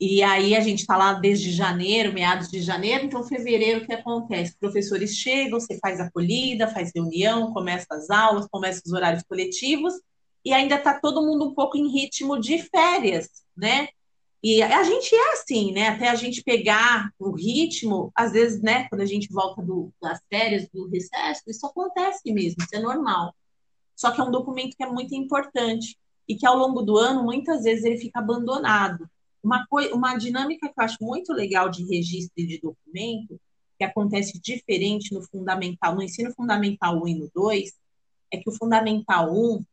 E 0.00 0.22
aí 0.22 0.56
a 0.56 0.60
gente 0.60 0.80
está 0.80 0.96
lá 0.96 1.12
desde 1.14 1.52
janeiro, 1.52 2.12
meados 2.12 2.50
de 2.50 2.60
janeiro, 2.60 3.04
então 3.04 3.22
fevereiro 3.22 3.82
o 3.82 3.86
que 3.86 3.92
acontece? 3.92 4.56
Professores 4.58 5.16
chegam, 5.16 5.60
você 5.60 5.78
faz 5.78 6.00
acolhida, 6.00 6.68
faz 6.68 6.90
reunião, 6.94 7.52
começa 7.52 7.86
as 7.90 8.10
aulas, 8.10 8.48
começa 8.50 8.82
os 8.84 8.92
horários 8.92 9.22
coletivos, 9.22 9.94
e 10.44 10.52
ainda 10.52 10.74
está 10.74 10.98
todo 10.98 11.24
mundo 11.24 11.46
um 11.46 11.54
pouco 11.54 11.76
em 11.76 11.88
ritmo 11.88 12.38
de 12.38 12.58
férias, 12.58 13.30
né? 13.56 13.88
E 14.42 14.62
a 14.62 14.82
gente 14.82 15.14
é 15.14 15.32
assim, 15.32 15.72
né? 15.72 15.88
Até 15.88 16.08
a 16.10 16.14
gente 16.14 16.42
pegar 16.42 17.10
o 17.18 17.30
ritmo, 17.30 18.12
às 18.14 18.32
vezes, 18.32 18.60
né, 18.60 18.86
quando 18.90 19.00
a 19.00 19.06
gente 19.06 19.32
volta 19.32 19.62
do, 19.62 19.90
das 20.02 20.20
férias, 20.28 20.68
do 20.70 20.86
recesso, 20.90 21.42
isso 21.48 21.66
acontece 21.66 22.30
mesmo, 22.30 22.56
isso 22.62 22.76
é 22.76 22.78
normal. 22.78 23.34
Só 23.96 24.10
que 24.10 24.20
é 24.20 24.24
um 24.24 24.30
documento 24.30 24.76
que 24.76 24.84
é 24.84 24.86
muito 24.86 25.14
importante 25.14 25.96
e 26.28 26.36
que 26.36 26.46
ao 26.46 26.58
longo 26.58 26.82
do 26.82 26.98
ano, 26.98 27.22
muitas 27.22 27.62
vezes, 27.62 27.84
ele 27.84 27.96
fica 27.96 28.18
abandonado. 28.18 29.08
Uma, 29.44 29.66
uma 29.92 30.16
dinâmica 30.16 30.68
que 30.68 30.80
eu 30.80 30.84
acho 30.84 30.96
muito 31.00 31.32
legal 31.32 31.68
de 31.68 31.84
registro 31.84 32.34
de 32.36 32.58
documento, 32.60 33.38
que 33.78 33.84
acontece 33.84 34.40
diferente 34.40 35.12
no 35.12 35.22
fundamental, 35.22 35.94
no 35.94 36.02
ensino 36.02 36.32
fundamental 36.32 37.02
1 37.02 37.08
e 37.08 37.14
no 37.14 37.30
2, 37.34 37.72
é 38.32 38.38
que 38.38 38.48
o 38.48 38.52
fundamental 38.52 39.32
1, 39.32 39.64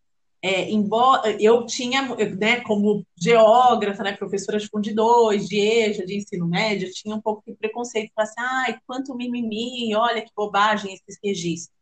é, 0.41 0.71
embora 0.71 1.31
eu 1.39 1.65
tinha, 1.65 2.01
né, 2.35 2.61
como 2.61 3.05
geógrafa, 3.15 4.03
né, 4.03 4.13
professora 4.13 4.57
de 4.57 4.67
Fundo 4.67 4.93
2, 4.93 5.47
de 5.47 5.59
EJA, 5.59 6.05
de 6.05 6.17
ensino 6.17 6.47
médio, 6.47 6.91
tinha 6.91 7.15
um 7.15 7.21
pouco 7.21 7.43
de 7.45 7.53
preconceito, 7.53 8.11
para 8.13 8.23
assim, 8.23 8.33
ai, 8.39 8.79
quanto 8.87 9.15
mimimi, 9.15 9.95
olha 9.95 10.21
que 10.21 10.31
bobagem 10.35 10.93
esses 10.93 11.19
registros. 11.23 11.75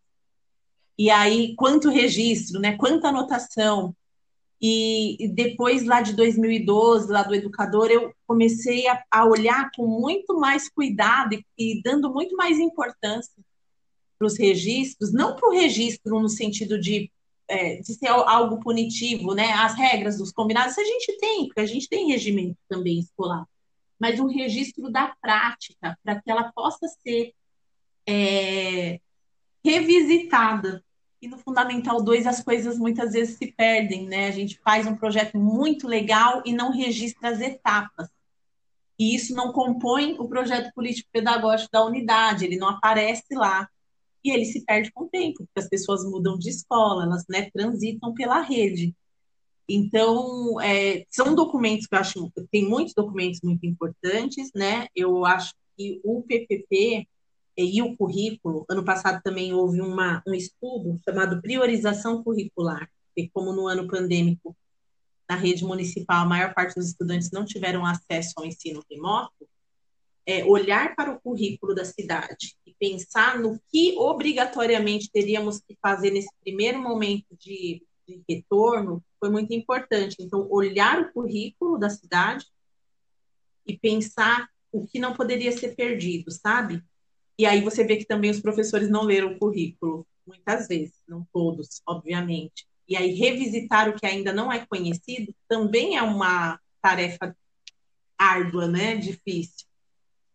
E 0.98 1.10
aí, 1.10 1.56
quanto 1.56 1.90
registro, 1.90 2.60
né, 2.60 2.76
quanta 2.76 3.08
anotação, 3.08 3.96
e, 4.62 5.30
depois, 5.34 5.86
lá 5.86 6.02
de 6.02 6.14
2012, 6.14 7.10
lá 7.10 7.24
do 7.24 7.34
educador, 7.34 7.90
eu 7.90 8.14
comecei 8.28 8.88
a, 8.88 9.02
a 9.10 9.26
olhar 9.26 9.72
com 9.74 9.88
muito 9.88 10.38
mais 10.38 10.70
cuidado 10.70 11.34
e, 11.34 11.46
e 11.58 11.82
dando 11.82 12.12
muito 12.12 12.36
mais 12.36 12.60
importância 12.60 13.34
para 14.18 14.28
os 14.28 14.38
registros, 14.38 15.14
não 15.14 15.36
para 15.36 15.48
o 15.48 15.54
registro 15.54 16.20
no 16.20 16.28
sentido 16.28 16.78
de, 16.80 17.10
é, 17.48 17.78
de 17.78 17.94
ser 17.94 18.08
algo 18.08 18.60
punitivo, 18.60 19.34
né? 19.34 19.54
As 19.54 19.76
regras 19.76 20.18
dos 20.18 20.32
combinados, 20.32 20.78
a 20.78 20.84
gente 20.84 21.18
tem, 21.18 21.46
porque 21.46 21.62
a 21.62 21.66
gente 21.66 21.88
tem 21.88 22.10
regimento 22.10 22.58
também 22.68 23.00
escolar, 23.00 23.46
mas 23.98 24.20
um 24.20 24.28
registro 24.28 24.92
da 24.92 25.16
prática, 25.22 25.98
para 26.04 26.22
que 26.22 26.30
ela 26.30 26.52
possa 26.52 26.86
ser 27.02 27.34
é, 28.06 29.00
revisitada 29.64 30.84
e 31.22 31.28
no 31.28 31.38
Fundamental 31.38 32.02
2 32.02 32.26
as 32.26 32.44
coisas 32.44 32.78
muitas 32.78 33.12
vezes 33.12 33.38
se 33.38 33.52
perdem, 33.52 34.08
né? 34.08 34.28
A 34.28 34.32
gente 34.32 34.60
faz 34.60 34.88
um 34.88 34.96
projeto 34.96 35.38
muito 35.38 35.88
legal 35.88 36.42
e 36.46 36.54
não 36.54 36.72
registra 36.72 37.30
as 37.30 37.42
etapas. 37.42 38.10
E 38.98 39.16
isso 39.16 39.34
não 39.34 39.52
compõe 39.52 40.16
o 40.20 40.28
projeto 40.28 40.74
político-pedagógico 40.74 41.72
da 41.72 41.86
unidade, 41.86 42.46
ele 42.46 42.58
não 42.58 42.70
aparece 42.70 43.34
lá. 43.34 43.68
E 44.24 44.32
ele 44.32 44.46
se 44.46 44.64
perde 44.66 44.92
com 44.92 45.06
o 45.06 45.10
tempo, 45.10 45.38
porque 45.46 45.60
as 45.60 45.70
pessoas 45.70 46.04
mudam 46.04 46.38
de 46.38 46.50
escola, 46.50 47.04
elas 47.04 47.24
né, 47.30 47.50
transitam 47.52 48.14
pela 48.14 48.42
rede. 48.42 48.94
Então, 49.68 50.60
é, 50.60 51.06
são 51.10 51.36
documentos 51.36 51.86
que 51.86 51.96
eu 51.96 52.00
acho, 52.00 52.32
tem 52.52 52.68
muitos 52.68 52.94
documentos 52.94 53.40
muito 53.42 53.66
importantes, 53.66 54.52
né? 54.54 54.88
Eu 54.96 55.26
acho 55.26 55.54
que 55.78 56.02
o 56.04 56.22
PPP, 56.24 57.08
e 57.64 57.82
o 57.82 57.96
currículo, 57.98 58.66
ano 58.70 58.84
passado 58.86 59.22
também 59.24 59.54
houve 59.54 59.82
uma, 59.82 60.24
um 60.26 60.34
estudo 60.34 61.00
chamado 61.04 61.42
Priorização 61.42 62.24
Curricular, 62.24 62.90
que 63.16 63.30
como 63.34 63.52
no 63.52 63.68
ano 63.68 63.88
pandêmico, 63.88 64.56
na 65.30 65.36
rede 65.36 65.64
municipal, 65.64 66.24
a 66.24 66.30
maior 66.30 66.54
parte 66.54 66.76
dos 66.76 66.88
estudantes 66.88 67.32
não 67.32 67.46
tiveram 67.46 67.86
acesso 67.86 68.34
ao 68.38 68.46
ensino 68.46 68.84
remoto, 68.90 69.48
é, 70.26 70.44
olhar 70.46 70.96
para 70.96 71.12
o 71.12 71.20
currículo 71.20 71.74
da 71.74 71.84
cidade 71.84 72.56
e 72.66 72.74
pensar 72.80 73.40
no 73.40 73.60
que 73.70 73.96
obrigatoriamente 73.98 75.10
teríamos 75.12 75.60
que 75.60 75.76
fazer 75.82 76.12
nesse 76.12 76.30
primeiro 76.42 76.80
momento 76.80 77.26
de, 77.38 77.84
de 78.08 78.24
retorno 78.30 79.04
foi 79.20 79.30
muito 79.30 79.54
importante. 79.54 80.18
Então, 80.20 80.48
olhar 80.50 81.02
o 81.02 81.12
currículo 81.12 81.78
da 81.78 81.90
cidade 81.90 82.46
e 83.68 83.78
pensar 83.78 84.48
o 84.72 84.86
que 84.88 85.00
não 85.00 85.14
poderia 85.14 85.52
ser 85.52 85.76
perdido, 85.76 86.32
sabe? 86.32 86.84
E 87.40 87.46
aí 87.46 87.62
você 87.62 87.86
vê 87.86 87.96
que 87.96 88.06
também 88.06 88.30
os 88.30 88.42
professores 88.42 88.90
não 88.90 89.04
leram 89.04 89.32
o 89.32 89.40
currículo, 89.40 90.06
muitas 90.28 90.68
vezes, 90.68 91.02
não 91.08 91.26
todos, 91.32 91.82
obviamente. 91.88 92.68
E 92.86 92.98
aí 92.98 93.14
revisitar 93.14 93.88
o 93.88 93.96
que 93.96 94.06
ainda 94.06 94.34
não 94.34 94.52
é 94.52 94.66
conhecido 94.66 95.34
também 95.48 95.96
é 95.96 96.02
uma 96.04 96.60
tarefa 96.82 97.34
árdua, 98.18 98.68
né? 98.68 98.98
Difícil. 98.98 99.70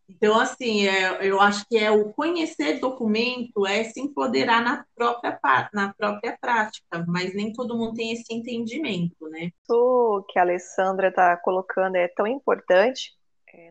Então, 0.08 0.40
assim, 0.40 0.86
é, 0.86 1.28
eu 1.28 1.40
acho 1.42 1.66
que 1.68 1.76
é 1.76 1.90
o 1.90 2.10
conhecer 2.12 2.80
documento 2.80 3.66
é 3.66 3.84
se 3.84 4.00
empoderar 4.00 4.62
na 4.62 4.86
própria, 4.94 5.38
na 5.74 5.92
própria 5.92 6.38
prática, 6.40 7.04
mas 7.06 7.34
nem 7.34 7.52
todo 7.52 7.76
mundo 7.76 7.94
tem 7.94 8.12
esse 8.12 8.32
entendimento, 8.32 9.28
né? 9.28 9.50
O 9.68 10.22
que 10.26 10.38
a 10.38 10.42
Alessandra 10.42 11.08
está 11.08 11.36
colocando 11.36 11.96
é 11.96 12.08
tão 12.08 12.26
importante, 12.26 13.12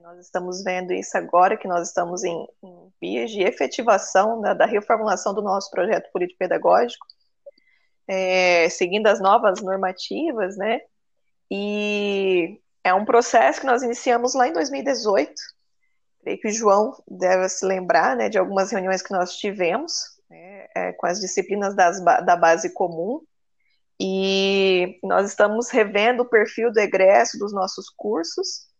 nós 0.01 0.19
estamos 0.19 0.63
vendo 0.63 0.93
isso 0.93 1.17
agora, 1.17 1.57
que 1.57 1.67
nós 1.67 1.87
estamos 1.87 2.23
em, 2.23 2.47
em 2.63 2.93
vias 3.01 3.31
de 3.31 3.41
efetivação 3.41 4.41
da 4.41 4.65
reformulação 4.65 5.33
do 5.33 5.41
nosso 5.41 5.71
projeto 5.71 6.11
político-pedagógico, 6.11 7.05
é, 8.07 8.69
seguindo 8.69 9.07
as 9.07 9.19
novas 9.19 9.61
normativas, 9.61 10.57
né? 10.57 10.81
E 11.49 12.61
é 12.83 12.93
um 12.93 13.05
processo 13.05 13.61
que 13.61 13.65
nós 13.65 13.81
iniciamos 13.81 14.33
lá 14.33 14.47
em 14.47 14.53
2018. 14.53 15.33
Creio 16.21 16.39
que 16.39 16.47
o 16.47 16.51
João 16.51 17.01
deve 17.07 17.47
se 17.49 17.65
lembrar 17.65 18.15
né, 18.15 18.29
de 18.29 18.37
algumas 18.37 18.71
reuniões 18.71 19.01
que 19.01 19.11
nós 19.11 19.37
tivemos 19.37 19.93
né, 20.29 20.67
é, 20.75 20.91
com 20.93 21.05
as 21.05 21.19
disciplinas 21.19 21.75
das, 21.75 22.03
da 22.03 22.35
base 22.35 22.73
comum. 22.73 23.21
E 23.99 24.99
nós 25.03 25.29
estamos 25.29 25.69
revendo 25.69 26.23
o 26.23 26.29
perfil 26.29 26.71
do 26.71 26.79
egresso 26.79 27.37
dos 27.37 27.53
nossos 27.53 27.89
cursos 27.89 28.72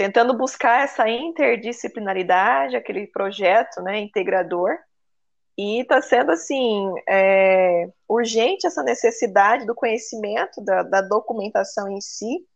tentando 0.00 0.32
buscar 0.32 0.84
essa 0.84 1.06
interdisciplinaridade, 1.06 2.74
aquele 2.74 3.06
projeto 3.06 3.82
né, 3.82 3.98
integrador, 4.00 4.70
e 5.58 5.82
está 5.82 6.00
sendo 6.00 6.32
assim 6.32 6.90
é, 7.06 7.86
urgente 8.08 8.66
essa 8.66 8.82
necessidade 8.82 9.66
do 9.66 9.74
conhecimento 9.74 10.64
da, 10.64 10.82
da, 10.84 11.02
documentação 11.02 11.86
em 11.86 12.00
si, 12.00 12.46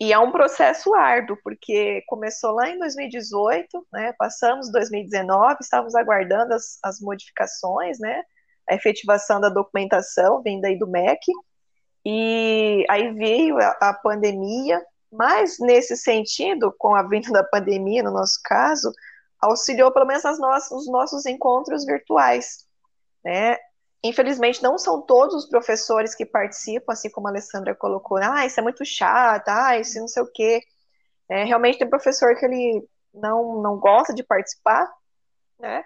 e 0.00 0.12
é 0.12 0.18
um 0.18 0.32
processo 0.32 0.92
árduo, 0.92 1.38
porque 1.44 2.02
começou 2.08 2.50
lá 2.50 2.68
em 2.68 2.80
2018, 2.80 3.86
né, 3.92 4.12
passamos 4.18 4.72
2019, 4.72 5.58
estávamos 5.60 5.94
aguardando 5.94 6.52
as, 6.52 6.80
as 6.82 7.00
modificações, 7.00 8.00
né, 8.00 8.24
a 8.68 8.74
efetivação 8.74 9.40
da 9.40 9.48
documentação 9.48 10.42
vindo 10.42 10.64
aí 10.64 10.76
do 10.76 10.88
MEC, 10.88 11.30
e 12.04 12.84
aí 12.90 13.12
veio 13.12 13.56
a, 13.58 13.68
a 13.80 13.94
pandemia, 13.94 14.84
mas, 15.12 15.58
nesse 15.58 15.96
sentido, 15.96 16.74
com 16.78 16.94
a 16.94 17.06
vinda 17.06 17.30
da 17.30 17.44
pandemia, 17.44 18.02
no 18.02 18.10
nosso 18.10 18.40
caso, 18.42 18.90
auxiliou 19.38 19.92
pelo 19.92 20.06
menos 20.06 20.22
nossas, 20.38 20.70
os 20.70 20.86
nossos 20.90 21.26
encontros 21.26 21.84
virtuais. 21.84 22.66
Né? 23.22 23.58
Infelizmente, 24.02 24.62
não 24.62 24.78
são 24.78 25.02
todos 25.02 25.34
os 25.34 25.48
professores 25.48 26.14
que 26.14 26.24
participam, 26.24 26.92
assim 26.92 27.10
como 27.10 27.28
a 27.28 27.30
Alessandra 27.30 27.74
colocou, 27.74 28.16
ah, 28.16 28.46
isso 28.46 28.58
é 28.58 28.62
muito 28.62 28.84
chato, 28.84 29.48
ah, 29.48 29.78
isso 29.78 30.00
não 30.00 30.08
sei 30.08 30.22
o 30.22 30.32
quê. 30.32 30.62
É, 31.28 31.44
realmente 31.44 31.78
tem 31.78 31.88
professor 31.88 32.34
que 32.36 32.44
ele 32.44 32.88
não, 33.12 33.60
não 33.62 33.78
gosta 33.78 34.14
de 34.14 34.22
participar, 34.22 34.90
né? 35.58 35.84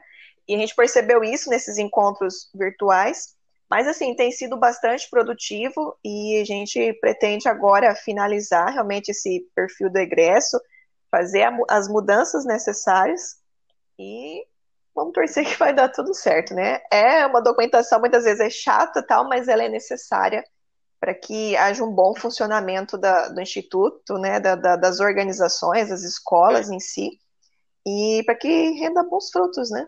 E 0.49 0.55
a 0.55 0.59
gente 0.59 0.75
percebeu 0.75 1.25
isso 1.25 1.51
nesses 1.51 1.77
encontros 1.77 2.49
virtuais, 2.55 3.36
mas, 3.71 3.89
assim, 3.89 4.15
tem 4.15 4.31
sido 4.31 4.57
bastante 4.57 5.09
produtivo 5.11 5.99
e 6.05 6.41
a 6.41 6.45
gente 6.45 6.93
pretende 7.01 7.49
agora 7.49 7.95
finalizar 7.95 8.73
realmente 8.73 9.11
esse 9.11 9.49
perfil 9.55 9.91
do 9.91 9.99
egresso, 9.99 10.59
fazer 11.11 11.43
a, 11.43 11.57
as 11.69 11.89
mudanças 11.89 12.45
necessárias 12.45 13.37
e 13.99 14.45
vamos 14.95 15.13
torcer 15.13 15.45
que 15.45 15.59
vai 15.59 15.75
dar 15.75 15.89
tudo 15.89 16.15
certo, 16.15 16.55
né? 16.55 16.81
É 16.91 17.27
uma 17.27 17.43
documentação, 17.43 18.01
muitas 18.01 18.25
vezes 18.25 18.41
é 18.41 18.51
chata 18.51 19.03
tal, 19.03 19.29
mas 19.29 19.49
ela 19.49 19.65
é 19.65 19.69
necessária 19.69 20.45
para 20.99 21.15
que 21.15 21.57
haja 21.57 21.85
um 21.85 21.93
bom 21.93 22.15
funcionamento 22.17 22.97
da, 22.97 23.29
do 23.29 23.41
instituto, 23.41 24.15
né, 24.15 24.41
da, 24.41 24.55
da, 24.55 24.77
das 24.77 24.99
organizações, 24.99 25.91
das 25.91 26.03
escolas 26.03 26.71
em 26.71 26.81
si, 26.81 27.19
e 27.87 28.23
para 28.25 28.35
que 28.35 28.71
renda 28.71 29.03
bons 29.05 29.31
frutos, 29.31 29.71
né? 29.71 29.87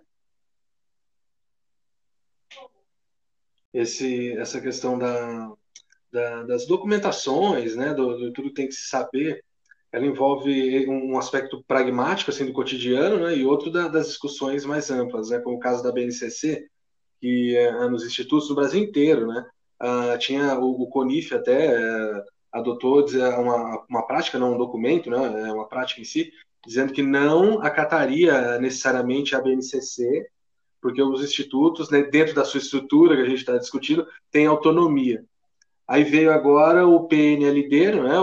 Esse, 3.73 4.33
essa 4.33 4.61
questão 4.61 4.99
da, 4.99 5.53
da, 6.13 6.43
das 6.45 6.67
documentações, 6.67 7.77
né, 7.77 7.95
do, 7.95 8.17
do, 8.17 8.33
tudo 8.33 8.53
tem 8.53 8.67
que 8.67 8.75
se 8.75 8.89
saber, 8.89 9.43
ela 9.91 10.07
envolve 10.07 10.87
um 10.89 11.19
aspecto 11.19 11.65
pragmático 11.67 12.31
assim 12.31 12.47
do 12.47 12.53
cotidiano, 12.53 13.25
né, 13.25 13.37
e 13.37 13.45
outro 13.45 13.71
da, 13.71 13.89
das 13.89 14.09
discussões 14.09 14.65
mais 14.65 14.91
amplas, 14.91 15.31
né, 15.31 15.39
como 15.39 15.57
o 15.57 15.61
caso 15.61 15.83
da 15.83 15.93
BNCC, 15.93 16.67
que 17.21 17.57
é, 17.57 17.89
nos 17.89 18.05
institutos 18.05 18.49
do 18.49 18.55
Brasil 18.55 18.83
inteiro, 18.83 19.27
né, 19.27 19.47
uh, 19.83 20.19
tinha 20.19 20.59
o, 20.59 20.83
o 20.83 20.89
CONIF 20.89 21.35
até 21.35 21.79
uh, 21.79 22.23
adotou 22.53 23.05
uma, 23.39 23.85
uma 23.89 24.07
prática, 24.07 24.39
não 24.39 24.55
um 24.55 24.59
documento, 24.59 25.11
né, 25.11 25.49
é 25.49 25.53
uma 25.53 25.69
prática 25.69 26.01
em 26.01 26.05
si, 26.05 26.33
dizendo 26.67 26.93
que 26.93 27.03
não 27.03 27.63
acataria 27.63 28.59
necessariamente 28.59 29.35
a 29.35 29.41
BNCC, 29.41 30.27
porque 30.81 31.03
os 31.03 31.23
institutos, 31.23 31.91
né, 31.91 32.03
dentro 32.03 32.35
da 32.35 32.45
sua 32.45 32.59
estrutura 32.59 33.17
que 33.17 33.23
a 33.23 33.29
gente 33.29 33.39
está 33.39 33.57
discutindo, 33.57 34.07
têm 34.31 34.47
autonomia. 34.47 35.25
Aí 35.87 36.05
veio 36.05 36.33
agora 36.33 36.87
o 36.87 37.07
PNLD, 37.07 37.93
né, 37.93 38.15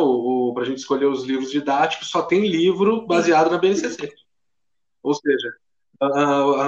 para 0.53 0.64
a 0.64 0.66
gente 0.66 0.78
escolher 0.78 1.08
os 1.08 1.24
livros 1.24 1.51
didáticos, 1.51 2.10
só 2.10 2.22
tem 2.22 2.47
livro 2.47 3.06
baseado 3.08 3.49
na 3.49 3.58
BNCC. 3.58 4.14
Ou 5.01 5.14
seja, 5.14 5.53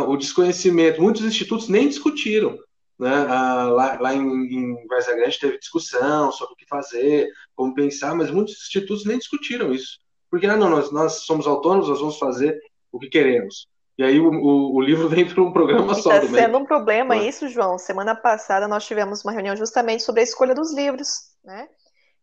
o 0.07 0.17
desconhecimento, 0.17 1.01
muitos 1.01 1.23
institutos 1.23 1.69
nem 1.69 1.87
discutiram. 1.87 2.57
Né? 2.99 3.11
lá, 3.11 3.99
lá 3.99 4.15
em, 4.15 4.21
em 4.21 4.87
Grande 4.87 5.39
teve 5.39 5.59
discussão 5.59 6.31
sobre 6.31 6.53
o 6.53 6.57
que 6.57 6.65
fazer, 6.65 7.29
como 7.55 7.75
pensar, 7.75 8.15
mas 8.15 8.31
muitos 8.31 8.55
institutos 8.55 9.05
nem 9.05 9.19
discutiram 9.19 9.71
isso. 9.71 9.99
Porque, 10.31 10.47
ah, 10.47 10.57
não, 10.57 10.69
nós, 10.69 10.91
nós 10.91 11.25
somos 11.25 11.45
autônomos, 11.45 11.87
nós 11.87 11.99
vamos 11.99 12.17
fazer 12.17 12.59
o 12.91 12.99
que 12.99 13.07
queremos. 13.07 13.67
E 13.97 14.03
aí 14.03 14.19
o, 14.19 14.29
o, 14.29 14.75
o 14.75 14.81
livro 14.81 15.09
vem 15.09 15.27
para 15.27 15.41
um 15.41 15.51
programa 15.51 15.95
só. 15.95 16.13
Está 16.13 16.27
sendo 16.27 16.57
um 16.59 16.65
problema 16.65 17.15
é. 17.15 17.27
isso, 17.27 17.47
João. 17.49 17.77
Semana 17.77 18.15
passada 18.15 18.67
nós 18.67 18.85
tivemos 18.85 19.23
uma 19.23 19.31
reunião 19.31 19.55
justamente 19.55 20.03
sobre 20.03 20.21
a 20.21 20.23
escolha 20.23 20.53
dos 20.53 20.73
livros, 20.73 21.09
né? 21.43 21.67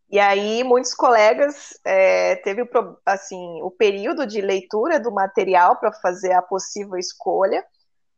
E 0.09 0.19
aí 0.19 0.63
muitos 0.63 0.93
colegas 0.93 1.79
é, 1.83 2.35
teve 2.37 2.61
o, 2.61 2.69
assim 3.05 3.59
o 3.63 3.71
período 3.71 4.25
de 4.25 4.39
leitura 4.39 4.99
do 4.99 5.11
material 5.11 5.77
para 5.77 5.91
fazer 5.91 6.31
a 6.31 6.43
possível 6.43 6.95
escolha, 6.95 7.65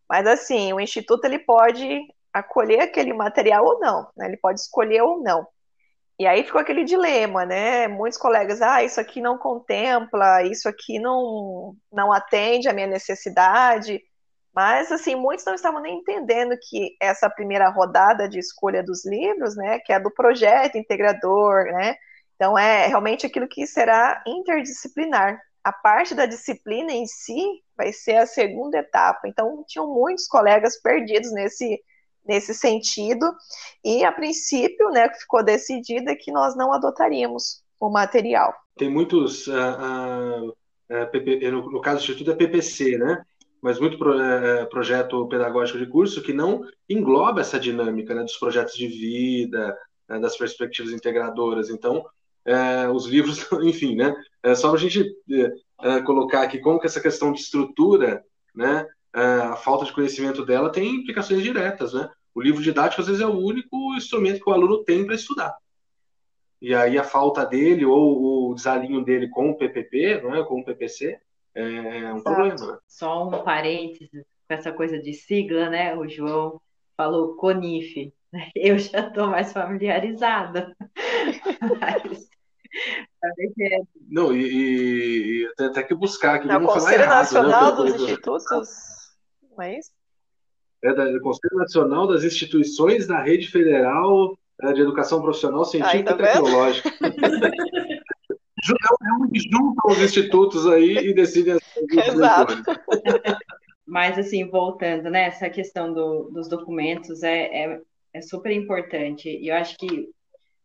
mas 0.08 0.28
assim 0.28 0.74
o 0.74 0.80
instituto 0.82 1.24
ele 1.26 1.40
pode 1.40 2.02
acolher 2.34 2.82
aquele 2.82 3.14
material 3.14 3.66
ou 3.66 3.80
não, 3.80 4.08
né? 4.16 4.28
Ele 4.28 4.38
pode 4.38 4.60
escolher 4.60 5.02
ou 5.02 5.24
não. 5.24 5.48
E 6.20 6.26
aí 6.26 6.44
ficou 6.44 6.60
aquele 6.60 6.84
dilema, 6.84 7.46
né? 7.46 7.88
Muitos 7.88 8.18
colegas, 8.18 8.62
ah, 8.62 8.84
isso 8.84 9.00
aqui 9.00 9.22
não 9.22 9.38
contempla, 9.38 10.42
isso 10.44 10.68
aqui 10.68 11.00
não, 11.00 11.76
não 11.92 12.12
atende 12.12 12.68
à 12.68 12.74
minha 12.74 12.88
necessidade. 12.88 14.02
Mas, 14.54 14.92
assim, 14.92 15.14
muitos 15.14 15.46
não 15.46 15.54
estavam 15.54 15.80
nem 15.80 16.00
entendendo 16.00 16.58
que 16.68 16.98
essa 17.00 17.30
primeira 17.30 17.70
rodada 17.70 18.28
de 18.28 18.40
escolha 18.40 18.82
dos 18.82 19.06
livros, 19.06 19.56
né, 19.56 19.78
que 19.80 19.94
é 19.94 20.00
do 20.00 20.10
projeto 20.12 20.78
integrador, 20.78 21.66
né, 21.66 21.96
então 22.36 22.58
é 22.58 22.88
realmente 22.88 23.28
aquilo 23.28 23.48
que 23.48 23.68
será 23.68 24.24
interdisciplinar. 24.26 25.40
A 25.64 25.72
parte 25.72 26.16
da 26.16 26.26
disciplina 26.26 26.92
em 26.92 27.06
si 27.06 27.64
vai 27.76 27.94
ser 27.94 28.18
a 28.18 28.26
segunda 28.26 28.80
etapa. 28.80 29.28
Então, 29.28 29.64
tinham 29.68 29.94
muitos 29.94 30.26
colegas 30.28 30.82
perdidos 30.82 31.32
nesse, 31.34 31.80
nesse 32.28 32.54
sentido, 32.54 33.26
e 33.84 34.04
a 34.04 34.12
princípio, 34.12 34.90
né, 34.90 35.10
ficou 35.14 35.44
decidida 35.44 36.16
que 36.16 36.32
nós 36.32 36.56
não 36.56 36.74
adotaríamos 36.74 37.62
o 37.80 37.90
material. 37.90 38.54
Tem 38.78 38.90
muitos, 38.90 39.48
uh, 39.48 39.52
uh, 39.52 40.50
uh, 40.50 41.12
PP, 41.12 41.52
no, 41.52 41.72
no, 41.72 41.82
caso 41.82 41.98
do 41.98 42.02
Instituto 42.04 42.32
é 42.32 42.36
PPC, 42.36 42.98
né? 42.98 43.24
Mas 43.62 43.80
muito 43.80 43.98
pro, 43.98 44.14
projeto 44.70 45.28
pedagógico 45.28 45.80
de 45.80 45.88
curso 45.88 46.22
que 46.22 46.32
não 46.32 46.62
engloba 46.88 47.42
essa 47.42 47.60
dinâmica 47.60 48.14
né, 48.14 48.22
dos 48.22 48.38
projetos 48.38 48.76
de 48.76 48.88
vida, 48.88 49.76
né, 50.08 50.20
das 50.20 50.38
perspectivas 50.38 50.94
integradoras. 50.94 51.70
Então, 51.70 52.06
os 52.94 53.08
livros, 53.08 53.48
enfim, 53.64 53.96
né? 53.96 54.16
É 54.44 54.54
só 54.54 54.70
para 54.70 54.78
a 54.78 54.82
gente 54.82 55.12
colocar 56.06 56.44
aqui 56.44 56.60
como 56.60 56.80
que 56.80 56.86
essa 56.86 57.02
questão 57.02 57.34
de 57.34 57.42
estrutura, 57.42 58.24
né? 58.56 58.86
A 59.18 59.56
falta 59.56 59.86
de 59.86 59.94
conhecimento 59.94 60.46
dela 60.46 60.72
tem 60.72 60.96
implicações 60.96 61.42
diretas, 61.42 61.94
né? 61.94 62.10
O 62.36 62.42
livro 62.42 62.62
didático, 62.62 63.02
às 63.02 63.08
vezes, 63.08 63.22
é 63.22 63.26
o 63.26 63.40
único 63.40 63.96
instrumento 63.96 64.44
que 64.44 64.50
o 64.50 64.54
aluno 64.54 64.84
tem 64.84 65.06
para 65.06 65.16
estudar. 65.16 65.58
E 66.62 66.74
aí 66.74 66.98
a 66.98 67.04
falta 67.04 67.46
dele 67.46 67.86
ou 67.86 68.52
o 68.52 68.54
desalinho 68.54 69.04
dele 69.04 69.28
com 69.30 69.50
o 69.50 69.58
PPP, 69.58 70.22
não 70.22 70.36
é? 70.36 70.44
com 70.44 70.60
o 70.60 70.66
PPC, 70.66 71.20
é 71.56 71.64
um 71.64 72.18
Exato. 72.18 72.24
problema. 72.24 72.74
Né? 72.74 72.78
Só 72.88 73.28
um 73.28 73.44
parênteses 73.44 74.24
com 74.48 74.54
essa 74.54 74.72
coisa 74.72 75.00
de 75.00 75.14
sigla, 75.14 75.70
né? 75.70 75.96
O 75.96 76.08
João 76.08 76.62
falou 76.96 77.36
CONIF. 77.36 78.14
Eu 78.56 78.78
já 78.78 79.08
estou 79.08 79.28
mais 79.28 79.52
familiarizada. 79.52 80.76
Mas... 81.80 82.28
Não, 84.08 84.36
e, 84.36 84.44
e, 84.44 85.44
e 85.44 85.64
até 85.64 85.82
que 85.82 85.96
buscar 85.96 86.36
aqui. 86.36 86.48
Não, 86.48 86.64
Conselho 86.66 87.02
errado, 87.02 87.18
Nacional 87.18 87.72
né? 87.72 87.76
dos 87.76 88.02
Institutos, 88.02 88.87
não 89.58 89.66
é 89.66 89.80
isso? 89.80 89.92
é 90.84 90.94
do 90.94 91.22
Conselho 91.22 91.58
Nacional 91.58 92.08
das 92.08 92.24
Instituições 92.24 93.08
da 93.08 93.22
Rede 93.22 93.48
Federal 93.48 94.38
é, 94.62 94.74
de 94.74 94.82
Educação 94.82 95.22
Profissional 95.22 95.66
Científica 95.66 96.16
tá 96.16 96.24
e 96.24 96.34
Tecnológica. 96.34 96.90
é 99.04 99.14
onde 99.22 99.40
juntam 99.40 99.92
os 99.92 100.02
institutos 100.02 100.68
aí 100.68 100.98
e 100.98 101.14
decidem 101.14 101.54
as 101.54 102.08
Exato. 102.08 102.54
Mas, 103.86 104.18
assim, 104.18 104.50
voltando, 104.50 105.10
né, 105.10 105.26
essa 105.26 105.50
questão 105.50 105.94
do, 105.94 106.30
dos 106.30 106.50
documentos 106.50 107.24
é, 107.24 107.46
é, 107.46 107.82
é 108.14 108.22
super 108.22 108.52
importante. 108.52 109.30
E 109.30 109.48
eu 109.48 109.56
acho 109.56 109.78
que, 109.78 110.10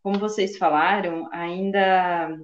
como 0.01 0.19
vocês 0.19 0.57
falaram, 0.57 1.29
ainda 1.31 2.37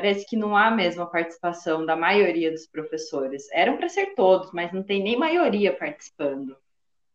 parece 0.00 0.26
que 0.26 0.36
não 0.36 0.56
há 0.56 0.70
mesmo 0.70 1.02
a 1.02 1.06
participação 1.06 1.84
da 1.84 1.96
maioria 1.96 2.50
dos 2.50 2.66
professores. 2.66 3.48
Eram 3.52 3.76
para 3.76 3.88
ser 3.88 4.14
todos, 4.14 4.50
mas 4.52 4.72
não 4.72 4.82
tem 4.82 5.02
nem 5.02 5.16
maioria 5.16 5.76
participando 5.76 6.56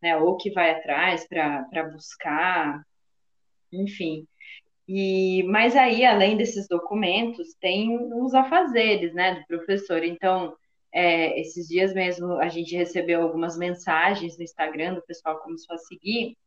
né? 0.05 0.15
Ou 0.17 0.37
que 0.37 0.51
vai 0.51 0.69
atrás 0.69 1.27
para 1.27 1.89
buscar, 1.91 2.85
enfim. 3.71 4.27
E, 4.87 5.43
mas 5.49 5.75
aí, 5.75 6.05
além 6.05 6.37
desses 6.37 6.67
documentos, 6.67 7.55
tem 7.55 7.97
os 8.13 8.35
afazeres, 8.35 9.15
né, 9.15 9.33
do 9.39 9.47
professor. 9.47 10.03
Então, 10.03 10.55
é, 10.93 11.39
esses 11.41 11.67
dias 11.67 11.91
mesmo 11.93 12.33
a 12.33 12.47
gente 12.49 12.75
recebeu 12.75 13.23
algumas 13.23 13.57
mensagens 13.57 14.37
no 14.37 14.43
Instagram 14.43 14.93
do 14.93 15.01
pessoal 15.01 15.37
que 15.37 15.45
começou 15.45 15.73
a 15.73 15.79
seguir, 15.79 16.37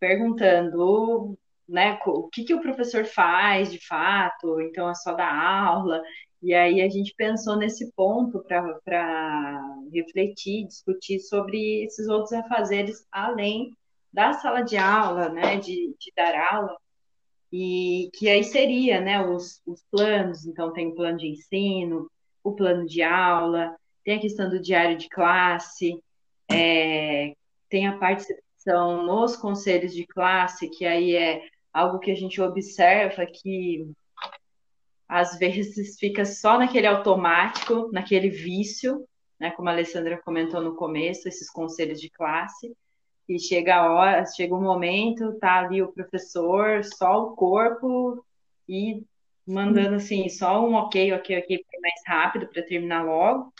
perguntando, 0.00 1.36
né, 1.68 1.98
o 2.06 2.28
que, 2.28 2.44
que 2.44 2.54
o 2.54 2.60
professor 2.60 3.04
faz 3.04 3.70
de 3.72 3.84
fato, 3.86 4.60
então 4.60 4.88
é 4.88 4.94
só 4.94 5.14
da 5.14 5.28
aula, 5.28 6.02
e 6.42 6.52
aí 6.52 6.82
a 6.82 6.88
gente 6.88 7.14
pensou 7.16 7.56
nesse 7.56 7.90
ponto 7.92 8.44
para 8.44 9.62
refletir, 9.92 10.66
discutir 10.66 11.20
sobre 11.20 11.84
esses 11.84 12.06
outros 12.08 12.32
afazeres 12.32 13.06
além 13.10 13.72
da 14.12 14.34
sala 14.34 14.60
de 14.60 14.76
aula, 14.76 15.30
né, 15.30 15.56
de, 15.56 15.94
de 15.98 16.12
dar 16.14 16.54
aula, 16.54 16.76
e 17.50 18.10
que 18.14 18.28
aí 18.28 18.44
seria, 18.44 19.00
né, 19.00 19.24
os, 19.26 19.62
os 19.66 19.82
planos, 19.90 20.44
então 20.46 20.72
tem 20.72 20.88
o 20.88 20.94
plano 20.94 21.18
de 21.18 21.28
ensino, 21.28 22.10
o 22.42 22.52
plano 22.52 22.84
de 22.86 23.02
aula, 23.02 23.74
tem 24.04 24.18
a 24.18 24.20
questão 24.20 24.50
do 24.50 24.60
diário 24.60 24.98
de 24.98 25.08
classe, 25.08 25.98
é, 26.50 27.32
tem 27.70 27.86
a 27.86 27.96
participação 27.96 29.02
nos 29.04 29.34
conselhos 29.36 29.94
de 29.94 30.06
classe, 30.06 30.68
que 30.68 30.84
aí 30.84 31.16
é 31.16 31.42
algo 31.74 31.98
que 31.98 32.12
a 32.12 32.14
gente 32.14 32.40
observa 32.40 33.26
que 33.26 33.90
às 35.08 35.36
vezes 35.36 35.98
fica 35.98 36.24
só 36.24 36.56
naquele 36.56 36.86
automático, 36.86 37.90
naquele 37.92 38.30
vício, 38.30 39.04
né, 39.38 39.50
como 39.50 39.68
a 39.68 39.72
Alessandra 39.72 40.22
comentou 40.24 40.62
no 40.62 40.76
começo, 40.76 41.28
esses 41.28 41.50
conselhos 41.50 42.00
de 42.00 42.08
classe, 42.08 42.74
e 43.28 43.38
chega 43.38 43.76
a 43.76 43.92
hora, 43.92 44.24
chega 44.26 44.54
o 44.54 44.58
um 44.58 44.62
momento, 44.62 45.36
tá 45.38 45.58
ali 45.58 45.82
o 45.82 45.92
professor, 45.92 46.84
só 46.84 47.24
o 47.24 47.34
corpo 47.34 48.24
e 48.68 49.02
mandando 49.46 49.96
assim, 49.96 50.28
só 50.28 50.66
um 50.66 50.74
ok, 50.74 51.12
ok, 51.12 51.38
ok, 51.38 51.64
mais 51.82 52.02
rápido 52.06 52.46
para 52.46 52.62
terminar 52.62 53.04
logo. 53.04 53.52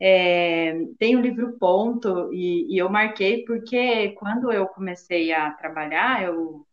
É, 0.00 0.74
tem 0.98 1.16
o 1.16 1.20
livro 1.20 1.58
Ponto, 1.58 2.32
e, 2.32 2.74
e 2.74 2.78
eu 2.78 2.88
marquei 2.88 3.44
porque 3.44 4.10
quando 4.12 4.52
eu 4.52 4.66
comecei 4.68 5.32
a 5.32 5.50
trabalhar, 5.50 6.22
eu 6.22 6.66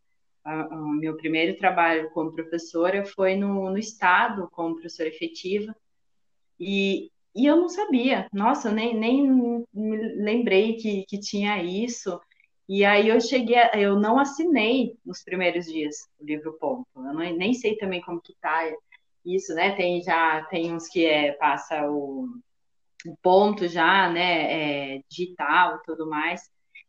o 0.46 0.88
meu 0.88 1.16
primeiro 1.16 1.56
trabalho 1.58 2.10
como 2.10 2.32
professora 2.32 3.04
foi 3.04 3.34
no, 3.36 3.70
no 3.70 3.78
Estado, 3.78 4.48
como 4.52 4.74
professora 4.74 5.08
efetiva, 5.08 5.74
e, 6.58 7.10
e 7.34 7.46
eu 7.46 7.56
não 7.56 7.68
sabia, 7.68 8.28
nossa, 8.32 8.68
eu 8.68 8.72
nem, 8.72 8.96
nem 8.98 9.66
lembrei 9.74 10.76
que, 10.76 11.04
que 11.06 11.18
tinha 11.18 11.62
isso, 11.62 12.20
e 12.68 12.84
aí 12.84 13.08
eu 13.08 13.20
cheguei, 13.20 13.56
a, 13.56 13.72
eu 13.80 13.98
não 13.98 14.18
assinei 14.18 14.96
nos 15.04 15.22
primeiros 15.22 15.66
dias 15.66 16.08
o 16.18 16.24
livro 16.24 16.56
Ponto, 16.58 16.86
eu 16.96 17.02
não, 17.02 17.14
nem 17.14 17.52
sei 17.54 17.76
também 17.76 18.00
como 18.00 18.20
que 18.20 18.34
tá 18.40 18.72
isso, 19.24 19.54
né, 19.54 19.74
tem 19.74 20.02
já, 20.02 20.44
tem 20.44 20.72
uns 20.72 20.88
que 20.88 21.04
é, 21.04 21.32
passa 21.32 21.90
o, 21.90 22.28
o 23.06 23.16
ponto 23.22 23.66
já, 23.68 24.08
né, 24.10 24.96
é, 24.96 25.02
digital 25.08 25.76
e 25.76 25.82
tudo 25.84 26.08
mais, 26.08 26.48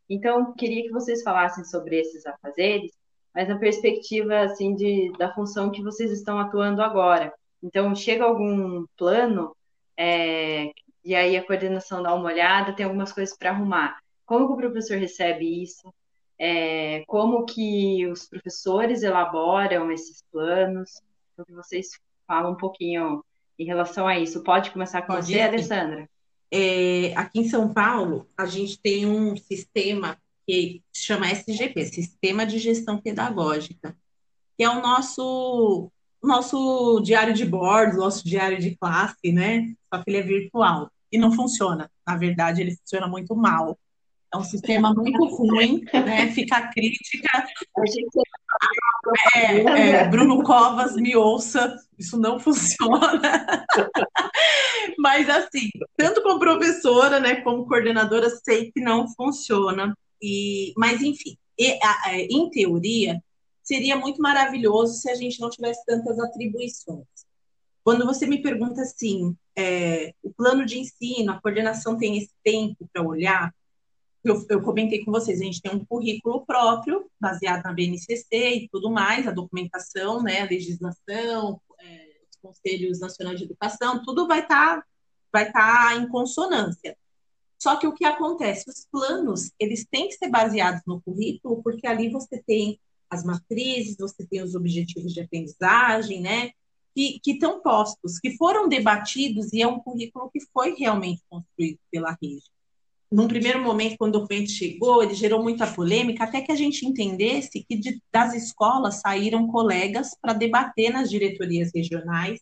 Então, 0.10 0.54
queria 0.54 0.84
que 0.84 0.92
vocês 0.92 1.22
falassem 1.24 1.64
sobre 1.66 2.00
esses 2.00 2.26
afazeres, 2.26 2.92
mas 3.38 3.48
na 3.48 3.60
perspectiva 3.60 4.40
assim 4.40 4.74
de, 4.74 5.12
da 5.16 5.32
função 5.32 5.70
que 5.70 5.84
vocês 5.84 6.12
estão 6.12 6.40
atuando 6.40 6.82
agora. 6.82 7.32
Então, 7.62 7.94
chega 7.94 8.24
algum 8.24 8.84
plano 8.98 9.56
é, 9.96 10.72
e 11.06 11.14
aí 11.14 11.38
a 11.38 11.46
coordenação 11.46 12.02
dá 12.02 12.16
uma 12.16 12.30
olhada, 12.30 12.74
tem 12.74 12.84
algumas 12.84 13.14
coisas 13.14 13.38
para 13.38 13.52
arrumar. 13.52 14.00
Como 14.26 14.48
que 14.48 14.54
o 14.54 14.58
professor 14.58 14.98
recebe 14.98 15.62
isso? 15.62 15.94
É, 16.40 17.04
como 17.06 17.46
que 17.46 18.08
os 18.08 18.28
professores 18.28 19.04
elaboram 19.04 19.92
esses 19.92 20.24
planos? 20.32 21.00
Então, 21.34 21.46
que 21.46 21.54
vocês 21.54 21.92
falam 22.26 22.54
um 22.54 22.58
pouquinho 22.58 23.24
em 23.60 23.66
relação 23.66 24.08
a 24.08 24.18
isso. 24.18 24.42
Pode 24.42 24.72
começar 24.72 25.04
com 25.04 25.14
Pode 25.14 25.28
você. 25.28 25.42
Alessandra? 25.42 26.10
É, 26.52 27.14
aqui 27.16 27.42
em 27.42 27.48
São 27.48 27.72
Paulo, 27.72 28.28
a 28.36 28.48
gente 28.48 28.80
tem 28.80 29.06
um 29.06 29.38
sistema 29.38 30.18
que 30.48 30.82
se 30.94 31.04
chama 31.04 31.30
SGP, 31.30 31.86
Sistema 31.86 32.46
de 32.46 32.58
Gestão 32.58 32.98
Pedagógica, 32.98 33.96
que 34.58 34.64
é 34.64 34.70
o 34.70 34.82
nosso 34.82 35.92
nosso 36.24 37.00
diário 37.02 37.34
de 37.34 37.46
bordo, 37.46 37.98
nosso 37.98 38.26
diário 38.26 38.60
de 38.60 38.76
classe, 38.76 39.32
né? 39.32 39.74
Só 39.94 40.02
que 40.02 40.10
ele 40.10 40.18
é 40.18 40.22
virtual 40.24 40.90
e 41.12 41.18
não 41.18 41.32
funciona. 41.32 41.92
Na 42.06 42.18
verdade, 42.18 42.62
ele 42.62 42.76
funciona 42.76 43.08
muito 43.08 43.36
mal. 43.36 43.78
É 44.34 44.38
um 44.38 44.44
sistema 44.44 44.94
muito 44.94 45.24
ruim, 45.26 45.86
né? 45.94 46.32
Fica 46.32 46.58
a 46.58 46.68
crítica. 46.68 47.48
É, 49.36 49.62
é, 49.62 50.08
Bruno 50.08 50.44
Covas, 50.44 50.96
me 50.96 51.16
ouça, 51.16 51.78
isso 51.98 52.20
não 52.20 52.40
funciona. 52.40 53.66
Mas 54.98 55.30
assim, 55.30 55.70
tanto 55.96 56.22
como 56.24 56.40
professora, 56.40 57.20
né, 57.20 57.42
como 57.42 57.68
coordenadora, 57.68 58.30
sei 58.30 58.72
que 58.72 58.82
não 58.82 59.08
funciona. 59.14 59.96
E, 60.22 60.74
mas 60.78 61.02
enfim, 61.02 61.38
e, 61.58 61.80
a, 61.84 62.10
a, 62.10 62.20
em 62.20 62.50
teoria, 62.50 63.22
seria 63.64 63.98
muito 63.98 64.22
maravilhoso 64.22 64.94
se 64.94 65.10
a 65.10 65.16
gente 65.16 65.40
não 65.40 65.50
tivesse 65.50 65.84
tantas 65.86 66.20
atribuições. 66.20 67.06
Quando 67.84 68.06
você 68.06 68.26
me 68.28 68.42
pergunta 68.42 68.82
assim, 68.82 69.36
é, 69.58 70.14
o 70.22 70.32
plano 70.32 70.66
de 70.66 70.80
ensino, 70.80 71.32
a 71.32 71.42
coordenação 71.42 71.98
tem 71.98 72.18
esse 72.18 72.34
tempo 72.44 72.90
para 72.92 73.02
olhar, 73.02 73.54
eu, 74.24 74.46
eu, 74.50 74.62
comentei 74.62 75.04
com 75.04 75.12
vocês, 75.12 75.40
a 75.40 75.44
gente 75.44 75.62
tem 75.62 75.74
um 75.74 75.86
currículo 75.86 76.46
próprio, 76.46 77.10
baseado 77.20 77.64
na 77.64 77.74
BNCC 77.74 78.28
e 78.32 78.70
tudo 78.70 78.92
mais, 78.92 79.28
a 79.28 79.32
documentação, 79.32 80.22
né, 80.22 80.42
a 80.42 80.46
legislação, 80.46 81.62
é, 81.80 82.08
os 82.30 82.38
conselhos 82.42 83.00
nacionais 83.00 83.40
de 83.40 83.46
educação, 83.46 84.04
tudo 84.04 84.28
vai 84.28 84.42
estar 84.42 84.78
tá, 84.78 84.86
vai 85.32 85.52
tá 85.52 85.96
em 85.96 86.08
consonância. 86.10 86.98
Só 87.60 87.76
que 87.76 87.88
o 87.88 87.94
que 87.94 88.06
acontece? 88.06 88.70
Os 88.70 88.88
planos, 88.92 89.52
eles 89.60 89.86
têm 89.90 90.08
que 90.08 90.16
ser 90.16 90.30
baseados 90.30 90.82
no 90.86 91.02
currículo, 91.02 91.62
porque 91.64 91.88
ali 91.88 92.10
você 92.10 92.42
tem 92.46 92.80
as 93.10 93.24
matrizes, 93.24 93.98
você 93.98 94.26
tem 94.26 94.42
os 94.42 94.54
objetivos 94.54 95.14
de 95.14 95.22
aprendizagem, 95.22 96.22
né, 96.22 96.52
que, 96.94 97.20
que 97.22 97.32
estão 97.32 97.62
postos, 97.62 98.20
que 98.20 98.36
foram 98.38 98.68
debatidos 98.68 99.54
e 99.54 99.62
é 99.62 99.68
um 99.68 99.80
currículo 99.80 100.30
que 100.30 100.42
foi 100.54 100.76
realmente 100.76 101.24
construído 101.30 101.80
pela 101.92 102.18
rede 102.22 102.44
num 103.12 103.28
primeiro 103.28 103.62
momento, 103.64 103.98
quando 103.98 104.16
o 104.16 104.20
documento 104.20 104.52
chegou, 104.52 105.02
ele 105.02 105.14
gerou 105.14 105.42
muita 105.42 105.66
polêmica, 105.66 106.26
até 106.26 106.42
que 106.42 106.52
a 106.52 106.56
gente 106.56 106.86
entendesse 106.86 107.64
que 107.64 107.78
de, 107.78 108.02
das 108.12 108.34
escolas 108.34 108.96
saíram 108.96 109.48
colegas 109.48 110.16
para 110.22 110.34
debater 110.34 110.92
nas 110.92 111.10
diretorias 111.10 111.72
regionais 111.74 112.42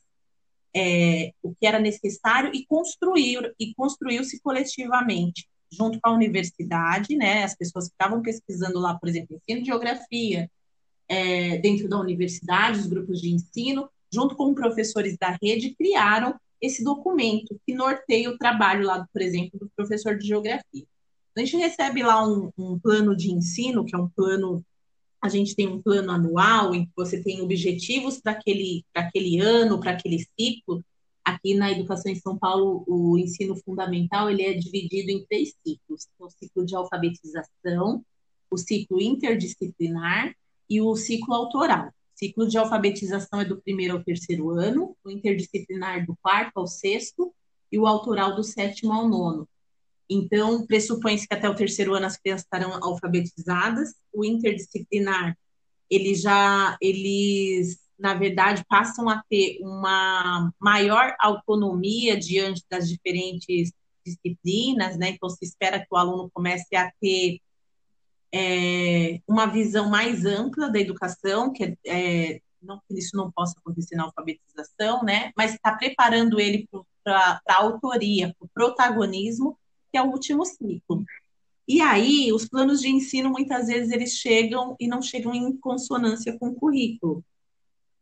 é, 0.76 1.32
o 1.42 1.56
que 1.56 1.66
era 1.66 1.80
necessário 1.80 2.52
e 2.54 2.66
construir 2.66 3.54
e 3.60 3.74
construiu-se 3.76 4.40
coletivamente 4.42 5.48
junto 5.72 6.00
com 6.00 6.10
a 6.10 6.14
universidade, 6.14 7.16
né? 7.16 7.44
As 7.44 7.56
pessoas 7.56 7.88
que 7.88 7.94
estavam 7.94 8.22
pesquisando 8.22 8.80
lá, 8.80 8.96
por 8.96 9.10
exemplo, 9.10 9.36
ensino 9.36 9.62
de 9.62 9.68
geografia 9.68 10.50
é, 11.08 11.58
dentro 11.58 11.88
da 11.88 12.00
universidade, 12.00 12.80
os 12.80 12.88
grupos 12.88 13.22
de 13.22 13.30
ensino, 13.30 13.90
junto 14.14 14.36
com 14.36 14.54
professores 14.54 15.18
da 15.18 15.38
rede, 15.42 15.76
criaram 15.76 16.36
esse 16.62 16.84
documento 16.84 17.60
que 17.66 17.74
norteia 17.74 18.30
o 18.30 18.38
trabalho 18.38 18.86
lá, 18.86 19.06
por 19.12 19.22
exemplo, 19.22 19.60
do 19.60 19.70
professor 19.76 20.18
de 20.18 20.28
geografia. 20.28 20.86
A 21.36 21.40
gente 21.42 21.58
recebe 21.58 22.02
lá 22.02 22.26
um, 22.26 22.50
um 22.58 22.80
plano 22.80 23.16
de 23.16 23.32
ensino, 23.32 23.84
que 23.86 23.94
é 23.94 23.98
um 23.98 24.08
plano, 24.08 24.64
a 25.22 25.30
gente 25.30 25.56
tem 25.56 25.68
um 25.68 25.82
plano 25.82 26.12
anual 26.12 26.76
em 26.76 26.86
que 26.86 26.92
você 26.96 27.22
tem 27.22 27.42
objetivos 27.42 28.20
para 28.20 28.34
aquele, 28.34 28.86
aquele 28.94 29.40
ano, 29.40 29.80
para 29.80 29.92
aquele 29.92 30.20
ciclo. 30.40 30.84
Aqui 31.24 31.56
na 31.56 31.72
educação 31.72 32.12
em 32.12 32.16
São 32.16 32.38
Paulo, 32.38 32.84
o 32.88 33.18
ensino 33.18 33.56
fundamental 33.56 34.30
ele 34.30 34.44
é 34.44 34.54
dividido 34.54 35.12
em 35.12 35.26
três 35.26 35.54
ciclos: 35.66 36.08
o 36.20 36.30
ciclo 36.30 36.66
de 36.66 36.76
alfabetização, 36.76 38.06
o 38.52 38.58
ciclo 38.58 39.02
interdisciplinar 39.02 40.36
e 40.70 40.82
o 40.82 40.96
ciclo 40.96 41.34
autoral 41.34 41.92
ciclo 42.16 42.48
de 42.48 42.58
alfabetização 42.58 43.42
é 43.42 43.46
do 43.46 43.62
primeiro 43.62 43.98
ao 43.98 44.04
terceiro 44.04 44.50
ano, 44.50 44.96
o 45.04 45.12
interdisciplinar 45.12 46.06
do 46.06 46.18
quarto 46.22 46.58
ao 46.58 46.66
sexto 46.66 47.34
e 47.72 47.78
o 47.78 47.86
autoral 47.86 48.36
do 48.36 48.44
sétimo 48.44 48.94
ao 48.94 49.08
nono. 49.08 49.48
Então, 50.10 50.66
pressupõe-se 50.66 51.28
que 51.28 51.34
até 51.34 51.50
o 51.50 51.56
terceiro 51.56 51.94
ano 51.94 52.06
as 52.06 52.18
crianças 52.18 52.44
estarão 52.44 52.74
alfabetizadas. 52.84 53.96
O 54.14 54.24
interdisciplinar, 54.24 55.38
eles 55.90 56.22
já, 56.22 56.78
eles, 56.82 57.80
na 57.98 58.14
verdade, 58.14 58.64
passam 58.70 59.10
a 59.10 59.24
ter 59.30 59.58
uma 59.62 60.52
maior 60.60 61.16
autonomia 61.20 62.18
diante 62.18 62.64
das 62.70 62.88
diferentes 62.88 63.72
disciplinas, 64.06 64.98
né? 64.98 65.10
Então, 65.10 65.30
se 65.30 65.44
espera 65.44 65.80
que 65.80 65.88
o 65.92 65.98
aluno 65.98 66.30
comece 66.32 66.76
a 66.76 66.92
ter 67.02 67.40
é, 68.32 69.20
uma 69.28 69.48
visão 69.48 69.90
mais 69.90 70.26
ampla 70.26 70.70
da 70.70 70.80
educação, 70.80 71.52
que 71.52 71.64
é, 71.64 71.78
é 71.86 72.42
não 72.62 72.82
que 72.88 72.98
isso 72.98 73.16
não 73.16 73.32
possa 73.32 73.54
acontecer 73.60 73.96
na 73.96 74.04
alfabetização, 74.04 75.04
né? 75.04 75.32
Mas 75.38 75.54
está 75.54 75.76
preparando 75.76 76.40
ele 76.40 76.68
para 77.04 77.42
a 77.48 77.62
autoria, 77.62 78.36
para 78.38 78.46
o 78.46 78.50
protagonismo, 78.54 79.58
que 79.96 80.00
é 80.00 80.04
o 80.04 80.12
último 80.12 80.46
ciclo. 80.46 81.06
E 81.66 81.80
aí, 81.80 82.34
os 82.34 82.46
planos 82.46 82.82
de 82.82 82.90
ensino, 82.90 83.30
muitas 83.30 83.68
vezes, 83.68 83.92
eles 83.94 84.12
chegam 84.12 84.76
e 84.78 84.90
não 84.90 85.02
chegam 85.02 85.34
em 85.34 85.56
consonância 85.56 86.38
com 86.38 86.50
o 86.50 86.56
currículo. 86.56 87.24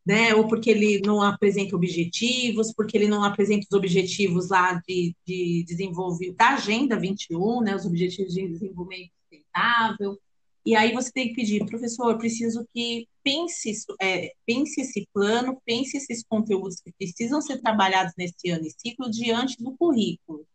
Né? 0.04 0.34
Ou 0.34 0.48
porque 0.48 0.72
ele 0.72 1.00
não 1.06 1.22
apresenta 1.22 1.76
objetivos, 1.76 2.74
porque 2.74 2.98
ele 2.98 3.08
não 3.08 3.24
apresenta 3.24 3.68
os 3.70 3.78
objetivos 3.78 4.50
lá 4.50 4.82
de, 4.88 5.16
de 5.26 5.64
desenvolvimento 5.68 6.36
da 6.36 6.56
Agenda 6.56 7.00
21, 7.00 7.62
né? 7.62 7.76
Os 7.76 7.86
objetivos 7.86 8.34
de 8.34 8.48
desenvolvimento 8.48 9.12
sustentável. 9.30 10.20
E 10.66 10.76
aí 10.76 10.94
você 10.94 11.12
tem 11.12 11.30
que 11.30 11.36
pedir, 11.36 11.66
professor, 11.66 12.18
preciso 12.18 12.68
que 12.74 13.08
pense, 13.24 13.72
é, 14.02 14.34
pense 14.46 14.82
esse 14.82 15.08
plano, 15.14 15.62
pense 15.64 15.96
esses 15.96 16.24
conteúdos 16.24 16.82
que 16.82 16.92
precisam 16.98 17.40
ser 17.40 17.62
trabalhados 17.62 18.14
nesse 18.18 18.50
ano 18.50 18.66
e 18.66 18.72
ciclo 18.72 19.12
diante 19.12 19.62
do 19.64 19.78
currículo. 19.78 20.46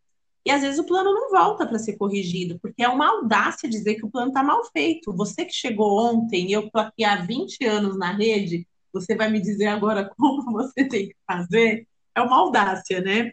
E 0.49 0.51
às 0.51 0.63
vezes 0.63 0.79
o 0.79 0.83
plano 0.83 1.13
não 1.13 1.29
volta 1.29 1.63
para 1.63 1.77
ser 1.77 1.95
corrigido, 1.95 2.57
porque 2.59 2.81
é 2.81 2.89
uma 2.89 3.07
audácia 3.07 3.69
dizer 3.69 3.93
que 3.93 4.05
o 4.05 4.09
plano 4.09 4.29
está 4.29 4.41
mal 4.41 4.65
feito. 4.73 5.13
Você 5.13 5.45
que 5.45 5.53
chegou 5.53 5.95
ontem 5.95 6.47
e 6.47 6.53
eu 6.53 6.65
estou 6.65 6.81
aqui 6.81 7.03
há 7.03 7.17
20 7.17 7.63
anos 7.65 7.95
na 7.99 8.11
rede, 8.11 8.67
você 8.91 9.15
vai 9.15 9.29
me 9.29 9.39
dizer 9.39 9.67
agora 9.67 10.09
como 10.17 10.51
você 10.51 10.83
tem 10.85 11.09
que 11.09 11.15
fazer? 11.27 11.87
É 12.15 12.21
uma 12.23 12.35
audácia, 12.35 12.99
né? 12.99 13.31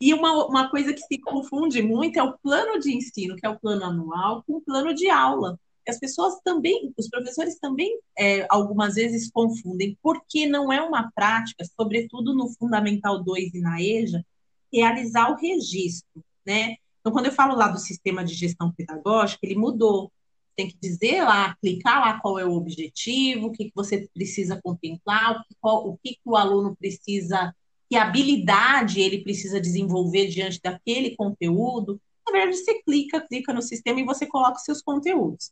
E 0.00 0.14
uma, 0.14 0.46
uma 0.46 0.70
coisa 0.70 0.92
que 0.92 1.00
se 1.00 1.18
confunde 1.18 1.82
muito 1.82 2.16
é 2.16 2.22
o 2.22 2.38
plano 2.38 2.78
de 2.78 2.94
ensino, 2.96 3.34
que 3.34 3.44
é 3.44 3.48
o 3.48 3.58
plano 3.58 3.84
anual, 3.84 4.44
com 4.46 4.58
o 4.58 4.62
plano 4.62 4.94
de 4.94 5.10
aula. 5.10 5.58
As 5.88 5.98
pessoas 5.98 6.40
também, 6.44 6.94
os 6.96 7.08
professores 7.08 7.58
também, 7.58 7.98
é, 8.16 8.46
algumas 8.48 8.94
vezes 8.94 9.28
confundem, 9.32 9.98
porque 10.00 10.46
não 10.46 10.72
é 10.72 10.80
uma 10.80 11.10
prática, 11.12 11.64
sobretudo 11.76 12.32
no 12.32 12.48
Fundamental 12.50 13.20
2 13.20 13.52
e 13.52 13.60
na 13.60 13.82
EJA, 13.82 14.24
realizar 14.72 15.32
o 15.32 15.34
registro, 15.34 16.22
né? 16.46 16.76
Então, 17.00 17.12
quando 17.12 17.26
eu 17.26 17.32
falo 17.32 17.54
lá 17.54 17.68
do 17.68 17.78
sistema 17.78 18.24
de 18.24 18.34
gestão 18.34 18.72
pedagógica, 18.72 19.40
ele 19.42 19.56
mudou. 19.56 20.12
Tem 20.54 20.68
que 20.68 20.76
dizer 20.80 21.22
lá, 21.24 21.56
clicar 21.56 22.00
lá 22.00 22.20
qual 22.20 22.38
é 22.38 22.44
o 22.44 22.52
objetivo, 22.52 23.46
o 23.46 23.52
que, 23.52 23.66
que 23.66 23.72
você 23.74 24.08
precisa 24.14 24.60
contemplar, 24.62 25.32
o 25.32 25.44
que, 25.44 25.54
qual, 25.60 25.88
o 25.88 25.98
que, 25.98 26.14
que 26.14 26.20
o 26.24 26.36
aluno 26.36 26.76
precisa 26.76 27.54
que 27.92 27.96
habilidade 27.96 29.02
ele 29.02 29.22
precisa 29.22 29.60
desenvolver 29.60 30.28
diante 30.28 30.58
daquele 30.62 31.14
conteúdo. 31.14 32.00
Na 32.26 32.32
verdade, 32.32 32.56
você 32.56 32.82
clica, 32.82 33.20
clica 33.20 33.52
no 33.52 33.60
sistema 33.60 34.00
e 34.00 34.04
você 34.04 34.26
coloca 34.26 34.56
os 34.56 34.64
seus 34.64 34.80
conteúdos. 34.80 35.50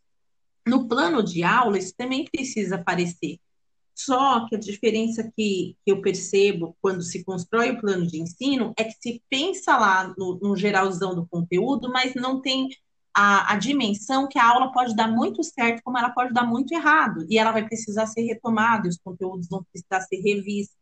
No 0.67 0.89
plano 0.89 1.23
de 1.23 1.43
aula, 1.43 1.77
isso 1.77 1.95
também 1.95 2.25
precisa 2.25 2.77
aparecer. 2.77 3.39
Só 4.05 4.47
que 4.47 4.57
a 4.57 4.59
diferença 4.59 5.31
que, 5.37 5.77
eu 5.85 6.01
percebo 6.01 6.75
quando 6.81 7.03
se 7.03 7.23
constrói 7.23 7.71
o 7.71 7.81
plano 7.81 8.07
de 8.07 8.19
ensino 8.19 8.73
é 8.79 8.85
que 8.85 8.95
se 8.99 9.23
pensa 9.29 9.77
lá 9.77 10.15
no, 10.17 10.39
no 10.41 10.57
geralzão 10.57 11.15
do 11.15 11.27
conteúdo, 11.27 11.91
mas 11.91 12.15
não 12.15 12.41
tem 12.41 12.69
a, 13.15 13.53
a, 13.53 13.57
dimensão 13.59 14.27
que 14.27 14.39
a 14.39 14.49
aula 14.49 14.73
pode 14.73 14.97
dar 14.97 15.09
muito 15.09 15.43
certo, 15.43 15.83
como 15.85 15.99
ela 15.99 16.11
pode 16.11 16.33
dar 16.33 16.47
muito 16.47 16.73
errado. 16.73 17.27
E 17.29 17.39
ela 17.39 17.53
vai 17.53 17.67
precisar 17.67 18.07
ser 18.07 18.23
retomada, 18.23 18.89
os 18.89 18.97
conteúdos 18.97 19.49
vão 19.49 19.65
precisar 19.71 20.01
ser 20.07 20.17
revistos. 20.23 20.77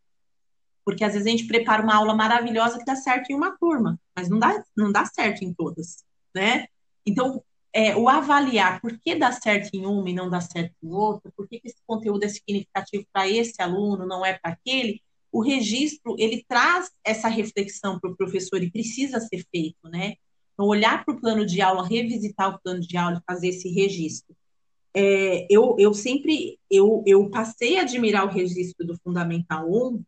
Porque 0.85 1.03
às 1.03 1.13
vezes 1.13 1.27
a 1.27 1.31
gente 1.31 1.47
prepara 1.47 1.83
uma 1.83 1.97
aula 1.97 2.15
maravilhosa 2.15 2.79
que 2.79 2.85
dá 2.85 2.95
certo 2.95 3.31
em 3.31 3.35
uma 3.35 3.57
turma, 3.59 3.99
mas 4.17 4.29
não 4.29 4.39
dá, 4.39 4.63
não 4.77 4.93
dá 4.93 5.05
certo 5.05 5.43
em 5.43 5.53
todas, 5.53 6.05
né? 6.35 6.67
Então, 7.05 7.43
é, 7.73 7.97
o 7.97 8.09
avaliar 8.09 8.81
por 8.81 8.99
que 8.99 9.15
dá 9.15 9.31
certo 9.33 9.75
em 9.75 9.85
uma 9.87 10.09
e 10.09 10.15
não 10.15 10.31
dá 10.31 10.41
certo 10.41 10.75
em 10.83 10.93
outra, 10.93 11.31
por 11.37 11.49
que, 11.49 11.61
esse 11.65 11.77
conteúdo 11.87 12.25
é 12.25 12.29
significativo 12.29 13.05
para 13.13 13.29
esse 13.29 13.61
aluno, 13.61 14.07
não 14.07 14.25
é 14.25 14.39
para 14.39 14.53
aquele, 14.53 15.03
o 15.31 15.41
registro 15.41 16.17
ele 16.19 16.45
traz 16.49 16.91
essa 17.05 17.29
reflexão 17.29 17.99
para 18.01 18.11
o 18.11 18.17
professor 18.17 18.63
e 18.63 18.71
precisa 18.71 19.21
ser 19.21 19.45
feito, 19.51 19.89
né? 19.89 20.15
Então, 20.55 20.67
olhar 20.67 21.05
para 21.05 21.15
o 21.15 21.21
plano 21.21 21.47
de 21.47 21.61
aula, 21.61 21.87
revisitar 21.87 22.55
o 22.55 22.59
plano 22.61 22.81
de 22.81 22.97
aula 22.97 23.19
e 23.19 23.33
fazer 23.33 23.49
esse 23.49 23.69
registro. 23.69 24.35
É, 24.95 25.47
eu, 25.49 25.77
eu 25.79 25.95
sempre 25.95 26.59
eu, 26.71 27.05
eu 27.07 27.31
passei 27.31 27.79
a 27.79 27.83
admirar 27.83 28.25
o 28.25 28.31
registro 28.31 28.87
do 28.87 28.99
Fundamental 28.99 29.71
1, 29.71 30.03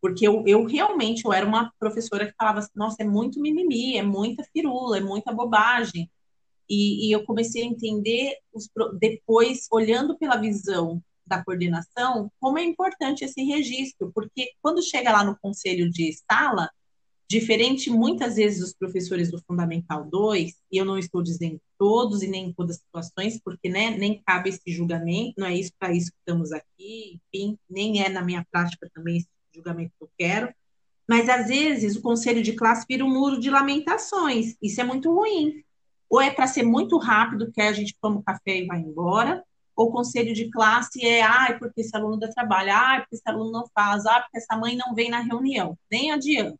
porque 0.00 0.26
eu, 0.26 0.42
eu 0.46 0.64
realmente 0.64 1.24
eu 1.24 1.32
era 1.32 1.46
uma 1.46 1.72
professora 1.78 2.26
que 2.26 2.34
falava 2.36 2.58
assim, 2.58 2.70
nossa, 2.74 2.96
é 3.00 3.04
muito 3.04 3.40
mimimi, 3.40 3.96
é 3.96 4.02
muita 4.02 4.42
firula, 4.52 4.98
é 4.98 5.00
muita 5.00 5.32
bobagem. 5.32 6.10
E, 6.68 7.08
e 7.08 7.12
eu 7.12 7.24
comecei 7.24 7.62
a 7.62 7.66
entender 7.66 8.36
os, 8.52 8.68
depois, 8.98 9.66
olhando 9.70 10.16
pela 10.18 10.36
visão 10.36 11.02
da 11.26 11.42
coordenação, 11.42 12.30
como 12.40 12.58
é 12.58 12.64
importante 12.64 13.24
esse 13.24 13.42
registro, 13.42 14.12
porque 14.14 14.52
quando 14.60 14.82
chega 14.82 15.12
lá 15.12 15.24
no 15.24 15.38
conselho 15.40 15.90
de 15.90 16.12
sala, 16.30 16.68
diferente 17.28 17.90
muitas 17.90 18.36
vezes 18.36 18.60
dos 18.60 18.74
professores 18.74 19.30
do 19.30 19.42
Fundamental 19.46 20.04
2, 20.04 20.54
e 20.70 20.76
eu 20.76 20.84
não 20.84 20.98
estou 20.98 21.22
dizendo 21.22 21.60
todos 21.78 22.22
e 22.22 22.26
nem 22.26 22.48
em 22.48 22.52
todas 22.52 22.76
as 22.76 22.82
situações, 22.82 23.40
porque 23.42 23.68
né, 23.68 23.90
nem 23.90 24.22
cabe 24.24 24.50
esse 24.50 24.70
julgamento, 24.70 25.34
não 25.38 25.46
é 25.46 25.54
isso 25.54 25.72
para 25.78 25.92
isso 25.92 26.10
que 26.10 26.18
estamos 26.18 26.52
aqui, 26.52 27.20
enfim, 27.32 27.58
nem 27.68 28.02
é 28.02 28.08
na 28.08 28.22
minha 28.22 28.46
prática 28.50 28.88
também 28.94 29.18
esse 29.18 29.28
julgamento 29.54 29.92
que 29.98 30.04
eu 30.04 30.10
quero, 30.18 30.54
mas 31.08 31.28
às 31.28 31.48
vezes 31.48 31.96
o 31.96 32.02
conselho 32.02 32.42
de 32.42 32.52
classe 32.52 32.84
vira 32.88 33.04
um 33.04 33.12
muro 33.12 33.40
de 33.40 33.50
lamentações, 33.50 34.56
isso 34.62 34.80
é 34.80 34.84
muito 34.84 35.12
ruim. 35.12 35.64
Ou 36.08 36.20
é 36.20 36.30
para 36.30 36.46
ser 36.46 36.62
muito 36.62 36.98
rápido, 36.98 37.50
que 37.52 37.60
a 37.60 37.72
gente 37.72 37.96
toma 38.00 38.20
o 38.20 38.22
café 38.22 38.58
e 38.58 38.66
vai 38.66 38.78
embora, 38.78 39.42
ou 39.76 39.90
conselho 39.90 40.32
de 40.32 40.50
classe 40.50 41.04
é, 41.04 41.22
ah, 41.22 41.56
porque 41.58 41.80
esse 41.80 41.96
aluno 41.96 42.18
dá 42.18 42.28
trabalho, 42.28 42.72
ah, 42.72 43.00
porque 43.00 43.16
esse 43.16 43.28
aluno 43.28 43.50
não 43.50 43.64
faz, 43.74 44.06
ah, 44.06 44.20
porque 44.20 44.38
essa 44.38 44.56
mãe 44.56 44.76
não 44.76 44.94
vem 44.94 45.10
na 45.10 45.20
reunião, 45.20 45.76
nem 45.90 46.12
adianta. 46.12 46.58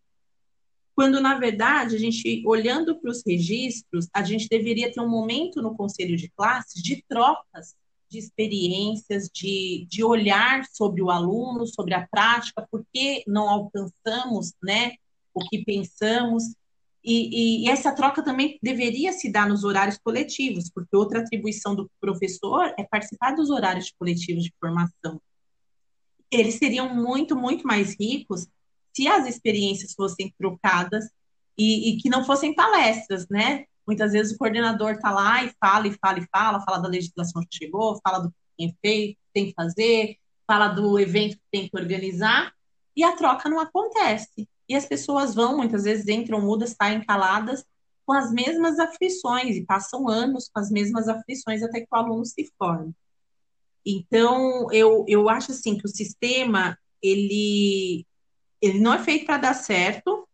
Quando, 0.94 1.20
na 1.20 1.36
verdade, 1.38 1.96
a 1.96 1.98
gente, 1.98 2.42
olhando 2.46 2.96
para 3.00 3.10
os 3.10 3.22
registros, 3.26 4.08
a 4.12 4.22
gente 4.22 4.48
deveria 4.48 4.92
ter 4.92 5.00
um 5.00 5.08
momento 5.08 5.60
no 5.60 5.76
conselho 5.76 6.16
de 6.16 6.28
classe 6.30 6.80
de 6.80 7.02
trocas 7.08 7.74
de 8.08 8.18
experiências, 8.18 9.28
de, 9.28 9.86
de 9.90 10.04
olhar 10.04 10.64
sobre 10.66 11.02
o 11.02 11.10
aluno, 11.10 11.66
sobre 11.66 11.94
a 11.94 12.06
prática, 12.06 12.66
por 12.70 12.84
que 12.92 13.24
não 13.26 13.48
alcançamos 13.48 14.52
né, 14.62 14.92
o 15.32 15.40
que 15.48 15.64
pensamos, 15.64 16.54
e, 17.04 17.28
e, 17.62 17.66
e, 17.66 17.68
essa 17.68 17.92
troca 17.94 18.22
também 18.22 18.58
deveria 18.62 19.12
se 19.12 19.30
dar 19.30 19.46
nos 19.46 19.62
horários 19.62 19.98
coletivos, 19.98 20.70
porque 20.70 20.96
outra 20.96 21.20
atribuição 21.20 21.74
do 21.74 21.90
professor 22.00 22.74
é 22.78 22.84
participar 22.84 23.32
dos 23.32 23.50
horários 23.50 23.92
coletivos 23.98 24.44
de 24.44 24.54
formação. 24.58 25.20
Eles 26.30 26.54
seriam 26.54 26.94
muito, 26.94 27.36
muito 27.36 27.66
mais 27.66 27.94
ricos 28.00 28.46
se 28.96 29.06
as 29.06 29.26
experiências 29.26 29.92
fossem 29.92 30.32
trocadas 30.38 31.04
e, 31.58 31.90
e 31.90 31.96
que 31.98 32.08
não 32.08 32.24
fossem 32.24 32.54
palestras, 32.54 33.28
né? 33.28 33.66
Muitas 33.86 34.12
vezes 34.12 34.32
o 34.32 34.38
coordenador 34.38 34.92
está 34.92 35.10
lá 35.10 35.44
e 35.44 35.52
fala, 35.60 35.86
e 35.86 35.92
fala, 35.92 36.18
e 36.18 36.26
fala, 36.32 36.60
fala 36.62 36.78
da 36.78 36.88
legislação 36.88 37.42
que 37.42 37.58
chegou, 37.58 38.00
fala 38.02 38.20
do 38.20 38.30
que 38.30 38.36
tem 38.56 38.76
feito, 38.80 39.18
tem 39.34 39.46
que 39.48 39.52
fazer, 39.52 40.16
fala 40.46 40.68
do 40.68 40.98
evento 40.98 41.36
que 41.36 41.42
tem 41.52 41.68
que 41.68 41.76
organizar, 41.76 42.50
e 42.96 43.04
a 43.04 43.14
troca 43.14 43.48
não 43.48 43.60
acontece 43.60 44.48
e 44.68 44.74
as 44.74 44.86
pessoas 44.86 45.34
vão, 45.34 45.56
muitas 45.56 45.84
vezes 45.84 46.08
entram 46.08 46.40
mudas, 46.40 46.74
saem 46.80 47.04
caladas, 47.04 47.64
com 48.06 48.12
as 48.12 48.32
mesmas 48.32 48.78
aflições, 48.78 49.56
e 49.56 49.64
passam 49.64 50.08
anos 50.08 50.48
com 50.52 50.60
as 50.60 50.70
mesmas 50.70 51.08
aflições 51.08 51.62
até 51.62 51.80
que 51.80 51.88
o 51.90 51.96
aluno 51.96 52.24
se 52.24 52.50
forme. 52.58 52.92
Então, 53.84 54.70
eu, 54.72 55.04
eu 55.08 55.28
acho 55.28 55.52
assim 55.52 55.76
que 55.76 55.86
o 55.86 55.88
sistema, 55.94 56.78
ele, 57.02 58.06
ele 58.60 58.78
não 58.78 58.94
é 58.94 58.98
feito 58.98 59.26
para 59.26 59.38
dar 59.38 59.54
certo, 59.54 60.26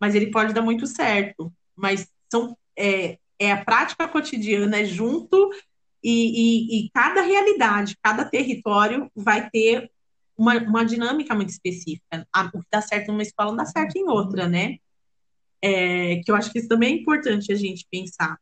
mas 0.00 0.14
ele 0.14 0.30
pode 0.30 0.52
dar 0.52 0.62
muito 0.62 0.86
certo. 0.86 1.52
Mas 1.74 2.08
são, 2.30 2.56
é, 2.76 3.18
é 3.38 3.52
a 3.52 3.64
prática 3.64 4.06
cotidiana, 4.06 4.80
é 4.80 4.84
junto, 4.84 5.50
e, 6.02 6.10
e, 6.10 6.86
e 6.86 6.90
cada 6.90 7.22
realidade, 7.22 7.96
cada 8.02 8.24
território 8.24 9.10
vai 9.16 9.48
ter 9.50 9.90
uma, 10.36 10.56
uma 10.58 10.84
dinâmica 10.84 11.34
muito 11.34 11.50
específica. 11.50 12.26
O 12.54 12.60
que 12.60 12.66
dá 12.70 12.80
certo 12.80 13.08
numa 13.08 13.22
escola 13.22 13.50
não 13.50 13.56
dá 13.58 13.66
certo 13.66 13.96
em 13.96 14.08
outra, 14.08 14.48
né? 14.48 14.78
É, 15.62 16.16
que 16.16 16.30
eu 16.30 16.36
acho 16.36 16.52
que 16.52 16.58
isso 16.58 16.68
também 16.68 16.94
é 16.94 17.00
importante 17.00 17.52
a 17.52 17.56
gente 17.56 17.86
pensar. 17.90 18.38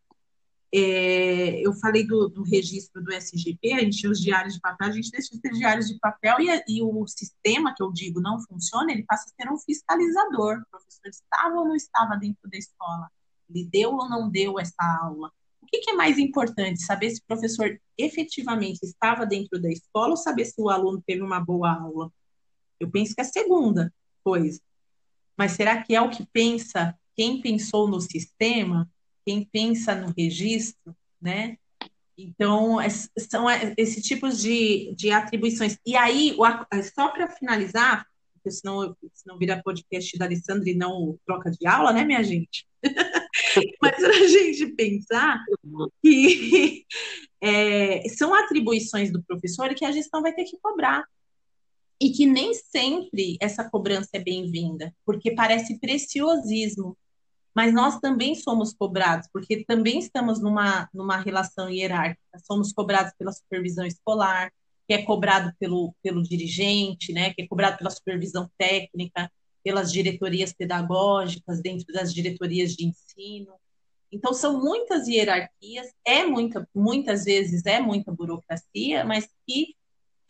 É, 0.75 1.61
eu 1.61 1.75
falei 1.75 2.07
do, 2.07 2.31
do, 2.31 2.43
registro 2.43 3.03
do 3.03 3.13
SGP, 3.13 3.75
a 3.75 3.81
gente 3.81 3.99
tinha 3.99 4.11
os 4.11 4.19
diários 4.19 4.55
de 4.55 4.61
papel, 4.61 4.89
a 4.89 4.93
gente 4.93 5.11
deixa 5.11 5.29
de 5.31 5.41
ter 5.41 5.53
diários 5.53 5.87
de 5.87 5.99
papel 5.99 6.37
e, 6.41 6.65
e, 6.67 6.83
o 6.83 7.07
sistema 7.07 7.75
que 7.77 7.83
eu 7.83 7.93
digo 7.93 8.23
não 8.23 8.41
funciona, 8.41 8.91
ele 8.91 9.05
passa 9.05 9.27
a 9.29 9.43
ser 9.43 9.53
um 9.53 9.59
fiscalizador. 9.59 10.63
O 10.63 10.71
professor 10.71 11.09
estava 11.09 11.57
ou 11.57 11.67
não 11.67 11.77
estava 11.77 12.17
dentro 12.17 12.49
da 12.51 12.57
escola? 12.57 13.11
Ele 13.51 13.69
deu 13.71 13.93
ou 13.93 14.09
não 14.09 14.31
deu 14.31 14.59
essa 14.59 14.83
aula? 15.03 15.31
Que, 15.73 15.81
que 15.81 15.91
é 15.91 15.95
mais 15.95 16.19
importante? 16.19 16.85
Saber 16.85 17.11
se 17.11 17.21
o 17.21 17.27
professor 17.27 17.81
efetivamente 17.97 18.81
estava 18.83 19.25
dentro 19.25 19.61
da 19.61 19.71
escola 19.71 20.11
ou 20.11 20.17
saber 20.17 20.45
se 20.45 20.61
o 20.61 20.69
aluno 20.69 21.03
teve 21.07 21.23
uma 21.23 21.41
boa 21.41 21.73
aula? 21.73 22.13
Eu 22.79 22.91
penso 22.91 23.15
que 23.15 23.23
é 23.23 23.25
a 23.25 23.27
segunda 23.27 23.93
coisa. 24.23 24.61
Mas 25.37 25.53
será 25.53 25.83
que 25.83 25.95
é 25.95 26.01
o 26.01 26.11
que 26.11 26.27
pensa 26.31 26.95
quem 27.17 27.41
pensou 27.41 27.89
no 27.89 28.01
sistema, 28.01 28.89
quem 29.25 29.45
pensa 29.45 29.95
no 29.95 30.13
registro, 30.17 30.95
né? 31.21 31.57
Então, 32.19 32.79
é, 32.79 32.89
são 32.91 33.49
é, 33.49 33.73
esse 33.79 34.03
tipo 34.03 34.29
de, 34.29 34.95
de 34.95 35.11
atribuições. 35.11 35.79
E 35.87 35.97
aí, 35.97 36.37
só 36.95 37.09
para 37.09 37.31
finalizar, 37.31 38.07
porque 38.35 38.51
senão, 38.51 38.95
senão 39.15 39.39
vira 39.39 39.63
podcast 39.63 40.19
da 40.19 40.27
Alessandra 40.27 40.69
e 40.69 40.75
não 40.75 41.19
troca 41.25 41.51
de 41.51 41.67
aula, 41.67 41.93
né, 41.93 42.05
minha 42.05 42.23
gente? 42.23 42.67
Mas 43.83 43.97
para 43.97 44.09
a 44.09 44.27
gente 44.27 44.67
pensar 44.75 45.43
que 46.03 46.85
é, 47.41 48.09
são 48.09 48.35
atribuições 48.35 49.13
do 49.13 49.23
professor 49.23 49.75
que 49.75 49.85
a 49.85 49.93
gestão 49.93 50.23
vai 50.23 50.35
ter 50.35 50.45
que 50.45 50.59
cobrar. 50.61 51.05
E 52.01 52.11
que 52.11 52.27
nem 52.27 52.53
sempre 52.53 53.37
essa 53.41 53.69
cobrança 53.69 54.11
é 54.15 54.19
bem-vinda, 54.19 54.93
porque 55.07 55.35
parece 55.35 55.79
preciosismo. 55.79 56.97
Mas 57.55 57.73
nós 57.73 58.01
também 58.01 58.35
somos 58.35 58.73
cobrados, 58.73 59.29
porque 59.33 59.65
também 59.65 59.99
estamos 60.01 60.41
numa, 60.41 60.89
numa 60.93 61.19
relação 61.19 61.71
hierárquica. 61.71 62.41
Somos 62.45 62.73
cobrados 62.73 63.13
pela 63.17 63.31
supervisão 63.31 63.87
escolar, 63.87 64.51
que 64.89 64.95
é 64.95 65.03
cobrado 65.03 65.53
pelo, 65.59 65.95
pelo 66.03 66.23
dirigente, 66.23 67.13
né, 67.13 67.33
que 67.33 67.43
é 67.43 67.47
cobrado 67.47 67.79
pela 67.79 67.91
supervisão 67.91 68.51
técnica, 68.59 69.31
pelas 69.63 69.93
diretorias 69.93 70.53
pedagógicas, 70.53 71.61
dentro 71.61 71.87
das 71.93 72.13
diretorias 72.13 72.75
de 72.75 72.87
ensino. 72.87 73.55
Então, 74.11 74.35
são 74.35 74.61
muitas 74.61 75.09
hierarquias, 75.09 75.89
é 76.05 76.25
muita, 76.25 76.69
muitas 76.75 77.25
vezes 77.25 77.65
é 77.65 77.81
muita 77.81 78.13
burocracia, 78.13 79.05
mas 79.05 79.27
que 79.47 79.75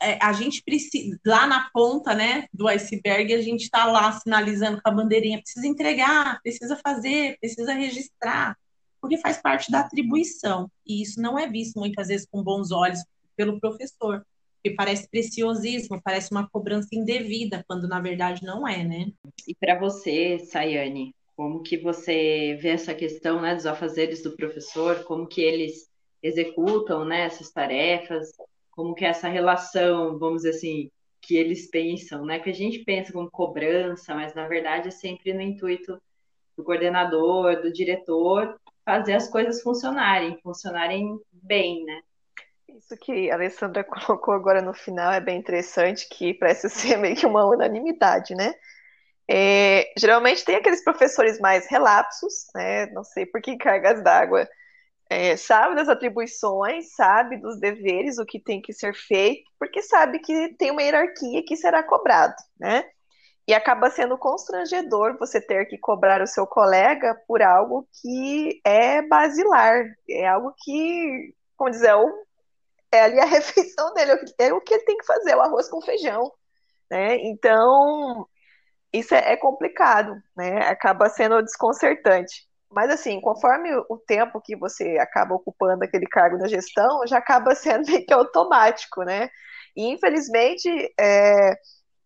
é, 0.01 0.19
a 0.21 0.33
gente 0.33 0.63
precisa, 0.63 1.19
lá 1.25 1.47
na 1.47 1.71
ponta 1.73 2.15
né, 2.15 2.47
do 2.53 2.67
iceberg, 2.69 3.33
a 3.33 3.41
gente 3.41 3.63
está 3.63 3.85
lá 3.85 4.13
sinalizando 4.13 4.81
com 4.83 4.89
a 4.89 4.93
bandeirinha: 4.93 5.41
precisa 5.41 5.67
entregar, 5.67 6.41
precisa 6.43 6.77
fazer, 6.77 7.37
precisa 7.41 7.73
registrar, 7.73 8.57
porque 9.01 9.17
faz 9.19 9.39
parte 9.39 9.71
da 9.71 9.81
atribuição. 9.81 10.71
E 10.87 11.03
isso 11.03 11.21
não 11.21 11.39
é 11.39 11.49
visto 11.49 11.79
muitas 11.79 12.09
vezes 12.09 12.27
com 12.31 12.43
bons 12.43 12.71
olhos 12.71 13.01
pelo 13.37 13.61
professor 13.61 14.25
que 14.63 14.71
parece 14.71 15.09
preciosismo, 15.09 16.01
parece 16.03 16.31
uma 16.31 16.49
cobrança 16.49 16.89
indevida, 16.93 17.65
quando 17.67 17.89
na 17.89 18.01
verdade 18.01 18.45
não 18.45 18.67
é, 18.67 18.85
né? 18.85 19.13
E 19.47 19.55
para 19.55 19.79
você, 19.79 20.39
Sayane, 20.39 21.15
como 21.37 21.63
que 21.63 21.77
você 21.77 22.57
vê 22.61 22.69
essa 22.69 22.95
questão 22.95 23.41
né, 23.41 23.55
dos 23.55 23.67
afazeres 23.67 24.23
do 24.23 24.37
professor, 24.37 25.03
como 25.05 25.27
que 25.27 25.41
eles 25.41 25.91
executam 26.23 27.05
né, 27.05 27.23
essas 27.23 27.51
tarefas, 27.51 28.31
como 28.71 28.95
que 28.95 29.05
é 29.05 29.09
essa 29.09 29.29
relação, 29.29 30.19
vamos 30.19 30.43
dizer 30.43 30.51
assim, 30.51 30.91
que 31.21 31.37
eles 31.37 31.69
pensam, 31.69 32.25
né? 32.25 32.39
Que 32.39 32.51
a 32.51 32.55
gente 32.55 32.81
pensa 32.81 33.13
como 33.13 33.31
cobrança, 33.31 34.15
mas 34.15 34.35
na 34.35 34.49
verdade 34.49 34.89
é 34.89 34.91
sempre 34.91 35.33
no 35.33 35.41
intuito 35.41 36.01
do 36.57 36.65
coordenador, 36.65 37.63
do 37.63 37.73
diretor, 37.73 38.59
fazer 38.85 39.15
as 39.15 39.29
coisas 39.29 39.63
funcionarem, 39.63 40.39
funcionarem 40.43 41.19
bem, 41.33 41.85
né? 41.85 42.03
Isso 42.77 42.97
que 42.97 43.31
a 43.31 43.35
Alessandra 43.35 43.85
colocou 43.85 44.35
agora 44.35 44.63
no 44.63 44.75
final 44.75 45.13
é 45.13 45.21
bem 45.21 45.39
interessante, 45.39 46.09
que 46.09 46.35
parece 46.35 46.69
ser 46.69 46.97
meio 46.97 47.17
que 47.17 47.27
uma 47.27 47.45
unanimidade, 47.47 48.35
né? 48.35 48.55
É, 49.31 49.93
geralmente 49.99 50.45
tem 50.45 50.57
aqueles 50.57 50.85
professores 50.85 51.41
mais 51.41 51.67
relapsos, 51.69 52.47
né? 52.55 52.87
Não 52.89 53.05
sei 53.05 53.27
por 53.27 53.41
que 53.41 53.57
cargas 53.57 54.03
d'água, 54.03 54.49
é, 55.11 55.37
sabe 55.37 55.77
das 55.77 55.89
atribuições, 55.89 56.95
sabe 56.97 57.39
dos 57.39 57.61
deveres, 57.61 58.19
o 58.19 58.27
que 58.27 58.41
tem 58.41 58.63
que 58.63 58.73
ser 58.73 58.95
feito, 58.95 59.51
porque 59.59 59.83
sabe 59.83 60.19
que 60.21 60.55
tem 60.59 60.71
uma 60.71 60.83
hierarquia 60.83 61.45
que 61.47 61.57
será 61.57 61.83
cobrado, 61.83 62.35
né? 62.59 62.85
E 63.49 63.55
acaba 63.55 63.91
sendo 63.91 64.19
constrangedor 64.19 65.19
você 65.19 65.41
ter 65.41 65.67
que 65.67 65.79
cobrar 65.79 66.23
o 66.23 66.27
seu 66.27 66.47
colega 66.47 67.15
por 67.27 67.43
algo 67.43 67.89
que 68.03 68.61
é 68.65 69.03
basilar, 69.03 69.85
é 70.09 70.27
algo 70.29 70.55
que, 70.65 71.35
como 71.57 71.71
dizer, 71.71 71.91
é, 71.91 71.97
é 72.93 73.01
ali 73.01 73.19
a 73.19 73.25
refeição 73.27 73.93
dele, 73.95 74.13
é 74.39 74.53
o 74.53 74.61
que 74.61 74.75
ele 74.75 74.85
tem 74.85 74.97
que 74.97 75.07
fazer, 75.07 75.35
o 75.35 75.41
arroz 75.41 75.69
com 75.69 75.81
feijão. 75.81 76.31
Né? 76.91 77.17
Então, 77.23 78.27
isso 78.93 79.15
é, 79.15 79.33
é 79.33 79.37
complicado, 79.37 80.15
né? 80.37 80.67
acaba 80.69 81.09
sendo 81.09 81.43
desconcertante. 81.43 82.47
Mas 82.71 82.91
assim, 82.91 83.21
conforme 83.21 83.71
o 83.89 83.99
tempo 83.99 84.41
que 84.41 84.57
você 84.57 84.99
acaba 84.99 85.35
ocupando 85.35 85.85
aquele 85.85 86.07
cargo 86.07 86.39
na 86.39 86.49
gestão, 86.49 87.07
já 87.07 87.19
acaba 87.19 87.55
sendo 87.57 87.87
meio 87.87 88.05
que 88.07 88.13
automático, 88.13 89.03
né? 89.03 89.29
E 89.77 89.89
infelizmente, 89.89 90.69
é, 90.99 91.55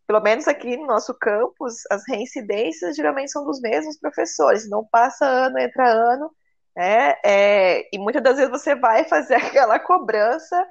pelo 0.06 0.20
menos 0.20 0.46
aqui 0.48 0.76
no 0.76 0.86
nosso 0.86 1.14
campus, 1.14 1.74
as 1.90 2.02
reincidências 2.08 2.96
geralmente 2.96 3.30
são 3.30 3.44
dos 3.44 3.60
mesmos 3.60 3.98
professores, 3.98 4.68
não 4.68 4.84
passa 4.84 5.26
ano, 5.26 5.58
entra 5.58 5.88
ano, 5.88 6.30
né? 6.76 7.14
É, 7.24 7.88
e 7.90 7.98
muitas 7.98 8.22
das 8.22 8.36
vezes 8.36 8.50
você 8.50 8.74
vai 8.74 9.04
fazer 9.04 9.34
aquela 9.40 9.78
cobrança 9.78 10.66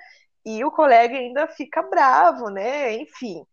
e 0.45 0.64
o 0.64 0.72
colega 0.72 1.18
ainda 1.18 1.47
fica 1.47 1.82
bravo, 1.82 2.49
né? 2.49 2.93
Enfim. 2.93 3.43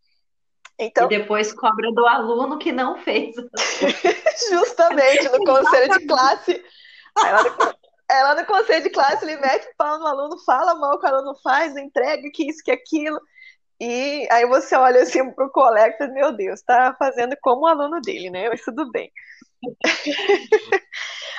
Então, 0.79 1.07
e 1.07 1.09
depois 1.09 1.53
cobra 1.53 1.91
do 1.93 2.07
aluno 2.07 2.59
que 2.59 2.73
não 2.73 2.99
fez. 2.99 3.35
Justamente, 4.51 5.29
no 5.29 5.45
conselho 5.45 5.99
de 5.99 6.07
classe. 6.07 6.65
Ela 7.25 7.43
no, 7.43 7.75
ela 8.11 8.35
no 8.35 8.47
conselho 8.47 8.83
de 8.83 8.91
classe, 8.91 9.25
ele 9.25 9.37
mete 9.37 9.69
pau 9.77 9.99
no 9.99 10.07
aluno, 10.07 10.39
fala 10.45 10.75
mal 10.75 10.99
que 10.99 11.07
o 11.07 11.09
aluno 11.09 11.35
faz, 11.43 11.77
entrega 11.77 12.23
que 12.33 12.49
isso, 12.49 12.63
que 12.65 12.71
aquilo. 12.71 13.21
E 13.81 14.27
aí 14.31 14.47
você 14.47 14.77
olha 14.77 15.03
assim 15.03 15.31
para 15.33 15.47
o 15.47 15.51
colega 15.51 15.95
e 15.95 15.99
fala, 15.99 16.13
meu 16.13 16.33
Deus, 16.33 16.61
está 16.61 16.95
fazendo 16.99 17.37
como 17.41 17.63
o 17.63 17.67
aluno 17.67 18.01
dele, 18.01 18.31
né? 18.31 18.49
Mas 18.49 18.63
tudo 18.63 18.91
bem. 18.91 19.11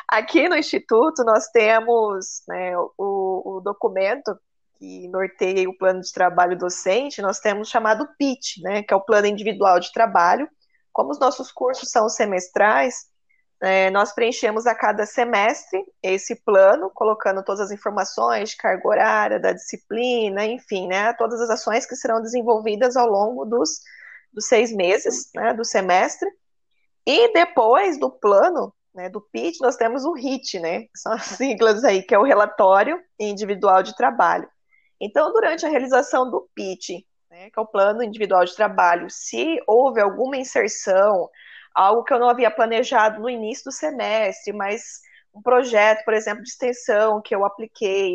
Aqui 0.09 0.47
no 0.47 0.55
Instituto 0.55 1.23
nós 1.23 1.47
temos 1.47 2.43
né, 2.47 2.77
o, 2.77 3.57
o, 3.57 3.61
documento 3.61 4.37
que 4.77 5.07
norteia 5.07 5.69
o 5.69 5.77
plano 5.77 6.01
de 6.01 6.11
trabalho 6.11 6.57
docente, 6.57 7.21
nós 7.21 7.39
temos 7.39 7.69
chamado 7.69 8.07
PIT, 8.17 8.61
né, 8.61 8.83
que 8.83 8.93
é 8.93 8.97
o 8.97 9.01
Plano 9.01 9.27
Individual 9.27 9.79
de 9.79 9.91
Trabalho. 9.91 10.47
Como 10.91 11.09
os 11.09 11.19
nossos 11.19 11.51
cursos 11.51 11.89
são 11.89 12.07
semestrais, 12.09 13.07
é, 13.61 13.89
nós 13.91 14.13
preenchemos 14.13 14.67
a 14.67 14.75
cada 14.75 15.05
semestre 15.05 15.81
esse 16.01 16.35
plano, 16.43 16.91
colocando 16.93 17.41
todas 17.43 17.61
as 17.61 17.71
informações 17.71 18.49
de 18.49 18.57
carga 18.57 18.85
horária, 18.85 19.39
da 19.39 19.53
disciplina, 19.53 20.45
enfim, 20.45 20.87
né, 20.87 21.13
todas 21.13 21.39
as 21.39 21.49
ações 21.49 21.85
que 21.85 21.95
serão 21.95 22.21
desenvolvidas 22.21 22.97
ao 22.97 23.07
longo 23.07 23.45
dos, 23.45 23.79
dos 24.33 24.47
seis 24.47 24.71
meses 24.75 25.29
né, 25.33 25.53
do 25.53 25.63
semestre. 25.63 26.29
E 27.05 27.33
depois 27.33 27.99
do 27.99 28.09
plano, 28.09 28.73
né, 28.93 29.09
do 29.09 29.19
PIT, 29.19 29.59
nós 29.61 29.75
temos 29.75 30.05
o 30.05 30.13
RIT, 30.13 30.59
né, 30.59 30.85
são 30.95 31.11
as 31.13 31.23
siglas 31.23 31.83
aí, 31.83 32.03
que 32.03 32.15
é 32.15 32.19
o 32.19 32.23
Relatório 32.23 32.99
Individual 33.19 33.83
de 33.83 33.95
Trabalho. 33.95 34.47
Então, 34.99 35.33
durante 35.33 35.65
a 35.65 35.69
realização 35.69 36.29
do 36.29 36.47
PIT, 36.55 37.05
né, 37.29 37.49
que 37.49 37.59
é 37.59 37.61
o 37.61 37.67
Plano 37.67 38.03
Individual 38.03 38.45
de 38.45 38.55
Trabalho, 38.55 39.07
se 39.09 39.59
houve 39.67 39.99
alguma 39.99 40.37
inserção, 40.37 41.29
algo 41.73 42.03
que 42.03 42.13
eu 42.13 42.19
não 42.19 42.29
havia 42.29 42.51
planejado 42.51 43.19
no 43.19 43.29
início 43.29 43.65
do 43.65 43.71
semestre, 43.71 44.53
mas 44.53 45.01
um 45.33 45.41
projeto, 45.41 46.05
por 46.05 46.13
exemplo, 46.13 46.43
de 46.43 46.49
extensão 46.49 47.21
que 47.21 47.35
eu 47.35 47.43
apliquei, 47.43 48.13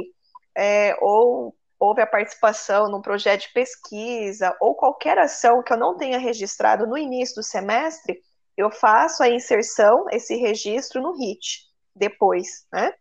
é, 0.57 0.97
ou 1.01 1.55
houve 1.79 2.01
a 2.01 2.07
participação 2.07 2.89
num 2.89 3.03
projeto 3.03 3.43
de 3.43 3.53
pesquisa, 3.53 4.57
ou 4.61 4.75
qualquer 4.75 5.19
ação 5.19 5.63
que 5.63 5.73
eu 5.73 5.77
não 5.77 5.97
tenha 5.97 6.19
registrado 6.19 6.87
no 6.87 6.97
início 6.97 7.37
do 7.37 7.43
semestre, 7.43 8.21
eu 8.59 8.73
faço 8.73 9.23
a 9.23 9.29
inserção, 9.29 10.07
esse 10.11 10.35
registro 10.35 11.01
no 11.01 11.13
RIT, 11.13 11.61
depois, 11.95 12.67
né? 12.73 12.93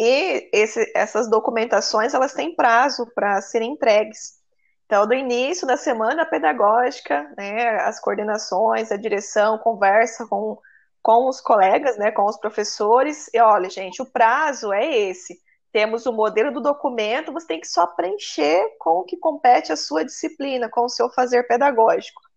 E 0.00 0.50
esse, 0.52 0.90
essas 0.96 1.30
documentações, 1.30 2.12
elas 2.12 2.34
têm 2.34 2.56
prazo 2.56 3.06
para 3.14 3.40
serem 3.40 3.72
entregues. 3.72 4.38
Então, 4.84 5.06
do 5.06 5.14
início 5.14 5.66
da 5.66 5.76
semana 5.76 6.26
pedagógica, 6.26 7.32
né, 7.36 7.76
as 7.82 8.00
coordenações, 8.00 8.90
a 8.90 8.96
direção 8.96 9.58
conversa 9.58 10.26
com, 10.26 10.58
com 11.02 11.28
os 11.28 11.40
colegas, 11.40 11.96
né, 11.96 12.10
com 12.10 12.24
os 12.24 12.36
professores, 12.36 13.28
e 13.32 13.40
olha, 13.40 13.70
gente, 13.70 14.02
o 14.02 14.06
prazo 14.06 14.72
é 14.72 14.84
esse. 14.86 15.38
Temos 15.72 16.06
o 16.06 16.12
modelo 16.12 16.52
do 16.52 16.60
documento, 16.60 17.32
você 17.32 17.46
tem 17.46 17.60
que 17.60 17.68
só 17.68 17.86
preencher 17.86 18.76
com 18.78 19.00
o 19.00 19.04
que 19.04 19.16
compete 19.16 19.72
à 19.72 19.76
sua 19.76 20.04
disciplina, 20.04 20.68
com 20.68 20.84
o 20.84 20.88
seu 20.88 21.08
fazer 21.10 21.46
pedagógico. 21.46 22.27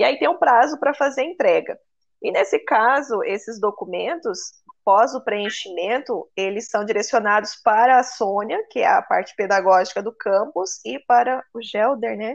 E 0.00 0.04
aí 0.04 0.18
tem 0.18 0.30
um 0.30 0.38
prazo 0.38 0.80
para 0.80 0.94
fazer 0.94 1.20
a 1.20 1.24
entrega. 1.24 1.78
E 2.22 2.32
nesse 2.32 2.58
caso, 2.60 3.22
esses 3.22 3.60
documentos, 3.60 4.38
após 4.80 5.14
o 5.14 5.22
preenchimento, 5.22 6.26
eles 6.34 6.70
são 6.70 6.86
direcionados 6.86 7.56
para 7.62 7.98
a 7.98 8.02
Sônia, 8.02 8.66
que 8.70 8.78
é 8.78 8.86
a 8.86 9.02
parte 9.02 9.34
pedagógica 9.36 10.02
do 10.02 10.10
campus, 10.10 10.80
e 10.86 10.98
para 11.00 11.44
o 11.52 11.60
Gelder, 11.60 12.16
né? 12.16 12.30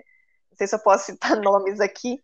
Não 0.52 0.58
sei 0.60 0.68
se 0.68 0.76
eu 0.76 0.80
posso 0.80 1.08
citar 1.08 1.38
nomes 1.42 1.80
aqui, 1.80 2.20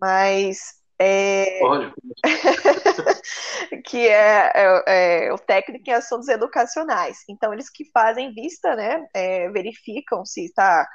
mas. 0.00 0.76
É... 0.98 1.58
Pode. 1.60 1.92
que 3.84 4.08
é, 4.08 4.50
é, 4.54 5.26
é, 5.26 5.32
o 5.34 5.36
técnico 5.36 5.90
em 5.90 5.92
assuntos 5.92 6.28
educacionais. 6.28 7.18
Então, 7.28 7.52
eles 7.52 7.68
que 7.68 7.84
fazem 7.92 8.32
vista, 8.32 8.74
né? 8.74 9.06
É, 9.12 9.50
verificam 9.50 10.24
se 10.24 10.46
está 10.46 10.88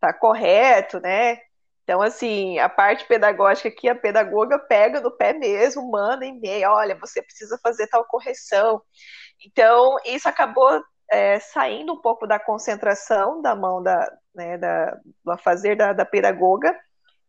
tá 0.00 0.12
correto, 0.12 0.98
né? 0.98 1.38
Então, 1.84 2.00
assim, 2.00 2.58
a 2.58 2.68
parte 2.68 3.06
pedagógica 3.06 3.68
aqui, 3.68 3.88
a 3.88 3.94
pedagoga 3.94 4.58
pega 4.58 5.00
no 5.00 5.10
pé 5.10 5.34
mesmo, 5.34 5.90
manda 5.90 6.24
e-mail, 6.24 6.70
olha, 6.70 6.98
você 6.98 7.22
precisa 7.22 7.58
fazer 7.62 7.86
tal 7.88 8.04
correção. 8.06 8.82
Então, 9.46 9.96
isso 10.06 10.26
acabou 10.26 10.82
é, 11.12 11.38
saindo 11.38 11.92
um 11.92 12.00
pouco 12.00 12.26
da 12.26 12.38
concentração 12.38 13.42
da 13.42 13.54
mão 13.54 13.82
da, 13.82 14.10
né, 14.34 14.56
da, 14.56 14.98
do 15.24 15.36
fazer 15.38 15.76
da, 15.76 15.92
da 15.92 16.06
pedagoga, 16.06 16.74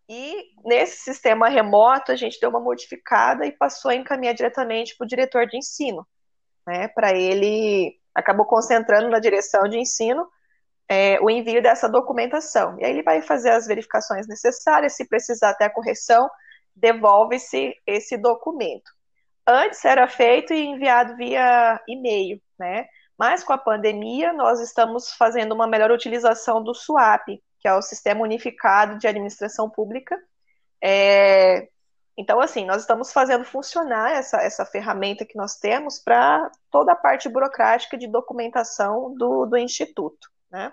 e 0.08 0.54
nesse 0.64 0.98
sistema 0.98 1.50
remoto 1.50 2.12
a 2.12 2.16
gente 2.16 2.40
deu 2.40 2.50
uma 2.50 2.60
modificada 2.60 3.46
e 3.46 3.52
passou 3.52 3.92
a 3.92 3.96
encaminhar 3.96 4.36
diretamente 4.36 4.96
para 4.96 5.06
o 5.06 5.08
diretor 5.08 5.48
de 5.48 5.58
ensino, 5.58 6.08
né, 6.66 6.88
para 6.90 7.12
ele 7.12 8.00
acabou 8.14 8.46
concentrando 8.46 9.10
na 9.10 9.20
direção 9.20 9.64
de 9.64 9.78
ensino 9.78 10.26
é, 10.88 11.20
o 11.22 11.30
envio 11.30 11.62
dessa 11.62 11.90
documentação. 11.90 12.80
E 12.80 12.86
aí 12.86 12.92
ele 12.92 13.04
vai 13.04 13.22
fazer 13.22 13.52
as 13.52 13.68
verificações 13.68 14.28
necessárias, 14.28 14.96
se 14.96 15.08
precisar 15.08 15.50
até 15.50 15.66
a 15.66 15.70
correção, 15.70 16.30
devolve-se 16.76 17.74
esse 17.86 18.18
documento. 18.18 18.92
Antes 19.48 19.84
era 19.86 20.08
feito 20.08 20.54
e 20.54 20.66
enviado 20.66 21.16
via 21.16 21.82
e-mail, 21.88 22.42
né? 22.58 22.88
Mas 23.18 23.44
com 23.44 23.54
a 23.54 23.58
pandemia, 23.58 24.34
nós 24.34 24.60
estamos 24.60 25.14
fazendo 25.14 25.54
uma 25.54 25.68
melhor 25.68 25.92
utilização 25.92 26.62
do 26.62 26.74
SUAP, 26.74 27.42
que 27.60 27.68
é 27.68 27.74
o 27.74 27.82
Sistema 27.82 28.22
Unificado 28.22 28.98
de 28.98 29.08
Administração 29.08 29.70
Pública. 29.70 30.22
É, 30.84 31.70
então, 32.18 32.40
assim, 32.40 32.66
nós 32.66 32.82
estamos 32.82 33.12
fazendo 33.12 33.44
funcionar 33.44 34.12
essa, 34.12 34.38
essa 34.42 34.66
ferramenta 34.66 35.26
que 35.26 35.38
nós 35.38 35.56
temos 35.58 36.00
para 36.00 36.50
toda 36.72 36.94
a 36.94 36.96
parte 36.96 37.30
burocrática 37.30 37.98
de 37.98 38.08
documentação 38.08 39.14
do, 39.16 39.46
do 39.46 39.58
Instituto. 39.58 40.30
Né? 40.52 40.72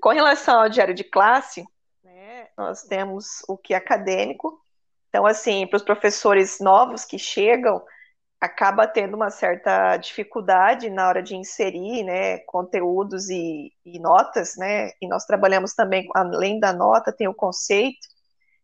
Com 0.00 0.10
relação 0.10 0.60
ao 0.60 0.68
diário 0.68 0.94
de 0.94 1.04
classe, 1.04 1.64
né, 2.04 2.48
nós 2.56 2.82
temos 2.82 3.42
o 3.48 3.56
que 3.56 3.74
é 3.74 3.76
acadêmico. 3.76 4.60
Então, 5.08 5.26
assim, 5.26 5.66
para 5.66 5.76
os 5.76 5.82
professores 5.82 6.60
novos 6.60 7.04
que 7.04 7.18
chegam, 7.18 7.82
acaba 8.40 8.86
tendo 8.86 9.16
uma 9.16 9.30
certa 9.30 9.96
dificuldade 9.96 10.90
na 10.90 11.08
hora 11.08 11.22
de 11.22 11.34
inserir 11.34 12.04
né, 12.04 12.38
conteúdos 12.40 13.30
e, 13.30 13.72
e, 13.84 13.98
notas, 13.98 14.56
né? 14.56 14.90
E 15.00 15.08
nós 15.08 15.24
trabalhamos 15.24 15.74
também, 15.74 16.06
além 16.14 16.60
da 16.60 16.72
nota, 16.72 17.12
tem 17.12 17.28
o 17.28 17.34
conceito. 17.34 18.06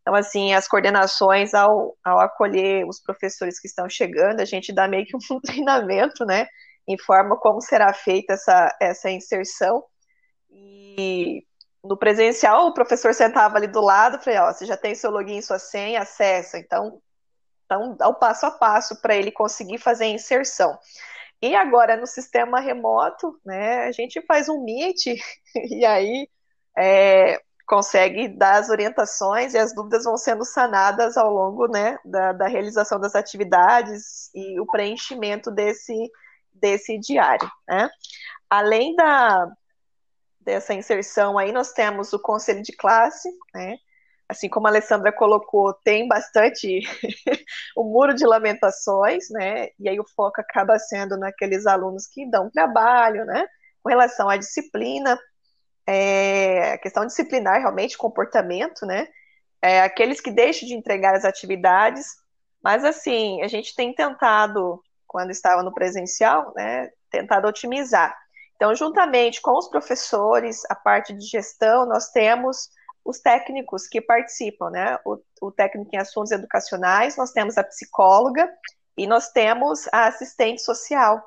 Então, 0.03 0.15
assim, 0.15 0.53
as 0.53 0.69
coordenações, 0.69 1.55
ao, 1.55 1.97
ao 2.05 2.21
acolher 2.21 2.87
os 2.87 3.01
professores 3.01 3.59
que 3.59 3.69
estão 3.69 3.89
chegando, 3.89 4.41
a 4.41 4.45
gente 4.45 4.73
dá 4.73 4.87
meio 4.87 5.07
que 5.07 5.17
um 5.17 5.41
treinamento, 5.41 6.25
né? 6.27 6.47
Informa 6.87 7.37
como 7.37 7.61
será 7.61 7.93
feita 7.93 8.35
essa, 8.35 8.77
essa 8.81 9.11
inserção. 9.11 9.85
E 10.51 11.45
no 11.83 11.97
presencial, 11.97 12.67
o 12.67 12.75
professor 12.75 13.15
sentava 13.15 13.57
ali 13.57 13.67
do 13.67 13.81
lado, 13.81 14.23
falei, 14.23 14.39
ó, 14.39 14.53
você 14.53 14.67
já 14.67 14.77
tem 14.77 14.95
seu 14.95 15.11
login, 15.11 15.41
sua 15.41 15.59
senha, 15.59 16.03
acessa. 16.03 16.59
Então, 16.59 17.01
então 17.65 17.97
dá 17.97 18.09
o 18.09 18.15
passo 18.15 18.47
a 18.47 18.51
passo 18.51 19.01
para 19.01 19.17
ele 19.17 19.33
conseguir 19.33 19.79
fazer 19.79 20.05
a 20.05 20.09
inserção. 20.09 20.79
E 21.41 21.57
agora, 21.57 21.97
no 21.97 22.07
sistema 22.07 22.61
remoto, 22.61 23.37
né, 23.45 23.85
a 23.85 23.93
gente 23.93 24.21
faz 24.27 24.49
um 24.49 24.63
meet 24.63 25.07
e 25.71 25.85
aí 25.85 26.29
é, 26.79 27.41
consegue 27.67 28.29
dar 28.29 28.61
as 28.61 28.69
orientações 28.69 29.55
e 29.55 29.59
as 29.59 29.75
dúvidas 29.75 30.05
vão 30.05 30.17
sendo 30.17 30.45
sanadas 30.45 31.17
ao 31.17 31.33
longo 31.33 31.67
né, 31.67 31.99
da, 32.05 32.33
da 32.33 32.47
realização 32.47 33.01
das 33.01 33.15
atividades 33.15 34.31
e 34.35 34.61
o 34.61 34.67
preenchimento 34.67 35.51
desse, 35.51 35.95
desse 36.63 36.99
diário. 36.99 37.51
Né? 37.69 37.91
Além 38.49 38.95
da, 38.95 39.47
dessa 40.41 40.73
inserção 40.73 41.37
aí, 41.37 41.53
nós 41.53 41.73
temos 41.73 42.13
o 42.13 42.19
conselho 42.19 42.63
de 42.63 42.73
classe, 42.73 43.29
né? 43.53 43.77
assim 44.29 44.49
como 44.49 44.67
a 44.67 44.71
Alessandra 44.71 45.13
colocou, 45.13 45.75
tem 45.85 46.09
bastante 46.09 46.81
o 47.77 47.85
muro 47.85 48.15
de 48.15 48.25
lamentações, 48.25 49.29
né? 49.31 49.69
E 49.79 49.89
aí 49.89 50.01
o 50.01 50.09
foco 50.17 50.41
acaba 50.41 50.79
sendo 50.79 51.19
naqueles 51.19 51.67
alunos 51.67 52.07
que 52.07 52.29
dão 52.31 52.51
trabalho, 52.51 53.27
né? 53.27 53.47
Com 53.83 53.91
relação 53.91 54.31
à 54.31 54.37
disciplina, 54.37 55.19
é, 55.87 56.73
a 56.73 56.79
questão 56.79 57.05
disciplinar, 57.05 57.61
realmente, 57.61 57.99
comportamento, 57.99 58.87
né? 58.87 59.07
É, 59.61 59.83
aqueles 59.83 60.21
que 60.21 60.31
deixam 60.31 60.67
de 60.67 60.75
entregar 60.75 61.15
as 61.15 61.25
atividades, 61.25 62.07
mas 62.63 62.85
assim, 62.85 63.43
a 63.43 63.49
gente 63.49 63.75
tem 63.75 63.95
tentado, 63.95 64.83
quando 65.13 65.31
estava 65.31 65.63
no 65.63 65.73
presencial, 65.73 66.53
né? 66.57 66.91
Tentado 67.11 67.47
otimizar. 67.47 68.17
Então, 68.57 68.75
juntamente 68.75 69.43
com 69.43 69.59
os 69.59 69.69
professores, 69.69 70.63
a 70.71 70.75
parte 70.75 71.13
de 71.13 71.27
gestão, 71.27 71.85
nós 71.85 72.09
temos 72.11 72.71
os 73.05 73.19
técnicos 73.21 73.87
que 73.87 74.01
participam, 74.01 74.71
né? 74.71 74.99
O, 75.05 75.19
o, 75.41 75.51
técnico 75.51 75.91
em 75.93 75.99
assuntos 75.99 76.31
educacionais, 76.31 77.17
nós 77.17 77.33
temos 77.33 77.59
a 77.59 77.65
psicóloga 77.65 78.49
e 78.97 79.07
nós 79.07 79.31
temos 79.31 79.89
a 79.93 80.07
assistente 80.07 80.63
social. 80.63 81.23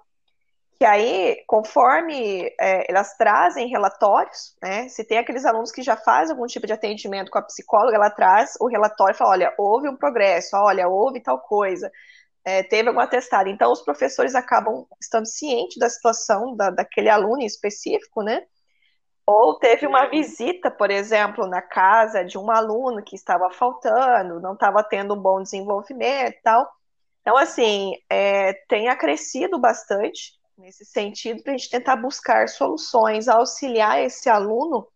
Que 0.77 0.85
aí, 0.85 1.43
conforme 1.47 2.53
é, 2.59 2.89
elas 2.89 3.15
trazem 3.17 3.67
relatórios, 3.67 4.55
né? 4.61 4.89
Se 4.89 5.03
tem 5.03 5.17
aqueles 5.17 5.45
alunos 5.45 5.71
que 5.71 5.81
já 5.81 5.95
fazem 5.95 6.33
algum 6.33 6.47
tipo 6.47 6.67
de 6.67 6.73
atendimento 6.73 7.31
com 7.31 7.37
a 7.37 7.41
psicóloga, 7.43 7.95
ela 7.95 8.09
traz 8.09 8.53
o 8.59 8.67
relatório 8.67 9.13
e 9.13 9.17
fala: 9.17 9.31
olha, 9.31 9.53
houve 9.57 9.89
um 9.89 9.95
progresso, 9.95 10.55
olha, 10.55 10.87
houve 10.87 11.21
tal 11.21 11.39
coisa, 11.39 11.91
é, 12.45 12.61
teve 12.61 12.87
algum 12.87 13.01
atestado. 13.01 13.49
Então, 13.49 13.71
os 13.71 13.81
professores 13.81 14.35
acabam 14.35 14.85
estando 15.01 15.25
cientes 15.25 15.77
da 15.77 15.89
situação 15.89 16.55
da, 16.55 16.69
daquele 16.69 17.09
aluno 17.09 17.41
em 17.41 17.45
específico, 17.45 18.21
né? 18.21 18.45
Ou 19.25 19.57
teve 19.57 19.87
uma 19.87 20.05
visita, 20.05 20.69
por 20.69 20.91
exemplo, 20.91 21.47
na 21.47 21.61
casa 21.61 22.23
de 22.23 22.37
um 22.37 22.51
aluno 22.51 23.01
que 23.03 23.15
estava 23.15 23.49
faltando, 23.49 24.39
não 24.39 24.53
estava 24.53 24.83
tendo 24.83 25.15
um 25.15 25.19
bom 25.19 25.41
desenvolvimento 25.41 26.37
e 26.37 26.41
tal. 26.43 26.71
Então, 27.21 27.35
assim, 27.35 27.93
é, 28.07 28.53
tem 28.69 28.87
acrescido 28.87 29.57
bastante 29.57 30.33
nesse 30.55 30.85
sentido 30.85 31.41
para 31.41 31.53
a 31.53 31.57
gente 31.57 31.71
tentar 31.71 31.95
buscar 31.95 32.47
soluções, 32.47 33.27
auxiliar 33.27 33.99
esse 34.03 34.29
aluno. 34.29 34.87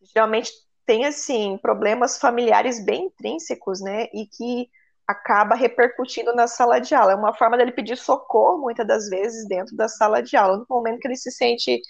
Geralmente 0.00 0.52
tem, 0.86 1.04
assim, 1.04 1.58
problemas 1.60 2.16
familiares 2.18 2.84
bem 2.84 3.06
intrínsecos, 3.06 3.80
né? 3.80 4.04
E 4.14 4.26
que 4.26 4.70
acaba 5.06 5.54
repercutindo 5.54 6.34
na 6.34 6.46
sala 6.46 6.80
de 6.80 6.94
aula. 6.94 7.12
É 7.12 7.16
uma 7.16 7.34
forma 7.34 7.56
dele 7.56 7.72
pedir 7.72 7.96
socorro, 7.96 8.60
muitas 8.60 8.86
das 8.86 9.08
vezes, 9.08 9.46
dentro 9.46 9.76
da 9.76 9.88
sala 9.88 10.22
de 10.22 10.36
aula, 10.36 10.56
no 10.58 10.66
momento 10.68 11.00
que 11.00 11.08
ele 11.08 11.16
se 11.16 11.30
sente 11.30 11.80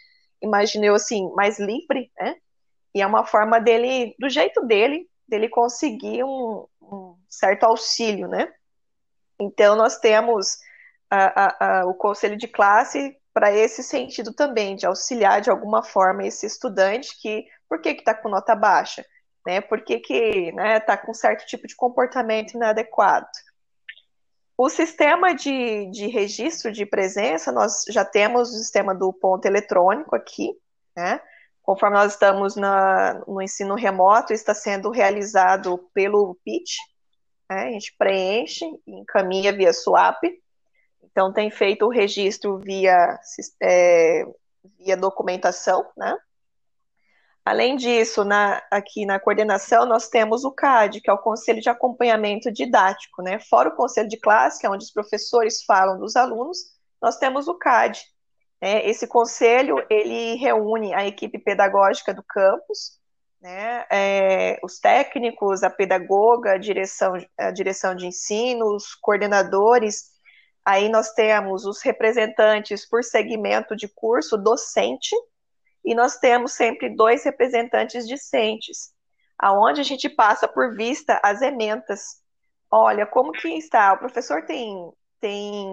imaginei 0.42 0.90
assim, 0.90 1.32
mais 1.34 1.58
livre, 1.58 2.10
né? 2.18 2.36
E 2.94 3.00
é 3.02 3.06
uma 3.06 3.24
forma 3.24 3.60
dele, 3.60 4.14
do 4.18 4.28
jeito 4.28 4.64
dele, 4.66 5.08
dele 5.26 5.48
conseguir 5.48 6.22
um, 6.22 6.66
um 6.80 7.16
certo 7.28 7.64
auxílio, 7.64 8.28
né? 8.28 8.52
Então, 9.40 9.74
nós 9.74 9.98
temos 9.98 10.58
a, 11.10 11.44
a, 11.44 11.80
a, 11.80 11.86
o 11.86 11.94
conselho 11.94 12.36
de 12.36 12.46
classe 12.46 13.16
para 13.32 13.52
esse 13.52 13.82
sentido 13.82 14.32
também, 14.32 14.76
de 14.76 14.86
auxiliar 14.86 15.40
de 15.40 15.50
alguma 15.50 15.82
forma 15.82 16.24
esse 16.24 16.46
estudante 16.46 17.20
que, 17.20 17.44
por 17.68 17.80
que 17.80 17.88
está 17.88 18.14
com 18.14 18.28
nota 18.28 18.54
baixa? 18.54 19.04
Né? 19.46 19.60
Por 19.60 19.82
que 19.82 19.94
está 19.94 20.56
né, 20.56 20.80
tá 20.80 20.96
com 20.96 21.12
certo 21.12 21.46
tipo 21.46 21.66
de 21.66 21.76
comportamento 21.76 22.54
inadequado? 22.54 23.28
O 24.56 24.68
sistema 24.68 25.34
de, 25.34 25.90
de 25.90 26.06
registro 26.06 26.70
de 26.70 26.86
presença, 26.86 27.50
nós 27.50 27.84
já 27.88 28.04
temos 28.04 28.50
o 28.50 28.58
sistema 28.58 28.94
do 28.94 29.12
ponto 29.12 29.44
eletrônico 29.46 30.14
aqui, 30.14 30.56
né? 30.96 31.20
Conforme 31.60 31.96
nós 31.96 32.12
estamos 32.12 32.54
na, 32.56 33.24
no 33.26 33.42
ensino 33.42 33.74
remoto, 33.74 34.32
está 34.32 34.54
sendo 34.54 34.90
realizado 34.90 35.78
pelo 35.92 36.36
PIT, 36.44 36.76
né? 37.50 37.62
a 37.62 37.70
gente 37.70 37.94
preenche 37.98 38.64
e 38.86 39.00
encaminha 39.00 39.52
via 39.52 39.72
swap. 39.72 40.22
Então, 41.02 41.32
tem 41.32 41.50
feito 41.50 41.86
o 41.86 41.90
registro 41.90 42.58
via, 42.58 43.18
é, 43.62 44.24
via 44.78 44.96
documentação, 44.96 45.84
né? 45.96 46.16
Além 47.44 47.76
disso, 47.76 48.24
na, 48.24 48.62
aqui 48.70 49.04
na 49.04 49.20
coordenação, 49.20 49.84
nós 49.84 50.08
temos 50.08 50.44
o 50.44 50.50
CAD, 50.50 51.02
que 51.02 51.10
é 51.10 51.12
o 51.12 51.18
Conselho 51.18 51.60
de 51.60 51.68
Acompanhamento 51.68 52.50
Didático, 52.50 53.22
né? 53.22 53.38
Fora 53.38 53.68
o 53.68 53.76
Conselho 53.76 54.08
de 54.08 54.18
Classe, 54.18 54.58
que 54.58 54.66
é 54.66 54.70
onde 54.70 54.84
os 54.84 54.90
professores 54.90 55.62
falam 55.64 55.98
dos 55.98 56.16
alunos, 56.16 56.58
nós 57.02 57.18
temos 57.18 57.46
o 57.46 57.54
CAD. 57.54 58.00
Né? 58.62 58.88
Esse 58.88 59.06
conselho, 59.06 59.84
ele 59.90 60.36
reúne 60.36 60.94
a 60.94 61.06
equipe 61.06 61.38
pedagógica 61.38 62.14
do 62.14 62.22
campus, 62.22 62.98
né? 63.42 63.84
É, 63.92 64.58
os 64.64 64.78
técnicos, 64.78 65.62
a 65.62 65.68
pedagoga, 65.68 66.52
a 66.52 66.58
direção, 66.58 67.12
a 67.36 67.50
direção 67.50 67.94
de 67.94 68.06
ensino, 68.06 68.74
os 68.74 68.94
coordenadores, 68.94 70.14
aí 70.64 70.88
nós 70.88 71.12
temos 71.12 71.66
os 71.66 71.82
representantes 71.82 72.88
por 72.88 73.04
segmento 73.04 73.76
de 73.76 73.86
curso 73.86 74.38
docente, 74.38 75.14
e 75.84 75.94
nós 75.94 76.16
temos 76.16 76.52
sempre 76.52 76.88
dois 76.94 77.24
representantes 77.24 78.08
discentes, 78.08 78.92
aonde 79.38 79.80
a 79.80 79.84
gente 79.84 80.08
passa 80.08 80.48
por 80.48 80.74
vista 80.74 81.20
as 81.22 81.42
ementas. 81.42 82.22
Olha, 82.70 83.06
como 83.06 83.32
que 83.32 83.48
está? 83.48 83.92
O 83.92 83.98
professor 83.98 84.46
tem, 84.46 84.90
tem 85.20 85.66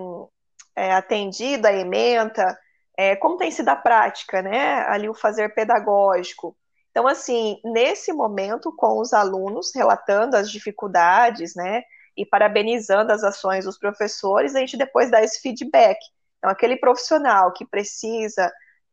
é, 0.76 0.94
atendido 0.94 1.68
a 1.68 1.74
ementa, 1.74 2.58
é, 2.98 3.16
como 3.16 3.38
tem 3.38 3.50
sido 3.50 3.70
a 3.70 3.76
prática, 3.76 4.42
né? 4.42 4.82
Ali 4.88 5.08
o 5.10 5.14
fazer 5.14 5.54
pedagógico. 5.56 6.56
Então, 6.92 7.08
assim, 7.08 7.60
nesse 7.64 8.12
momento, 8.12 8.74
com 8.76 9.00
os 9.00 9.14
alunos 9.14 9.72
relatando 9.74 10.36
as 10.36 10.52
dificuldades, 10.52 11.56
né? 11.56 11.84
E 12.18 12.26
parabenizando 12.26 13.14
as 13.14 13.24
ações 13.24 13.64
dos 13.66 13.78
professores, 13.78 14.56
a 14.56 14.60
gente 14.60 14.78
depois 14.78 15.10
dá 15.10 15.24
esse 15.24 15.40
feedback. 15.42 15.98
Então, 16.38 16.52
aquele 16.52 16.76
profissional 16.76 17.54
que 17.54 17.66
precisa 17.66 18.52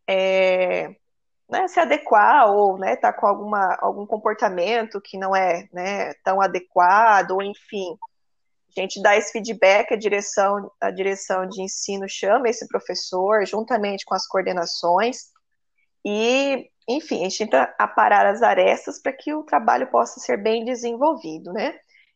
é, 0.09 0.95
né, 1.49 1.67
se 1.69 1.81
adequar 1.81 2.51
ou 2.51 2.79
né, 2.79 2.97
tá 2.97 3.13
com 3.13 3.27
alguma, 3.27 3.77
algum 3.81 4.07
comportamento 4.07 5.01
que 5.01 5.17
não 5.19 5.35
é 5.35 5.69
né, 5.73 6.13
tão 6.25 6.41
adequado, 6.41 7.33
ou 7.33 7.43
enfim. 7.43 7.97
A 8.77 8.81
gente 8.81 9.03
dá 9.03 9.17
esse 9.17 9.33
feedback, 9.33 9.93
a 9.93 9.97
direção, 9.97 10.71
a 10.81 10.91
direção 10.91 11.47
de 11.47 11.63
ensino 11.63 12.09
chama 12.09 12.49
esse 12.49 12.69
professor, 12.69 13.45
juntamente 13.47 14.05
com 14.05 14.15
as 14.15 14.27
coordenações, 14.27 15.33
e, 16.05 16.71
enfim, 16.89 17.21
a 17.21 17.29
gente 17.29 17.39
tenta 17.39 17.75
aparar 17.79 18.27
as 18.27 18.43
arestas 18.43 19.01
para 19.01 19.13
que 19.13 19.35
o 19.35 19.43
trabalho 19.43 19.89
possa 19.89 20.21
ser 20.21 20.37
bem 20.37 20.65
desenvolvido, 20.65 21.53
né? 21.53 21.75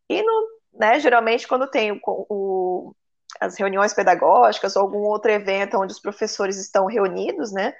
E, 0.08 0.22
no, 0.22 0.48
né, 0.74 1.00
geralmente, 1.00 1.48
quando 1.48 1.68
tem 1.68 1.92
o, 1.92 2.00
o, 2.06 2.94
as 3.40 3.58
reuniões 3.58 3.92
pedagógicas 3.92 4.76
ou 4.76 4.82
algum 4.82 5.00
outro 5.00 5.30
evento 5.30 5.78
onde 5.78 5.92
os 5.92 6.00
professores 6.00 6.58
estão 6.58 6.86
reunidos, 6.86 7.52
né, 7.52 7.74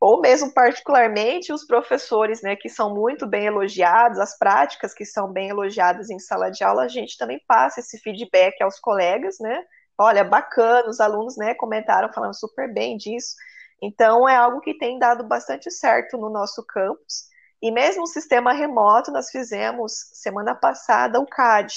ou 0.00 0.20
mesmo 0.20 0.52
particularmente 0.54 1.52
os 1.52 1.66
professores, 1.66 2.40
né, 2.40 2.56
que 2.56 2.70
são 2.70 2.94
muito 2.94 3.26
bem 3.26 3.46
elogiados, 3.46 4.18
as 4.18 4.36
práticas 4.38 4.94
que 4.94 5.04
são 5.04 5.30
bem 5.30 5.50
elogiadas 5.50 6.08
em 6.08 6.18
sala 6.18 6.50
de 6.50 6.64
aula, 6.64 6.84
a 6.84 6.88
gente 6.88 7.18
também 7.18 7.38
passa 7.46 7.80
esse 7.80 7.98
feedback 7.98 8.62
aos 8.62 8.80
colegas, 8.80 9.38
né? 9.38 9.62
Olha, 9.98 10.24
bacana, 10.24 10.88
os 10.88 11.00
alunos, 11.00 11.36
né, 11.36 11.54
comentaram 11.54 12.10
falando 12.12 12.34
super 12.34 12.72
bem 12.72 12.96
disso. 12.96 13.34
Então 13.82 14.26
é 14.26 14.34
algo 14.34 14.60
que 14.60 14.78
tem 14.78 14.98
dado 14.98 15.22
bastante 15.24 15.70
certo 15.70 16.16
no 16.16 16.30
nosso 16.30 16.64
campus. 16.66 17.28
E 17.60 17.70
mesmo 17.70 18.04
o 18.04 18.06
sistema 18.06 18.52
remoto, 18.54 19.10
nós 19.12 19.30
fizemos 19.30 19.92
semana 20.14 20.54
passada 20.54 21.20
o 21.20 21.26
CAD, 21.26 21.74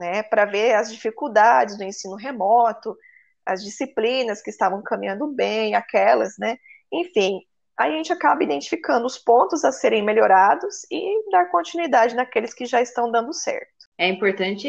né, 0.00 0.22
para 0.22 0.46
ver 0.46 0.74
as 0.74 0.90
dificuldades 0.90 1.76
do 1.76 1.84
ensino 1.84 2.16
remoto, 2.16 2.96
as 3.44 3.62
disciplinas 3.62 4.40
que 4.40 4.48
estavam 4.50 4.82
caminhando 4.82 5.26
bem, 5.26 5.74
aquelas, 5.74 6.38
né? 6.38 6.56
Enfim, 6.90 7.40
aí 7.78 7.94
a 7.94 7.96
gente 7.96 8.12
acaba 8.12 8.42
identificando 8.42 9.06
os 9.06 9.16
pontos 9.16 9.64
a 9.64 9.70
serem 9.70 10.02
melhorados 10.02 10.84
e 10.90 11.30
dar 11.30 11.50
continuidade 11.50 12.16
naqueles 12.16 12.52
que 12.52 12.66
já 12.66 12.82
estão 12.82 13.10
dando 13.10 13.32
certo. 13.32 13.88
É 13.96 14.08
importante 14.08 14.68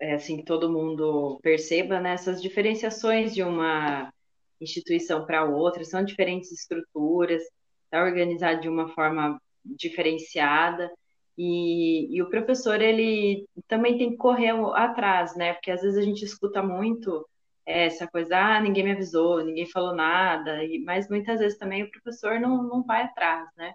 é, 0.00 0.14
assim 0.14 0.36
que 0.38 0.44
todo 0.44 0.72
mundo 0.72 1.38
perceba 1.42 2.00
né, 2.00 2.12
essas 2.12 2.42
diferenciações 2.42 3.34
de 3.34 3.42
uma 3.42 4.12
instituição 4.60 5.24
para 5.24 5.44
outra, 5.44 5.84
são 5.84 6.04
diferentes 6.04 6.50
estruturas, 6.50 7.42
está 7.84 8.02
organizado 8.02 8.60
de 8.60 8.68
uma 8.68 8.88
forma 8.88 9.40
diferenciada. 9.64 10.90
E, 11.36 12.16
e, 12.16 12.20
o 12.20 12.28
professor 12.28 12.80
ele 12.82 13.46
também 13.68 13.96
tem 13.96 14.10
que 14.10 14.16
correr 14.16 14.50
atrás, 14.74 15.36
né? 15.36 15.52
Porque 15.52 15.70
às 15.70 15.82
vezes 15.82 15.96
a 15.96 16.02
gente 16.02 16.24
escuta 16.24 16.60
muito 16.60 17.24
essa 17.68 18.06
coisa, 18.06 18.36
ah, 18.36 18.60
ninguém 18.60 18.84
me 18.84 18.92
avisou, 18.92 19.44
ninguém 19.44 19.66
falou 19.66 19.94
nada, 19.94 20.64
e, 20.64 20.78
mas 20.80 21.08
muitas 21.08 21.40
vezes 21.40 21.58
também 21.58 21.82
o 21.82 21.90
professor 21.90 22.40
não, 22.40 22.62
não 22.62 22.82
vai 22.82 23.02
atrás, 23.02 23.48
né? 23.56 23.74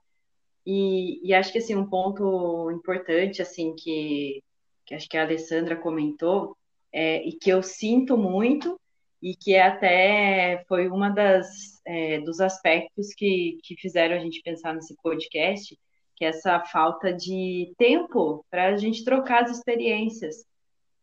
E, 0.65 1.19
e 1.27 1.33
acho 1.33 1.51
que, 1.51 1.59
assim, 1.59 1.75
um 1.75 1.89
ponto 1.89 2.71
importante, 2.71 3.41
assim, 3.41 3.75
que, 3.75 4.41
que 4.85 4.95
acho 4.95 5.07
que 5.09 5.17
a 5.17 5.23
Alessandra 5.23 5.75
comentou, 5.75 6.57
é, 6.91 7.23
e 7.27 7.33
que 7.33 7.49
eu 7.49 7.61
sinto 7.61 8.17
muito, 8.17 8.79
e 9.21 9.35
que 9.35 9.55
até 9.57 10.63
foi 10.67 10.87
uma 10.87 11.09
das 11.09 11.81
é, 11.85 12.19
dos 12.21 12.39
aspectos 12.41 13.13
que, 13.13 13.57
que 13.63 13.75
fizeram 13.75 14.15
a 14.15 14.19
gente 14.19 14.41
pensar 14.41 14.73
nesse 14.73 14.95
podcast, 15.01 15.77
que 16.15 16.25
é 16.25 16.29
essa 16.29 16.59
falta 16.65 17.13
de 17.13 17.73
tempo 17.77 18.45
para 18.49 18.67
a 18.67 18.77
gente 18.77 19.03
trocar 19.03 19.43
as 19.43 19.51
experiências. 19.51 20.45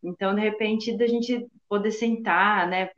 Então, 0.03 0.35
de 0.35 0.41
repente, 0.41 0.97
da 0.97 1.07
gente 1.07 1.47
poder 1.69 1.93
sentar, 1.93 2.69
né, 2.69 2.91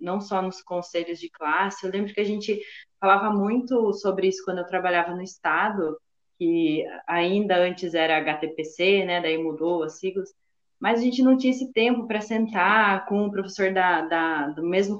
não 0.00 0.20
só 0.20 0.40
nos 0.40 0.62
conselhos 0.62 1.18
de 1.18 1.28
classe, 1.30 1.84
eu 1.84 1.92
lembro 1.92 2.12
que 2.12 2.20
a 2.20 2.24
gente 2.24 2.60
falava 3.00 3.30
muito 3.30 3.92
sobre 3.94 4.28
isso 4.28 4.44
quando 4.44 4.58
eu 4.58 4.66
trabalhava 4.66 5.14
no 5.14 5.22
Estado, 5.22 5.98
que 6.38 6.84
ainda 7.06 7.56
antes 7.56 7.94
era 7.94 8.18
HTPC, 8.18 9.04
né, 9.04 9.20
daí 9.20 9.36
mudou 9.38 9.82
as 9.82 9.98
siglas, 9.98 10.32
mas 10.78 11.00
a 11.00 11.02
gente 11.02 11.22
não 11.22 11.36
tinha 11.36 11.52
esse 11.52 11.72
tempo 11.72 12.06
para 12.06 12.20
sentar 12.20 13.06
com 13.06 13.26
o 13.26 13.30
professor 13.30 13.72
da, 13.72 14.02
da, 14.02 14.48
do 14.48 14.62
mesmo 14.62 14.96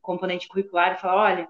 componente 0.00 0.48
curricular 0.48 0.94
e 0.94 1.00
falar, 1.00 1.22
olha, 1.22 1.48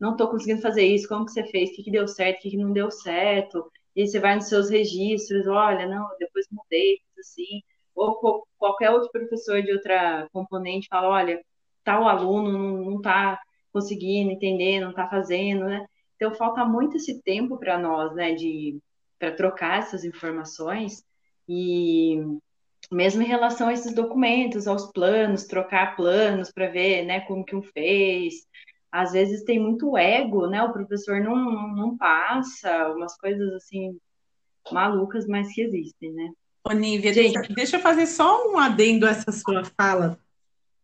não 0.00 0.12
estou 0.12 0.28
conseguindo 0.28 0.60
fazer 0.60 0.84
isso, 0.84 1.08
como 1.08 1.24
que 1.24 1.30
você 1.30 1.44
fez, 1.44 1.70
o 1.70 1.74
que, 1.74 1.84
que 1.84 1.90
deu 1.92 2.08
certo, 2.08 2.38
o 2.38 2.42
que, 2.42 2.50
que 2.50 2.56
não 2.56 2.72
deu 2.72 2.90
certo, 2.90 3.70
e 3.94 4.06
você 4.06 4.18
vai 4.18 4.34
nos 4.34 4.48
seus 4.48 4.68
registros, 4.68 5.46
olha, 5.46 5.86
não, 5.86 6.08
depois 6.18 6.46
mudei, 6.50 6.98
assim, 7.20 7.62
ou 7.94 8.46
qualquer 8.58 8.90
outro 8.90 9.10
professor 9.10 9.62
de 9.62 9.72
outra 9.72 10.28
componente 10.32 10.88
fala, 10.88 11.08
olha, 11.08 11.42
tal 11.84 12.08
aluno 12.08 12.84
não 12.84 12.96
está 12.96 13.40
conseguindo 13.72 14.30
entender, 14.30 14.80
não 14.80 14.90
está 14.90 15.08
fazendo, 15.08 15.64
né? 15.64 15.86
Então 16.16 16.34
falta 16.34 16.64
muito 16.64 16.96
esse 16.96 17.22
tempo 17.22 17.58
para 17.58 17.78
nós, 17.78 18.14
né, 18.14 18.34
de 18.34 18.78
para 19.18 19.32
trocar 19.32 19.78
essas 19.78 20.04
informações 20.04 21.04
e 21.48 22.20
mesmo 22.90 23.22
em 23.22 23.26
relação 23.26 23.68
a 23.68 23.72
esses 23.72 23.94
documentos, 23.94 24.66
aos 24.66 24.90
planos, 24.92 25.46
trocar 25.46 25.96
planos 25.96 26.52
para 26.52 26.68
ver, 26.68 27.04
né, 27.04 27.20
como 27.20 27.44
que 27.44 27.56
um 27.56 27.62
fez. 27.62 28.46
Às 28.90 29.12
vezes 29.12 29.44
tem 29.44 29.58
muito 29.58 29.96
ego, 29.96 30.46
né? 30.46 30.62
O 30.62 30.72
professor 30.72 31.20
não, 31.20 31.34
não 31.74 31.96
passa, 31.96 32.90
umas 32.90 33.16
coisas 33.16 33.52
assim 33.54 33.98
malucas, 34.70 35.26
mas 35.26 35.52
que 35.54 35.62
existem, 35.62 36.12
né? 36.12 36.30
Onívia, 36.64 37.12
deixa, 37.12 37.42
deixa 37.42 37.76
eu 37.76 37.80
fazer 37.80 38.06
só 38.06 38.50
um 38.50 38.58
adendo 38.58 39.06
a 39.06 39.10
essa 39.10 39.32
sua 39.32 39.64
fala, 39.64 40.18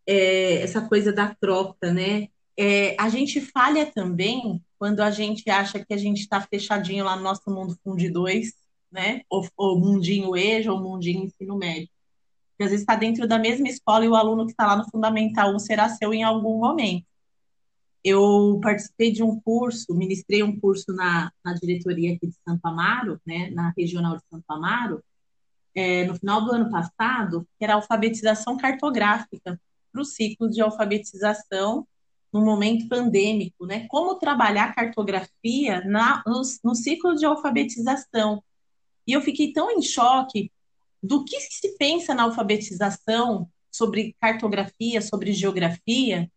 é, 0.07 0.63
essa 0.63 0.81
coisa 0.89 1.13
da 1.13 1.35
troca, 1.35 1.93
né? 1.93 2.29
É, 2.57 2.97
a 2.99 3.09
gente 3.09 3.41
falha 3.41 3.87
também 3.87 4.61
quando 4.79 5.01
a 5.01 5.11
gente 5.11 5.49
acha 5.49 5.85
que 5.85 5.95
a 5.95 5.97
gente 5.97 6.21
está 6.21 6.41
fechadinho 6.41 7.05
lá 7.05 7.15
no 7.15 7.23
nosso 7.23 7.49
mundo 7.49 7.79
Fundi 7.85 8.11
2, 8.11 8.53
né? 8.91 9.23
Ou, 9.31 9.47
ou 9.57 9.79
mundinho 9.79 10.37
EJA 10.37 10.73
ou 10.73 10.81
mundinho 10.81 11.25
ensino 11.25 11.57
médio. 11.57 11.89
Porque 12.51 12.65
às 12.65 12.71
vezes 12.71 12.83
está 12.83 12.97
dentro 12.97 13.29
da 13.29 13.39
mesma 13.39 13.69
escola 13.69 14.05
e 14.05 14.09
o 14.09 14.17
aluno 14.17 14.47
que 14.47 14.53
está 14.53 14.67
lá 14.67 14.77
no 14.77 14.91
Fundamental 14.91 15.55
1 15.55 15.59
será 15.61 15.89
seu 15.89 16.13
em 16.13 16.25
algum 16.25 16.59
momento. 16.59 17.07
Eu 18.03 18.59
participei 18.63 19.13
de 19.13 19.23
um 19.23 19.39
curso, 19.41 19.95
ministrei 19.95 20.43
um 20.43 20.59
curso 20.59 20.93
na, 20.93 21.31
na 21.45 21.55
diretoria 21.55 22.15
aqui 22.15 22.27
de 22.27 22.35
Santo 22.45 22.65
Amaro, 22.65 23.21
né, 23.27 23.51
na 23.51 23.73
regional 23.77 24.17
de 24.17 24.23
Santo 24.31 24.45
Amaro, 24.49 25.03
é, 25.79 26.05
no 26.05 26.17
final 26.17 26.45
do 26.45 26.51
ano 26.51 26.69
passado, 26.69 27.47
que 27.57 27.65
era 27.65 27.75
alfabetização 27.75 28.57
cartográfica 28.57 29.61
para 29.93 30.03
o 30.03 30.05
ciclo 30.05 30.51
de 30.51 30.61
alfabetização 30.61 31.87
no 32.33 32.45
momento 32.45 32.89
pandêmico, 32.89 33.65
né? 33.65 33.87
Como 33.89 34.17
trabalhar 34.17 34.75
cartografia 34.75 35.81
na, 35.85 36.21
no, 36.27 36.43
no 36.65 36.75
ciclo 36.75 37.15
de 37.15 37.25
alfabetização. 37.25 38.43
E 39.07 39.13
eu 39.13 39.21
fiquei 39.21 39.53
tão 39.53 39.71
em 39.71 39.81
choque 39.81 40.51
do 41.01 41.25
que 41.25 41.41
se 41.41 41.77
pensa 41.79 42.13
na 42.13 42.25
alfabetização 42.25 43.49
sobre 43.71 44.17
cartografia, 44.21 45.01
sobre 45.01 45.33
geografia, 45.33 46.29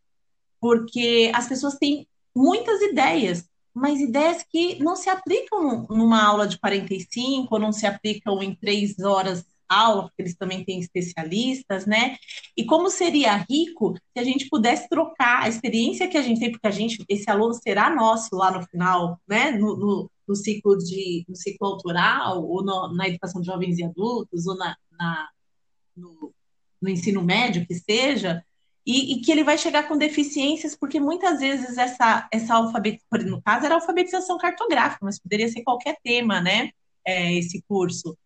porque 0.59 1.31
as 1.33 1.47
pessoas 1.47 1.79
têm 1.79 2.07
muitas 2.35 2.79
ideias, 2.79 3.49
mas 3.73 3.99
ideias 3.99 4.43
que 4.43 4.81
não 4.83 4.95
se 4.95 5.09
aplicam 5.09 5.87
numa 5.89 6.23
aula 6.23 6.47
de 6.47 6.59
45, 6.59 7.47
ou 7.53 7.59
não 7.59 7.71
se 7.71 7.85
aplicam 7.85 8.41
em 8.43 8.53
três 8.55 8.99
horas 8.99 9.45
aula, 9.71 10.03
porque 10.03 10.21
eles 10.21 10.35
também 10.35 10.65
têm 10.65 10.79
especialistas, 10.79 11.85
né? 11.85 12.17
E 12.57 12.65
como 12.65 12.89
seria 12.89 13.37
rico 13.49 13.93
se 13.95 14.19
a 14.19 14.23
gente 14.23 14.49
pudesse 14.49 14.89
trocar 14.89 15.43
a 15.43 15.49
experiência 15.49 16.09
que 16.09 16.17
a 16.17 16.21
gente 16.21 16.39
tem, 16.39 16.51
porque 16.51 16.67
a 16.67 16.71
gente, 16.71 17.03
esse 17.07 17.29
aluno 17.29 17.53
será 17.53 17.89
nosso 17.89 18.35
lá 18.35 18.51
no 18.51 18.65
final, 18.67 19.19
né? 19.27 19.51
No, 19.51 19.77
no, 19.77 20.11
no 20.27 20.35
ciclo 20.35 20.77
de 20.77 21.25
no 21.27 21.35
ciclo 21.35 21.67
autoral, 21.67 22.43
ou 22.43 22.63
no, 22.63 22.93
na 22.93 23.07
educação 23.07 23.41
de 23.41 23.47
jovens 23.47 23.77
e 23.77 23.83
adultos, 23.83 24.45
ou 24.45 24.57
na, 24.57 24.75
na 24.91 25.29
no, 25.95 26.33
no 26.81 26.89
ensino 26.89 27.21
médio 27.21 27.65
que 27.65 27.75
seja, 27.75 28.43
e, 28.85 29.13
e, 29.13 29.21
que 29.21 29.31
ele 29.31 29.43
vai 29.43 29.57
chegar 29.57 29.87
com 29.87 29.97
deficiências, 29.97 30.75
porque 30.75 30.99
muitas 30.99 31.39
vezes 31.39 31.77
essa, 31.77 32.27
essa 32.31 32.55
alfabetização, 32.55 33.29
no 33.29 33.41
caso 33.41 33.65
era 33.65 33.75
alfabetização 33.75 34.37
cartográfica, 34.37 35.05
mas 35.05 35.19
poderia 35.19 35.47
ser 35.47 35.63
qualquer 35.63 35.97
tema, 36.03 36.41
né? 36.41 36.71
É, 37.05 37.33
esse 37.33 37.63
curso. 37.67 38.17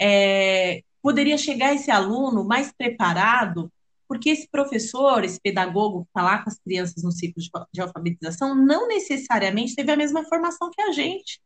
É, 0.00 0.82
poderia 1.02 1.36
chegar 1.36 1.74
esse 1.74 1.90
aluno 1.90 2.42
mais 2.42 2.72
preparado, 2.72 3.70
porque 4.06 4.30
esse 4.30 4.48
professor, 4.48 5.24
esse 5.24 5.38
pedagogo 5.40 6.02
que 6.04 6.08
está 6.08 6.22
lá 6.22 6.42
com 6.42 6.48
as 6.48 6.58
crianças 6.58 7.02
no 7.02 7.12
ciclo 7.12 7.42
de, 7.42 7.50
de 7.72 7.80
alfabetização, 7.82 8.54
não 8.54 8.88
necessariamente 8.88 9.74
teve 9.74 9.92
a 9.92 9.96
mesma 9.96 10.24
formação 10.24 10.70
que 10.70 10.80
a 10.80 10.92
gente. 10.92 11.40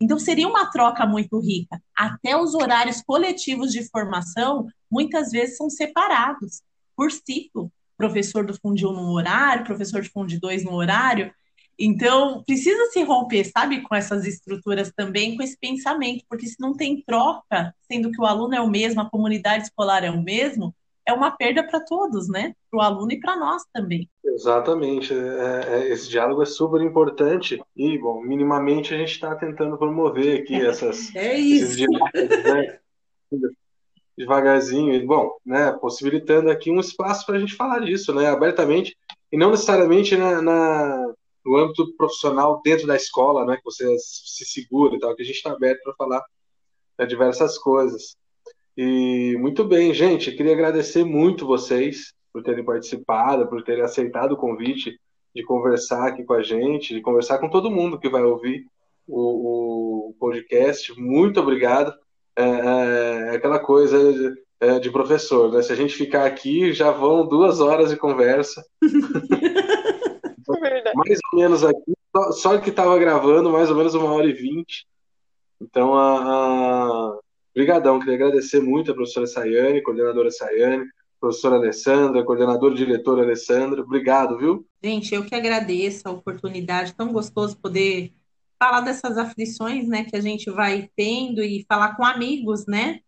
Então, 0.00 0.18
seria 0.18 0.48
uma 0.48 0.70
troca 0.70 1.04
muito 1.04 1.38
rica. 1.40 1.82
Até 1.94 2.36
os 2.36 2.54
horários 2.54 3.02
coletivos 3.02 3.72
de 3.72 3.86
formação, 3.90 4.66
muitas 4.90 5.30
vezes, 5.30 5.56
são 5.56 5.68
separados 5.68 6.62
por 6.96 7.10
ciclo 7.10 7.70
professor 7.98 8.46
do 8.46 8.58
Fundi 8.58 8.86
1 8.86 8.92
num 8.92 9.10
horário, 9.10 9.64
professor 9.64 10.00
de 10.00 10.08
Fundi 10.08 10.40
2 10.40 10.64
no 10.64 10.72
horário. 10.72 11.32
Então, 11.78 12.42
precisa 12.44 12.86
se 12.86 13.02
romper, 13.02 13.44
sabe, 13.44 13.82
com 13.82 13.94
essas 13.94 14.24
estruturas 14.24 14.90
também, 14.96 15.36
com 15.36 15.42
esse 15.42 15.56
pensamento, 15.58 16.24
porque 16.28 16.46
se 16.46 16.56
não 16.58 16.74
tem 16.74 17.02
troca, 17.06 17.74
sendo 17.82 18.10
que 18.10 18.20
o 18.20 18.24
aluno 18.24 18.54
é 18.54 18.60
o 18.60 18.68
mesmo, 18.68 19.00
a 19.00 19.10
comunidade 19.10 19.64
escolar 19.64 20.02
é 20.02 20.10
o 20.10 20.22
mesmo, 20.22 20.74
é 21.06 21.12
uma 21.12 21.30
perda 21.30 21.62
para 21.62 21.80
todos, 21.80 22.28
né? 22.28 22.54
Para 22.70 22.78
o 22.78 22.82
aluno 22.82 23.12
e 23.12 23.20
para 23.20 23.36
nós 23.36 23.62
também. 23.72 24.08
Exatamente. 24.24 25.14
É, 25.14 25.64
é, 25.68 25.88
esse 25.88 26.08
diálogo 26.08 26.42
é 26.42 26.46
super 26.46 26.82
importante 26.82 27.62
e, 27.76 27.98
bom, 27.98 28.20
minimamente 28.22 28.92
a 28.92 28.98
gente 28.98 29.12
está 29.12 29.34
tentando 29.34 29.78
promover 29.78 30.42
aqui 30.42 30.54
essas, 30.60 31.14
é 31.14 31.38
isso. 31.38 31.64
esses 31.64 31.76
diálogos, 31.76 32.44
né? 32.44 32.78
devagarzinho, 34.18 35.06
bom, 35.06 35.36
né, 35.46 35.70
possibilitando 35.80 36.50
aqui 36.50 36.70
um 36.70 36.80
espaço 36.80 37.24
para 37.24 37.36
a 37.36 37.38
gente 37.38 37.54
falar 37.54 37.78
disso, 37.78 38.12
né, 38.12 38.26
abertamente, 38.26 38.96
e 39.30 39.38
não 39.38 39.52
necessariamente 39.52 40.16
na, 40.16 40.42
na, 40.42 41.14
no 41.44 41.56
âmbito 41.56 41.94
profissional 41.96 42.60
dentro 42.64 42.86
da 42.86 42.96
escola, 42.96 43.46
né, 43.46 43.56
que 43.56 43.64
você 43.64 43.96
se 43.98 44.44
segura 44.44 44.96
e 44.96 44.98
tal, 44.98 45.14
que 45.14 45.22
a 45.22 45.24
gente 45.24 45.36
está 45.36 45.52
aberto 45.52 45.82
para 45.84 45.94
falar 45.94 46.24
né, 46.98 47.06
diversas 47.06 47.56
coisas. 47.56 48.16
E 48.76 49.36
muito 49.38 49.64
bem, 49.64 49.94
gente, 49.94 50.32
queria 50.32 50.52
agradecer 50.52 51.04
muito 51.04 51.46
vocês 51.46 52.12
por 52.32 52.42
terem 52.42 52.64
participado, 52.64 53.48
por 53.48 53.62
terem 53.62 53.84
aceitado 53.84 54.32
o 54.32 54.36
convite 54.36 54.98
de 55.34 55.44
conversar 55.44 56.08
aqui 56.08 56.24
com 56.24 56.34
a 56.34 56.42
gente, 56.42 56.92
de 56.92 57.00
conversar 57.00 57.38
com 57.38 57.48
todo 57.48 57.70
mundo 57.70 57.98
que 57.98 58.08
vai 58.08 58.24
ouvir 58.24 58.66
o, 59.06 60.08
o 60.08 60.14
podcast. 60.18 60.92
Muito 61.00 61.38
obrigado 61.40 61.94
é, 62.38 63.30
é, 63.32 63.36
aquela 63.36 63.58
coisa 63.58 64.12
de, 64.12 64.34
é, 64.60 64.78
de, 64.78 64.90
professor, 64.90 65.52
né? 65.52 65.60
Se 65.60 65.72
a 65.72 65.76
gente 65.76 65.94
ficar 65.94 66.24
aqui, 66.24 66.72
já 66.72 66.92
vão 66.92 67.26
duas 67.26 67.60
horas 67.60 67.90
de 67.90 67.96
conversa. 67.96 68.64
É 70.50 70.94
mais 70.94 71.18
ou 71.30 71.38
menos 71.38 71.62
aqui, 71.62 71.92
só, 72.16 72.32
só 72.32 72.58
que 72.58 72.70
estava 72.70 72.98
gravando, 72.98 73.50
mais 73.50 73.68
ou 73.68 73.76
menos 73.76 73.94
uma 73.94 74.10
hora 74.14 74.26
e 74.26 74.32
vinte. 74.32 74.86
Então, 75.60 75.94
a, 75.94 76.22
a... 76.24 77.18
Obrigadão, 77.54 77.98
queria 77.98 78.14
agradecer 78.14 78.58
muito 78.58 78.90
a 78.90 78.94
professora 78.94 79.26
Sayane, 79.26 79.82
coordenadora 79.82 80.30
Sayane, 80.30 80.86
professora 81.20 81.56
Alessandra, 81.56 82.24
coordenadora 82.24 82.72
e 82.72 82.78
diretora 82.78 83.22
Alessandra. 83.22 83.82
Obrigado, 83.82 84.38
viu? 84.38 84.66
Gente, 84.82 85.14
eu 85.14 85.24
que 85.24 85.34
agradeço 85.34 86.08
a 86.08 86.12
oportunidade, 86.12 86.94
tão 86.94 87.12
gostoso 87.12 87.58
poder 87.58 88.12
falar 88.58 88.80
dessas 88.80 89.16
aflições, 89.16 89.86
né, 89.88 90.04
que 90.04 90.16
a 90.16 90.20
gente 90.20 90.50
vai 90.50 90.90
tendo 90.96 91.42
e 91.42 91.64
falar 91.68 91.96
com 91.96 92.04
amigos, 92.04 92.66
né, 92.66 93.00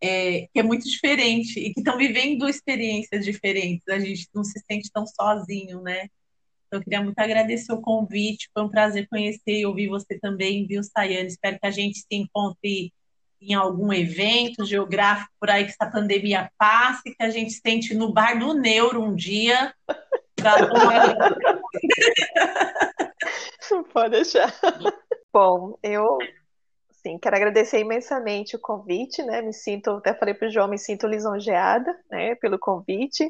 é, 0.00 0.48
que 0.52 0.58
é 0.58 0.62
muito 0.62 0.88
diferente 0.88 1.58
e 1.58 1.72
que 1.72 1.80
estão 1.80 1.96
vivendo 1.96 2.48
experiências 2.48 3.24
diferentes. 3.24 3.86
A 3.88 3.98
gente 3.98 4.28
não 4.34 4.44
se 4.44 4.58
sente 4.60 4.90
tão 4.92 5.06
sozinho, 5.06 5.82
né? 5.82 6.08
Então, 6.66 6.80
eu 6.80 6.82
queria 6.82 7.02
muito 7.02 7.18
agradecer 7.18 7.72
o 7.72 7.80
convite. 7.80 8.50
Foi 8.52 8.64
um 8.64 8.68
prazer 8.68 9.08
conhecer 9.08 9.60
e 9.60 9.66
ouvir 9.66 9.88
você 9.88 10.18
também, 10.18 10.66
viu, 10.66 10.82
Sayane? 10.82 11.28
Espero 11.28 11.58
que 11.58 11.66
a 11.66 11.70
gente 11.70 11.98
se 11.98 12.06
encontre 12.10 12.92
em 13.40 13.54
algum 13.54 13.92
evento 13.92 14.64
geográfico 14.64 15.30
por 15.38 15.50
aí 15.50 15.64
que 15.64 15.70
essa 15.70 15.90
pandemia 15.90 16.50
passe, 16.58 17.14
que 17.14 17.22
a 17.22 17.30
gente 17.30 17.52
sente 17.52 17.94
no 17.94 18.12
bar 18.12 18.38
do 18.38 18.54
Neuro 18.54 19.02
um 19.02 19.14
dia. 19.14 19.72
Pode 23.92 24.10
deixar. 24.10 24.52
Bom, 25.32 25.78
eu 25.82 26.18
sim, 27.02 27.18
quero 27.18 27.36
agradecer 27.36 27.80
imensamente 27.80 28.56
o 28.56 28.60
convite, 28.60 29.22
né? 29.22 29.42
Me 29.42 29.52
sinto, 29.52 29.90
até 29.90 30.14
falei 30.14 30.34
para 30.34 30.48
o 30.48 30.50
João, 30.50 30.68
me 30.68 30.78
sinto 30.78 31.06
lisonjeada, 31.06 31.94
né, 32.10 32.34
pelo 32.36 32.58
convite. 32.58 33.28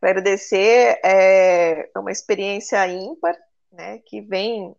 Agradecer 0.00 1.00
é 1.04 1.90
uma 1.96 2.12
experiência 2.12 2.86
ímpar, 2.86 3.36
né, 3.72 3.98
que 4.06 4.20
vem 4.20 4.74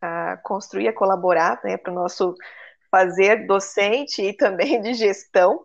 a 0.00 0.36
construir, 0.38 0.88
a 0.88 0.92
colaborar 0.92 1.60
né, 1.64 1.76
para 1.76 1.92
o 1.92 1.94
nosso 1.94 2.34
fazer 2.90 3.46
docente 3.46 4.22
e 4.22 4.32
também 4.32 4.80
de 4.80 4.94
gestão. 4.94 5.64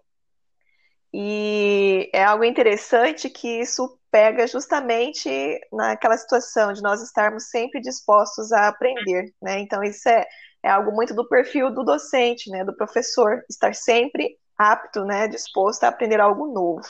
E 1.14 2.10
é 2.11 2.23
algo 2.23 2.44
interessante 2.44 3.30
que 3.30 3.61
isso 3.61 3.99
pega 4.10 4.48
justamente 4.48 5.30
naquela 5.72 6.18
situação 6.18 6.73
de 6.73 6.81
nós 6.81 7.02
estarmos 7.03 7.49
sempre 7.49 7.80
dispostos 7.81 8.52
a 8.52 8.68
aprender, 8.68 9.34
né? 9.41 9.60
Então 9.60 9.84
isso 9.84 10.10
é, 10.10 10.26
é 10.64 10.69
algo 10.69 10.91
muito 10.91 11.14
do 11.14 11.27
perfil 11.27 11.72
do 11.72 11.84
docente, 11.84 12.49
né, 12.49 12.64
do 12.64 12.76
professor, 12.76 13.44
estar 13.49 13.76
sempre 13.76 14.38
apto, 14.57 15.03
né, 15.06 15.27
disposto 15.27 15.84
a 15.84 15.90
aprender 15.90 16.19
algo 16.19 16.48
novo. 16.48 16.88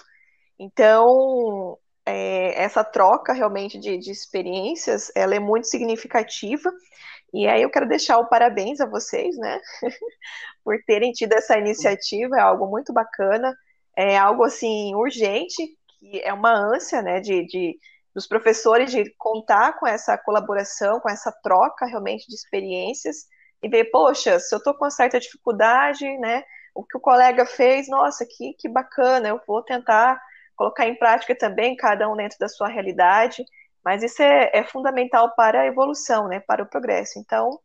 Então, 0.60 1.78
é, 2.06 2.62
essa 2.62 2.84
troca 2.84 3.34
realmente 3.34 3.80
de, 3.80 3.98
de 3.98 4.12
experiências, 4.12 5.12
ela 5.16 5.36
é 5.36 5.40
muito 5.40 5.68
significativa, 5.68 6.72
e 7.34 7.48
aí 7.48 7.64
eu 7.64 7.70
quero 7.70 7.88
deixar 7.88 8.20
o 8.20 8.28
parabéns 8.28 8.80
a 8.80 8.86
vocês, 8.86 9.36
né, 9.38 9.60
por 10.64 10.78
terem 10.86 11.12
tido 11.12 11.34
essa 11.34 11.58
iniciativa, 11.58 12.38
é 12.38 12.42
algo 12.42 12.68
muito 12.68 12.94
bacana, 12.94 13.56
é 13.96 14.18
algo, 14.18 14.44
assim, 14.44 14.94
urgente, 14.96 15.64
que 16.00 16.22
é 16.22 16.34
uma 16.34 16.52
ânsia, 16.52 17.02
né, 17.02 17.20
de, 17.20 17.46
de 17.46 17.78
dos 18.14 18.28
professores 18.28 18.92
de 18.92 19.12
contar 19.18 19.74
com 19.80 19.88
essa 19.88 20.18
colaboração, 20.18 21.00
com 21.00 21.10
essa 21.10 21.32
troca 21.44 21.86
realmente 21.86 22.28
de 22.28 22.36
experiências, 22.36 23.26
e 23.62 23.68
ver, 23.68 23.86
poxa, 23.86 24.40
se 24.40 24.54
eu 24.54 24.58
estou 24.58 24.74
com 24.76 24.90
certa 24.90 25.20
dificuldade, 25.20 26.06
né, 26.20 26.44
o 26.76 26.84
que 26.84 26.98
o 26.98 27.02
colega 27.02 27.46
fez, 27.46 27.88
nossa, 27.88 28.26
que, 28.26 28.54
que 28.54 28.70
bacana, 28.70 29.30
eu 29.30 29.42
vou 29.48 29.64
tentar 29.64 30.22
colocar 30.56 30.88
em 30.88 30.96
prática 30.96 31.36
também, 31.36 31.76
cada 31.76 32.10
um 32.10 32.16
dentro 32.16 32.38
da 32.38 32.48
sua 32.48 32.68
realidade, 32.68 33.44
mas 33.84 34.04
isso 34.04 34.22
é, 34.22 34.50
é 34.54 34.64
fundamental 34.64 35.34
para 35.36 35.62
a 35.62 35.66
evolução, 35.66 36.28
né, 36.28 36.40
para 36.40 36.64
o 36.64 36.70
progresso. 36.70 37.20
Então, 37.20 37.60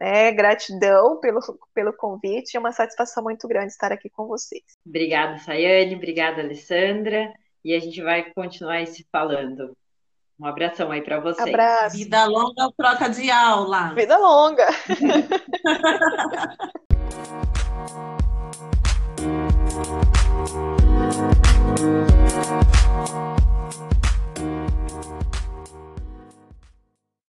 né, 0.00 0.32
gratidão 0.32 1.20
pelo, 1.20 1.40
pelo 1.74 1.92
convite, 1.92 2.56
é 2.56 2.60
uma 2.60 2.72
satisfação 2.72 3.22
muito 3.22 3.46
grande 3.46 3.72
estar 3.72 3.92
aqui 3.92 4.08
com 4.08 4.26
vocês. 4.26 4.62
Obrigada, 4.86 5.38
Sayane, 5.38 5.94
obrigada, 5.94 6.40
Alessandra, 6.40 7.32
e 7.64 7.74
a 7.74 7.78
gente 7.78 8.02
vai 8.02 8.32
continuar 8.32 8.86
se 8.86 9.06
falando. 9.12 9.76
Um 10.40 10.46
abração 10.46 10.90
aí 10.90 11.02
para 11.02 11.20
vocês. 11.20 11.46
Abraço. 11.46 11.98
Vida 11.98 12.24
longa, 12.24 12.72
troca 12.74 13.10
de 13.10 13.30
aula. 13.30 13.92
Vida 13.94 14.16
longa. 14.16 14.66